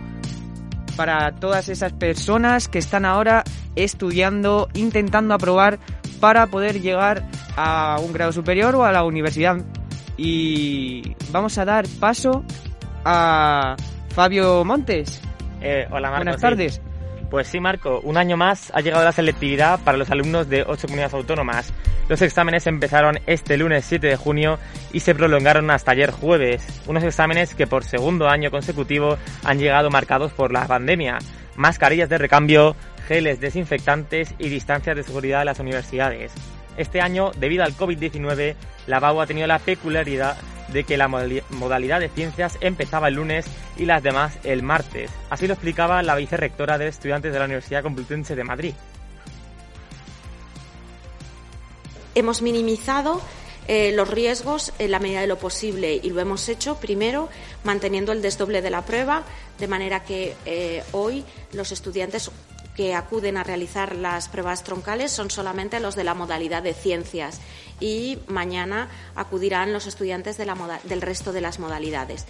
para 0.97 1.33
todas 1.33 1.69
esas 1.69 1.93
personas 1.93 2.69
que 2.69 2.79
están 2.79 3.05
ahora 3.05 3.43
estudiando, 3.75 4.69
intentando 4.75 5.35
aprobar 5.35 5.79
para 6.21 6.47
poder 6.47 6.81
llegar 6.81 7.25
a 7.57 7.99
un 8.01 8.13
grado 8.13 8.33
superior 8.33 8.75
o 8.77 8.85
a 8.85 8.93
la 8.93 9.05
universidad. 9.05 9.57
Y 10.17 11.15
vamos 11.31 11.59
a 11.59 11.65
dar 11.65 11.87
paso 12.01 12.45
a 13.05 13.77
Fabio 14.11 14.65
Montes. 14.65 15.21
Eh, 15.61 15.87
hola 15.91 16.11
Marco. 16.11 16.39
Buenas 16.39 16.73
sí. 16.75 16.88
Pues 17.31 17.47
sí, 17.49 17.61
Marco, 17.61 18.01
un 18.05 18.17
año 18.17 18.39
más 18.39 18.73
ha 18.75 18.81
llegado 18.81 19.05
la 19.05 19.13
selectividad 19.13 19.81
para 19.81 19.99
los 19.99 20.11
alumnos 20.11 20.49
de 20.49 20.63
ocho 20.63 20.87
comunidades 20.87 21.13
autónomas. 21.13 21.75
Los 22.09 22.23
exámenes 22.23 22.67
empezaron 22.67 23.21
este 23.27 23.59
lunes 23.59 23.85
7 23.85 24.07
de 24.07 24.17
junio 24.17 24.59
y 24.95 25.01
se 25.01 25.15
prolongaron 25.15 25.71
hasta 25.71 25.93
ayer 25.93 26.11
jueves. 26.11 26.67
Unos 26.87 27.05
exámenes 27.05 27.55
que 27.55 27.67
por 27.67 27.85
segundo 27.85 28.29
año 28.29 28.51
consecutivo 28.51 29.19
han 29.45 29.59
llegado 29.59 29.91
marcados 29.91 30.33
por 30.33 30.53
la 30.53 30.67
pandemia. 30.67 31.19
Mascarillas 31.55 32.09
de 32.09 32.17
recambio, 32.17 32.75
geles 33.07 33.41
desinfectantes 33.41 34.35
y 34.39 34.49
distancias 34.49 34.97
de 34.97 35.03
seguridad 35.03 35.41
en 35.41 35.47
las 35.47 35.61
universidades. 35.61 36.33
Este 36.79 37.03
año, 37.03 37.33
debido 37.37 37.63
al 37.63 37.77
COVID-19, 37.77 38.55
la 38.87 39.01
BAU 39.01 39.21
ha 39.21 39.27
tenido 39.27 39.47
la 39.47 39.59
peculiaridad 39.59 40.39
de 40.73 40.85
que 40.85 40.97
la 40.97 41.09
modali- 41.09 41.43
modalidad 41.51 42.01
de 42.01 42.09
ciencias 42.09 42.59
empezaba 42.61 43.09
el 43.09 43.15
lunes 43.15 43.47
y 43.77 43.87
las 43.87 44.03
demás 44.03 44.35
el 44.45 44.63
martes. 44.63 45.11
Así 45.31 45.47
lo 45.47 45.55
explicaba 45.55 46.03
la 46.03 46.15
vicerrectora 46.15 46.79
de 46.79 46.89
estudiantes 46.89 47.33
de 47.33 47.39
la 47.39 47.45
Universidad 47.47 47.83
Complutense 47.83 48.37
de 48.37 48.45
Madrid. 48.45 48.75
hemos 52.15 52.43
minimizado 52.43 53.21
eh, 53.69 53.93
los 53.93 54.09
riesgos 54.09 54.73
en 54.79 54.91
la 54.91 54.99
medida 54.99 55.21
de 55.21 55.27
lo 55.27 55.39
posible 55.39 56.01
y 56.03 56.11
lo 56.11 56.21
hemos 56.21 56.49
hecho 56.49 56.77
primero 56.77 57.29
manteniendo 57.65 58.13
el 58.13 58.23
desdoble 58.23 58.63
de 58.63 58.71
la 58.71 58.83
prueba, 58.83 59.23
de 59.59 59.69
manera 59.69 60.03
que 60.03 60.35
eh, 60.47 60.83
hoy 60.93 61.25
los 61.53 61.71
estudiantes 61.71 62.31
que 62.79 62.95
acuden 62.95 63.37
a 63.37 63.43
realizar 63.43 63.97
las 63.97 64.29
pruebas 64.29 64.63
troncales 64.63 65.11
son 65.11 65.31
solamente 65.31 65.81
los 65.81 65.97
de 65.97 66.05
la 66.05 66.15
modalidad 66.15 66.63
de 66.63 66.75
ciencias 66.75 67.41
y 67.81 68.21
mañana 68.29 68.87
acudirán 69.17 69.73
los 69.73 69.89
estudiantes 69.89 70.39
de 70.39 70.47
la 70.47 70.55
moda- 70.55 70.79
del 70.85 71.03
resto 71.03 71.33
de 71.33 71.41
las 71.41 71.59
modalidades. 71.59 72.25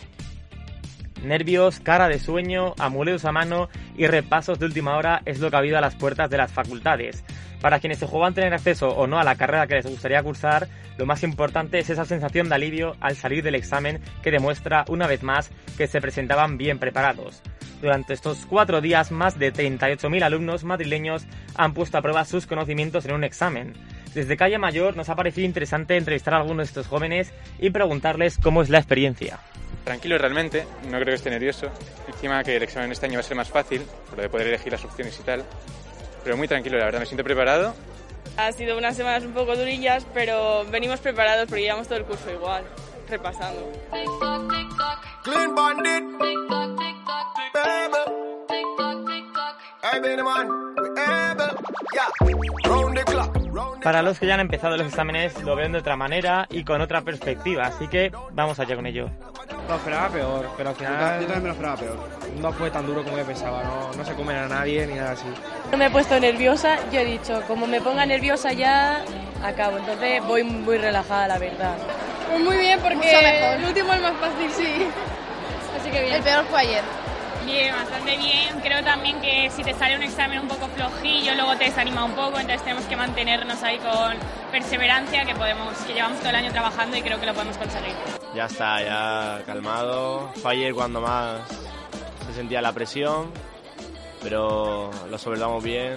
Nervios, 1.22 1.80
cara 1.80 2.08
de 2.08 2.18
sueño, 2.18 2.74
amuletos 2.78 3.26
a 3.26 3.32
mano 3.32 3.68
y 3.94 4.06
repasos 4.06 4.58
de 4.58 4.64
última 4.64 4.96
hora 4.96 5.20
es 5.26 5.38
lo 5.38 5.50
que 5.50 5.56
ha 5.56 5.58
habido 5.58 5.76
a 5.76 5.82
las 5.82 5.96
puertas 5.96 6.30
de 6.30 6.38
las 6.38 6.50
facultades. 6.50 7.24
Para 7.60 7.80
quienes 7.80 7.98
se 7.98 8.06
juegan 8.06 8.34
tener 8.34 8.54
acceso 8.54 8.88
o 8.88 9.06
no 9.06 9.18
a 9.18 9.24
la 9.24 9.34
carrera 9.34 9.66
que 9.66 9.74
les 9.74 9.86
gustaría 9.86 10.22
cursar, 10.22 10.68
lo 10.96 11.06
más 11.06 11.22
importante 11.22 11.78
es 11.78 11.90
esa 11.90 12.04
sensación 12.04 12.48
de 12.48 12.54
alivio 12.54 12.96
al 13.00 13.16
salir 13.16 13.42
del 13.42 13.56
examen 13.56 14.00
que 14.22 14.30
demuestra 14.30 14.84
una 14.88 15.06
vez 15.06 15.22
más 15.22 15.50
que 15.76 15.86
se 15.86 16.00
presentaban 16.00 16.56
bien 16.56 16.78
preparados. 16.78 17.42
Durante 17.80 18.12
estos 18.12 18.46
cuatro 18.46 18.80
días, 18.80 19.12
más 19.12 19.38
de 19.38 19.52
38.000 19.52 20.22
alumnos 20.22 20.64
madrileños 20.64 21.26
han 21.54 21.74
puesto 21.74 21.98
a 21.98 22.02
prueba 22.02 22.24
sus 22.24 22.46
conocimientos 22.46 23.04
en 23.06 23.14
un 23.14 23.24
examen. 23.24 23.74
Desde 24.14 24.36
Calle 24.36 24.58
Mayor 24.58 24.96
nos 24.96 25.08
ha 25.08 25.14
parecido 25.14 25.46
interesante 25.46 25.96
entrevistar 25.96 26.34
a 26.34 26.38
algunos 26.38 26.66
de 26.66 26.70
estos 26.70 26.86
jóvenes 26.86 27.32
y 27.58 27.70
preguntarles 27.70 28.38
cómo 28.38 28.62
es 28.62 28.68
la 28.68 28.78
experiencia. 28.78 29.38
Tranquilo 29.84 30.18
realmente, 30.18 30.66
no 30.84 30.98
creo 30.98 31.06
que 31.06 31.14
esté 31.14 31.30
nervioso. 31.30 31.70
Encima 32.08 32.42
que 32.42 32.56
el 32.56 32.62
examen 32.62 32.90
este 32.90 33.06
año 33.06 33.14
va 33.14 33.20
a 33.20 33.22
ser 33.22 33.36
más 33.36 33.48
fácil, 33.48 33.82
por 34.08 34.16
lo 34.16 34.22
de 34.22 34.28
poder 34.28 34.48
elegir 34.48 34.72
las 34.72 34.84
opciones 34.84 35.18
y 35.20 35.22
tal. 35.22 35.44
Pero 36.28 36.36
muy 36.36 36.46
tranquilo, 36.46 36.76
la 36.76 36.84
verdad, 36.84 37.00
me 37.00 37.06
siento 37.06 37.24
preparado. 37.24 37.74
Ha 38.36 38.52
sido 38.52 38.76
unas 38.76 38.94
semanas 38.94 39.24
un 39.24 39.32
poco 39.32 39.56
durillas, 39.56 40.06
pero 40.12 40.66
venimos 40.66 41.00
preparados 41.00 41.46
porque 41.48 41.62
llevamos 41.62 41.88
todo 41.88 41.96
el 41.96 42.04
curso 42.04 42.30
igual, 42.30 42.64
repasando. 43.08 43.72
Para 53.88 54.02
los 54.02 54.18
que 54.18 54.26
ya 54.26 54.34
han 54.34 54.40
empezado 54.40 54.76
los 54.76 54.86
exámenes 54.86 55.42
lo 55.44 55.56
ven 55.56 55.72
de 55.72 55.78
otra 55.78 55.96
manera 55.96 56.46
y 56.50 56.62
con 56.62 56.82
otra 56.82 57.00
perspectiva, 57.00 57.68
así 57.68 57.88
que 57.88 58.12
vamos 58.32 58.60
allá 58.60 58.76
con 58.76 58.84
ello. 58.84 59.08
Lo 59.66 59.76
esperaba 59.76 60.10
peor, 60.10 60.50
pero 60.58 60.68
al 60.68 60.74
Yo 60.76 60.78
final 60.84 60.98
también 61.20 61.42
me 61.42 61.48
lo 61.48 61.52
esperaba 61.54 61.76
peor. 61.78 61.96
no 62.38 62.52
fue 62.52 62.70
tan 62.70 62.84
duro 62.84 63.02
como 63.02 63.16
yo 63.16 63.24
pensaba, 63.24 63.62
no, 63.64 63.90
no 63.96 64.04
se 64.04 64.12
comen 64.12 64.36
a 64.36 64.46
nadie 64.46 64.86
ni 64.86 64.92
nada 64.92 65.12
así. 65.12 65.24
No 65.72 65.78
me 65.78 65.86
he 65.86 65.90
puesto 65.90 66.20
nerviosa, 66.20 66.76
yo 66.92 67.00
he 67.00 67.04
dicho, 67.06 67.40
como 67.48 67.66
me 67.66 67.80
ponga 67.80 68.04
nerviosa 68.04 68.52
ya, 68.52 69.02
acabo. 69.42 69.78
Entonces 69.78 70.22
voy 70.26 70.44
muy 70.44 70.76
relajada, 70.76 71.26
la 71.26 71.38
verdad. 71.38 71.74
Pues 72.28 72.42
muy 72.42 72.58
bien, 72.58 72.78
porque 72.80 72.96
mejor. 72.96 73.58
el 73.58 73.64
último 73.64 73.94
es 73.94 74.02
más 74.02 74.12
fácil, 74.20 74.50
sí. 74.50 74.86
Así 75.80 75.90
que 75.90 76.02
bien. 76.02 76.12
El 76.12 76.22
peor 76.22 76.44
fue 76.50 76.60
ayer. 76.60 76.82
Bien, 77.48 77.74
bastante 77.74 78.18
bien. 78.18 78.60
Creo 78.62 78.84
también 78.84 79.18
que 79.22 79.48
si 79.50 79.64
te 79.64 79.72
sale 79.72 79.96
un 79.96 80.02
examen 80.02 80.40
un 80.40 80.48
poco 80.48 80.68
flojillo, 80.68 81.34
luego 81.34 81.56
te 81.56 81.64
desanima 81.64 82.04
un 82.04 82.12
poco, 82.12 82.38
entonces 82.38 82.62
tenemos 82.62 82.84
que 82.84 82.94
mantenernos 82.94 83.62
ahí 83.62 83.78
con 83.78 84.16
perseverancia, 84.52 85.24
que 85.24 85.34
podemos, 85.34 85.74
que 85.78 85.94
llevamos 85.94 86.18
todo 86.18 86.28
el 86.28 86.36
año 86.36 86.52
trabajando 86.52 86.98
y 86.98 87.00
creo 87.00 87.18
que 87.18 87.24
lo 87.24 87.32
podemos 87.32 87.56
conseguir. 87.56 87.94
Ya 88.34 88.44
está, 88.44 88.82
ya 88.82 89.42
calmado. 89.46 90.30
Fue 90.42 90.52
ayer 90.52 90.74
cuando 90.74 91.00
más 91.00 91.40
se 92.26 92.34
sentía 92.34 92.60
la 92.60 92.72
presión, 92.72 93.32
pero 94.22 94.90
lo 95.10 95.16
sobrellevamos 95.16 95.64
bien. 95.64 95.96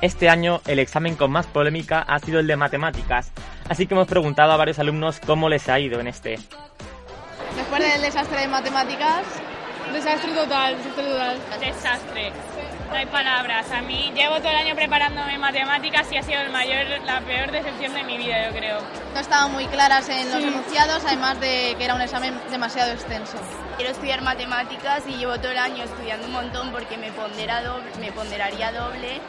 Este 0.00 0.28
año 0.28 0.60
el 0.66 0.80
examen 0.80 1.14
con 1.14 1.30
más 1.30 1.46
polémica 1.46 2.00
ha 2.00 2.18
sido 2.18 2.40
el 2.40 2.48
de 2.48 2.56
matemáticas, 2.56 3.30
así 3.68 3.86
que 3.86 3.94
hemos 3.94 4.08
preguntado 4.08 4.50
a 4.50 4.56
varios 4.56 4.80
alumnos 4.80 5.20
cómo 5.24 5.48
les 5.48 5.68
ha 5.68 5.78
ido 5.78 6.00
en 6.00 6.08
este. 6.08 6.36
Después 7.54 7.80
del 7.80 8.02
desastre 8.02 8.40
de 8.40 8.48
matemáticas, 8.48 9.24
desastre 9.92 10.32
total, 10.32 10.76
desastre 10.76 11.04
total. 11.04 11.38
Desastre. 11.60 12.32
No 12.88 12.94
hay 12.94 13.06
palabras. 13.06 13.70
A 13.70 13.82
mí 13.82 14.12
llevo 14.14 14.36
todo 14.36 14.48
el 14.48 14.56
año 14.56 14.74
preparándome 14.74 15.38
matemáticas 15.38 16.10
y 16.10 16.16
ha 16.16 16.22
sido 16.22 16.40
el 16.40 16.50
mayor, 16.50 16.86
la 17.04 17.20
peor 17.20 17.50
decepción 17.50 17.92
de 17.92 18.02
mi 18.02 18.16
vida, 18.16 18.48
yo 18.48 18.56
creo. 18.56 18.78
No 19.12 19.20
estaban 19.20 19.52
muy 19.52 19.66
claras 19.66 20.08
en 20.08 20.30
los 20.30 20.42
enunciados, 20.42 21.02
además 21.06 21.38
de 21.40 21.74
que 21.76 21.84
era 21.84 21.94
un 21.94 22.00
examen 22.00 22.34
demasiado 22.50 22.92
extenso. 22.92 23.36
Quiero 23.76 23.92
estudiar 23.92 24.22
matemáticas 24.22 25.02
y 25.06 25.16
llevo 25.16 25.36
todo 25.38 25.52
el 25.52 25.58
año 25.58 25.84
estudiando 25.84 26.26
un 26.26 26.32
montón 26.32 26.72
porque 26.72 26.96
me, 26.96 27.12
pondera 27.12 27.62
doble, 27.62 27.90
me 28.00 28.10
ponderaría 28.10 28.72
doble 28.72 29.20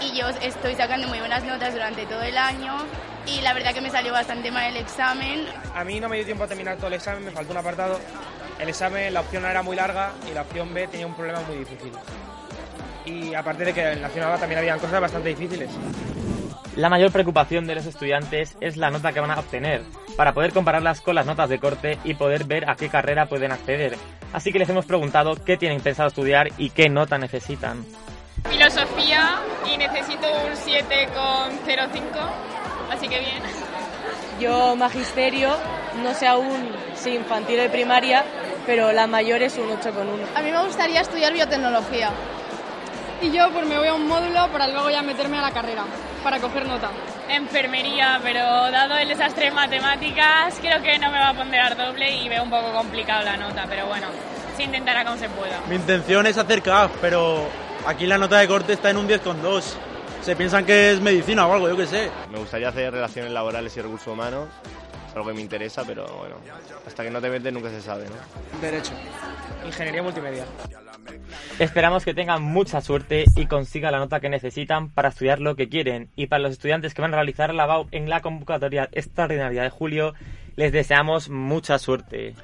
y 0.00 0.18
yo 0.18 0.28
estoy 0.28 0.74
sacando 0.74 1.08
muy 1.08 1.18
buenas 1.18 1.42
notas 1.44 1.72
durante 1.72 2.04
todo 2.06 2.22
el 2.22 2.36
año 2.36 2.76
y 3.26 3.40
la 3.40 3.54
verdad 3.54 3.72
que 3.72 3.80
me 3.80 3.90
salió 3.90 4.12
bastante 4.12 4.50
mal 4.50 4.64
el 4.64 4.76
examen. 4.76 5.46
A 5.74 5.84
mí 5.84 6.00
no 6.00 6.08
me 6.08 6.16
dio 6.16 6.26
tiempo 6.26 6.44
a 6.44 6.46
terminar 6.46 6.76
todo 6.76 6.88
el 6.88 6.94
examen, 6.94 7.24
me 7.24 7.30
faltó 7.30 7.52
un 7.52 7.58
apartado. 7.58 7.98
El 8.58 8.68
examen, 8.68 9.12
la 9.12 9.20
opción 9.20 9.44
A 9.44 9.50
era 9.50 9.62
muy 9.62 9.76
larga 9.76 10.12
y 10.30 10.34
la 10.34 10.42
opción 10.42 10.72
B 10.72 10.86
tenía 10.88 11.06
un 11.06 11.14
problema 11.14 11.40
muy 11.42 11.58
difícil. 11.58 11.92
Y 13.04 13.34
aparte 13.34 13.64
de 13.64 13.72
que 13.72 13.92
en 13.92 14.00
la 14.00 14.08
opción 14.08 14.30
A 14.30 14.36
también 14.36 14.58
habían 14.58 14.78
cosas 14.78 15.00
bastante 15.00 15.28
difíciles. 15.28 15.70
La 16.74 16.90
mayor 16.90 17.10
preocupación 17.10 17.66
de 17.66 17.74
los 17.74 17.86
estudiantes 17.86 18.56
es 18.60 18.76
la 18.76 18.90
nota 18.90 19.12
que 19.12 19.20
van 19.20 19.30
a 19.30 19.38
obtener, 19.38 19.82
para 20.16 20.34
poder 20.34 20.52
compararlas 20.52 21.00
con 21.00 21.14
las 21.14 21.24
notas 21.24 21.48
de 21.48 21.58
corte 21.58 21.98
y 22.04 22.14
poder 22.14 22.44
ver 22.44 22.68
a 22.68 22.76
qué 22.76 22.88
carrera 22.90 23.26
pueden 23.26 23.52
acceder. 23.52 23.96
Así 24.32 24.52
que 24.52 24.58
les 24.58 24.68
hemos 24.68 24.84
preguntado 24.84 25.36
qué 25.36 25.56
tienen 25.56 25.80
pensado 25.80 26.08
estudiar 26.08 26.48
y 26.58 26.70
qué 26.70 26.90
nota 26.90 27.16
necesitan. 27.16 27.84
Filosofía 28.50 29.40
y 29.72 29.78
necesito 29.78 30.26
un 30.30 30.52
7,05, 30.52 32.00
así 32.92 33.08
que 33.08 33.20
bien. 33.20 33.42
Yo 34.38 34.76
magisterio, 34.76 35.56
no 36.02 36.12
sé 36.12 36.26
aún 36.26 36.70
si 36.94 37.14
infantil 37.14 37.60
o 37.60 37.70
primaria, 37.70 38.22
pero 38.66 38.92
la 38.92 39.06
mayor 39.06 39.42
es 39.42 39.56
un 39.56 39.68
8,1. 39.70 40.04
A 40.34 40.42
mí 40.42 40.50
me 40.50 40.62
gustaría 40.64 41.00
estudiar 41.00 41.32
biotecnología. 41.32 42.10
Y 43.22 43.30
yo 43.30 43.50
pues 43.50 43.66
me 43.66 43.78
voy 43.78 43.88
a 43.88 43.94
un 43.94 44.06
módulo 44.06 44.48
para 44.52 44.68
luego 44.68 44.90
ya 44.90 45.00
meterme 45.00 45.38
a 45.38 45.42
la 45.42 45.50
carrera, 45.50 45.84
para 46.22 46.38
coger 46.38 46.66
nota. 46.66 46.90
Enfermería, 47.30 48.20
pero 48.22 48.40
dado 48.40 48.98
el 48.98 49.08
desastre 49.08 49.46
en 49.46 49.54
matemáticas, 49.54 50.58
creo 50.60 50.82
que 50.82 50.98
no 50.98 51.10
me 51.10 51.18
va 51.18 51.30
a 51.30 51.34
ponderar 51.34 51.76
doble 51.76 52.10
y 52.10 52.28
veo 52.28 52.42
un 52.42 52.50
poco 52.50 52.72
complicado 52.72 53.24
la 53.24 53.36
nota, 53.38 53.64
pero 53.68 53.86
bueno, 53.86 54.08
se 54.56 54.64
intentará 54.64 55.04
como 55.04 55.16
se 55.16 55.30
pueda. 55.30 55.60
Mi 55.68 55.76
intención 55.76 56.26
es 56.26 56.36
hacer 56.36 56.60
CAF, 56.60 56.92
pero 57.00 57.48
aquí 57.86 58.06
la 58.06 58.18
nota 58.18 58.38
de 58.38 58.48
corte 58.48 58.74
está 58.74 58.90
en 58.90 58.98
un 58.98 59.08
10,2. 59.08 59.62
Se 60.22 60.36
piensan 60.36 60.66
que 60.66 60.92
es 60.92 61.00
medicina 61.00 61.46
o 61.46 61.54
algo, 61.54 61.68
yo 61.68 61.76
qué 61.76 61.86
sé. 61.86 62.10
Me 62.30 62.38
gustaría 62.38 62.68
hacer 62.68 62.92
relaciones 62.92 63.32
laborales 63.32 63.74
y 63.76 63.80
recursos 63.80 64.08
humanos, 64.08 64.48
algo 65.16 65.28
que 65.30 65.34
me 65.34 65.40
interesa, 65.40 65.82
pero 65.86 66.06
bueno, 66.18 66.36
hasta 66.86 67.02
que 67.02 67.10
no 67.10 67.20
te 67.20 67.30
metes 67.30 67.52
nunca 67.52 67.70
se 67.70 67.80
sabe, 67.80 68.04
¿no? 68.04 68.60
Derecho. 68.60 68.92
Ingeniería 69.64 70.02
multimedia. 70.02 70.44
Esperamos 71.58 72.04
que 72.04 72.12
tengan 72.12 72.42
mucha 72.42 72.80
suerte 72.80 73.24
y 73.34 73.46
consigan 73.46 73.92
la 73.92 73.98
nota 73.98 74.20
que 74.20 74.28
necesitan 74.28 74.90
para 74.90 75.08
estudiar 75.08 75.40
lo 75.40 75.56
que 75.56 75.68
quieren. 75.68 76.10
Y 76.16 76.26
para 76.26 76.42
los 76.42 76.52
estudiantes 76.52 76.92
que 76.92 77.02
van 77.02 77.14
a 77.14 77.16
realizar 77.16 77.54
la 77.54 77.66
BAU 77.66 77.86
en 77.92 78.10
la 78.10 78.20
convocatoria 78.20 78.88
extraordinaria 78.92 79.62
de 79.62 79.70
julio, 79.70 80.12
les 80.56 80.72
deseamos 80.72 81.30
mucha 81.30 81.78
suerte. 81.78 82.34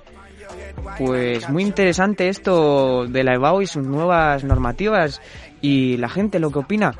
Pues 0.98 1.48
muy 1.48 1.62
interesante 1.62 2.28
esto 2.28 3.06
de 3.06 3.22
la 3.22 3.34
EBAU 3.34 3.62
y 3.62 3.66
sus 3.66 3.84
nuevas 3.84 4.44
normativas 4.44 5.20
y 5.60 5.96
la 5.98 6.08
gente 6.08 6.38
lo 6.38 6.50
que 6.50 6.60
opina. 6.60 6.94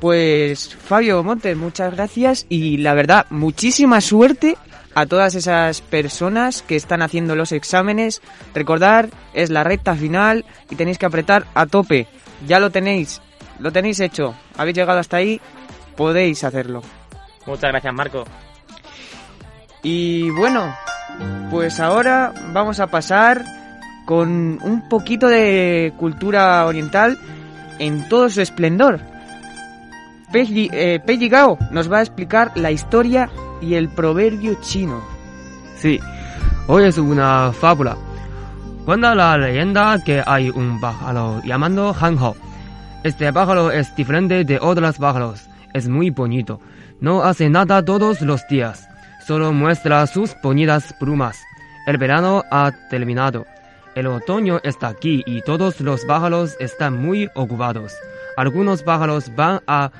Pues 0.00 0.74
Fabio 0.74 1.22
Montes, 1.22 1.56
muchas 1.56 1.94
gracias 1.94 2.46
y 2.48 2.76
la 2.78 2.92
verdad, 2.92 3.26
muchísima 3.30 4.00
suerte 4.00 4.56
a 4.96 5.04
todas 5.04 5.34
esas 5.34 5.82
personas 5.82 6.62
que 6.62 6.74
están 6.74 7.02
haciendo 7.02 7.36
los 7.36 7.52
exámenes. 7.52 8.22
Recordar, 8.54 9.10
es 9.34 9.50
la 9.50 9.62
recta 9.62 9.94
final 9.94 10.46
y 10.70 10.74
tenéis 10.74 10.96
que 10.96 11.04
apretar 11.04 11.44
a 11.54 11.66
tope. 11.66 12.08
Ya 12.46 12.58
lo 12.60 12.70
tenéis, 12.70 13.20
lo 13.58 13.70
tenéis 13.70 14.00
hecho. 14.00 14.34
Habéis 14.56 14.78
llegado 14.78 14.98
hasta 14.98 15.18
ahí, 15.18 15.38
podéis 15.96 16.42
hacerlo. 16.44 16.80
Muchas 17.44 17.70
gracias, 17.72 17.92
Marco. 17.92 18.24
Y 19.82 20.30
bueno, 20.30 20.74
pues 21.50 21.78
ahora 21.78 22.32
vamos 22.54 22.80
a 22.80 22.86
pasar 22.86 23.44
con 24.06 24.58
un 24.62 24.88
poquito 24.88 25.28
de 25.28 25.92
cultura 25.98 26.64
oriental 26.64 27.18
en 27.78 28.08
todo 28.08 28.30
su 28.30 28.40
esplendor. 28.40 29.00
Pei 30.32 30.70
eh, 30.72 31.28
Gao 31.28 31.58
nos 31.70 31.92
va 31.92 31.98
a 31.98 32.02
explicar 32.02 32.52
la 32.54 32.70
historia 32.70 33.28
y 33.60 33.74
el 33.74 33.88
proverbio 33.88 34.54
chino. 34.60 35.02
Sí, 35.76 36.00
hoy 36.66 36.84
es 36.84 36.98
una 36.98 37.52
fábula. 37.52 37.96
Cuenta 38.84 39.14
la 39.14 39.36
leyenda 39.36 40.02
que 40.04 40.22
hay 40.24 40.50
un 40.50 40.80
pájaro 40.80 41.42
llamado 41.44 41.94
Han 42.00 42.18
Ho. 42.18 42.36
Este 43.02 43.32
pájaro 43.32 43.70
es 43.70 43.94
diferente 43.96 44.44
de 44.44 44.58
otros 44.60 44.98
pájaros. 44.98 45.48
Es 45.74 45.88
muy 45.88 46.10
bonito. 46.10 46.60
No 47.00 47.22
hace 47.22 47.50
nada 47.50 47.84
todos 47.84 48.20
los 48.22 48.46
días. 48.48 48.88
Solo 49.26 49.52
muestra 49.52 50.06
sus 50.06 50.34
bonitas 50.42 50.94
plumas. 51.00 51.36
El 51.86 51.98
verano 51.98 52.44
ha 52.50 52.72
terminado. 52.88 53.44
El 53.94 54.06
otoño 54.06 54.60
está 54.62 54.88
aquí 54.88 55.22
y 55.26 55.42
todos 55.42 55.80
los 55.80 56.04
pájaros 56.04 56.56
están 56.60 56.96
muy 57.00 57.28
ocupados. 57.34 57.92
Algunos 58.36 58.82
pájaros 58.82 59.34
van 59.34 59.60
a 59.66 59.90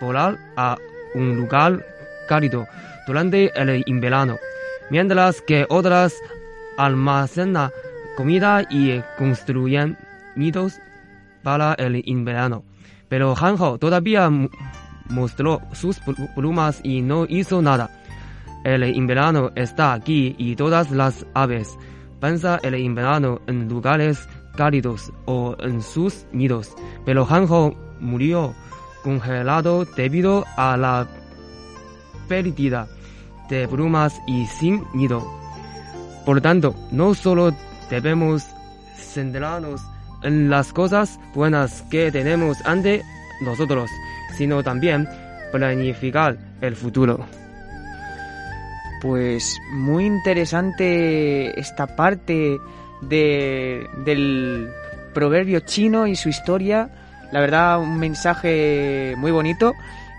volar 0.00 0.38
a 0.56 0.76
un 1.14 1.36
lugar 1.36 1.84
cálido 2.28 2.66
durante 3.06 3.50
el 3.60 3.82
invierno, 3.86 4.36
mientras 4.90 5.40
que 5.42 5.66
otras 5.68 6.14
almacenan 6.76 7.70
comida 8.16 8.62
y 8.70 9.00
construyen 9.18 9.96
nidos 10.36 10.78
para 11.42 11.74
el 11.74 12.02
invierno. 12.08 12.64
Pero 13.08 13.34
Hanjo 13.36 13.78
todavía 13.78 14.30
mostró 15.08 15.60
sus 15.72 16.00
plumas 16.34 16.80
y 16.82 17.02
no 17.02 17.26
hizo 17.28 17.60
nada. 17.62 17.90
El 18.64 18.82
invierno 18.84 19.50
está 19.54 19.92
aquí 19.92 20.34
y 20.38 20.56
todas 20.56 20.90
las 20.90 21.26
aves 21.34 21.76
piensan 22.20 22.58
el 22.62 22.76
invierno 22.76 23.40
en 23.46 23.68
lugares 23.68 24.26
cálidos 24.56 25.12
o 25.26 25.54
en 25.60 25.82
sus 25.82 26.26
nidos. 26.32 26.74
Pero 27.04 27.26
Hanjo 27.28 27.74
murió 28.00 28.54
congelado 29.02 29.84
debido 29.84 30.44
a 30.56 30.76
la 30.78 31.06
pérdida 32.26 32.88
de 33.48 33.68
plumas 33.68 34.20
y 34.26 34.46
sin 34.46 34.84
nido. 34.94 35.24
Por 36.24 36.40
tanto, 36.40 36.74
no 36.90 37.14
solo 37.14 37.54
debemos 37.90 38.46
centrarnos 38.96 39.80
en 40.22 40.48
las 40.48 40.72
cosas 40.72 41.20
buenas 41.34 41.82
que 41.90 42.10
tenemos 42.10 42.56
ante 42.64 43.02
nosotros, 43.42 43.90
sino 44.36 44.62
también 44.62 45.08
planificar 45.52 46.36
el 46.60 46.74
futuro. 46.74 47.26
Pues 49.00 49.58
muy 49.70 50.06
interesante 50.06 51.58
esta 51.60 51.94
parte 51.94 52.58
de, 53.02 53.86
del 54.04 54.70
proverbio 55.12 55.60
chino 55.60 56.06
y 56.06 56.16
su 56.16 56.30
historia. 56.30 56.88
La 57.30 57.40
verdad, 57.40 57.80
un 57.80 57.98
mensaje 57.98 59.14
muy 59.18 59.30
bonito. 59.30 59.74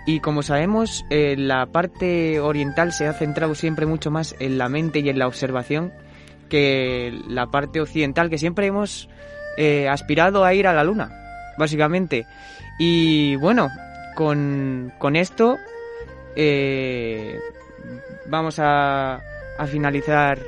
Y 0.06 0.20
como 0.20 0.42
sabemos, 0.42 1.04
eh, 1.10 1.34
la 1.36 1.66
parte 1.66 2.38
oriental 2.38 2.92
se 2.92 3.08
ha 3.08 3.12
centrado 3.12 3.56
siempre 3.56 3.86
mucho 3.86 4.12
más 4.12 4.36
en 4.38 4.56
la 4.56 4.68
mente 4.68 5.00
y 5.00 5.08
en 5.08 5.18
la 5.18 5.26
observación 5.26 5.92
que 6.48 7.12
la 7.28 7.48
parte 7.48 7.80
occidental, 7.80 8.30
que 8.30 8.38
siempre 8.38 8.66
hemos 8.66 9.08
eh, 9.56 9.88
aspirado 9.88 10.44
a 10.44 10.54
ir 10.54 10.68
a 10.68 10.72
la 10.72 10.84
luna, 10.84 11.10
básicamente. 11.58 12.24
Y 12.78 13.34
bueno, 13.36 13.68
con, 14.14 14.92
con 14.98 15.16
esto 15.16 15.56
eh, 16.36 17.40
vamos 18.28 18.60
a, 18.60 19.16
a 19.58 19.66
finalizar 19.66 20.38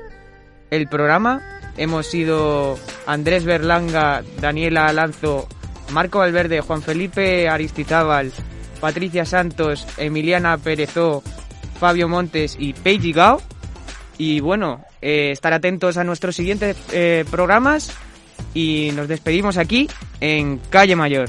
el 0.71 0.87
programa. 0.87 1.43
Hemos 1.77 2.07
sido 2.07 2.79
Andrés 3.07 3.45
Berlanga, 3.45 4.23
Daniela 4.41 4.87
Alanzo, 4.87 5.49
Marco 5.91 6.21
Valverde, 6.21 6.61
Juan 6.61 6.83
Felipe 6.83 7.49
Aristizábal, 7.49 8.31
Patricia 8.81 9.25
Santos, 9.25 9.87
Emiliana 9.97 10.59
Perezó, 10.59 11.23
Fabio 11.79 12.09
Montes 12.09 12.57
y 12.59 12.73
Peiji 12.73 13.13
Gao. 13.13 13.41
Y 14.17 14.41
bueno, 14.41 14.85
eh, 15.01 15.31
estar 15.31 15.53
atentos 15.53 15.97
a 15.97 16.05
nuestros 16.05 16.35
siguientes 16.35 16.77
eh, 16.93 17.25
programas 17.31 17.93
y 18.55 18.91
nos 18.95 19.09
despedimos 19.09 19.57
aquí 19.57 19.89
en 20.21 20.59
Calle 20.71 20.97
Mayor. 20.97 21.29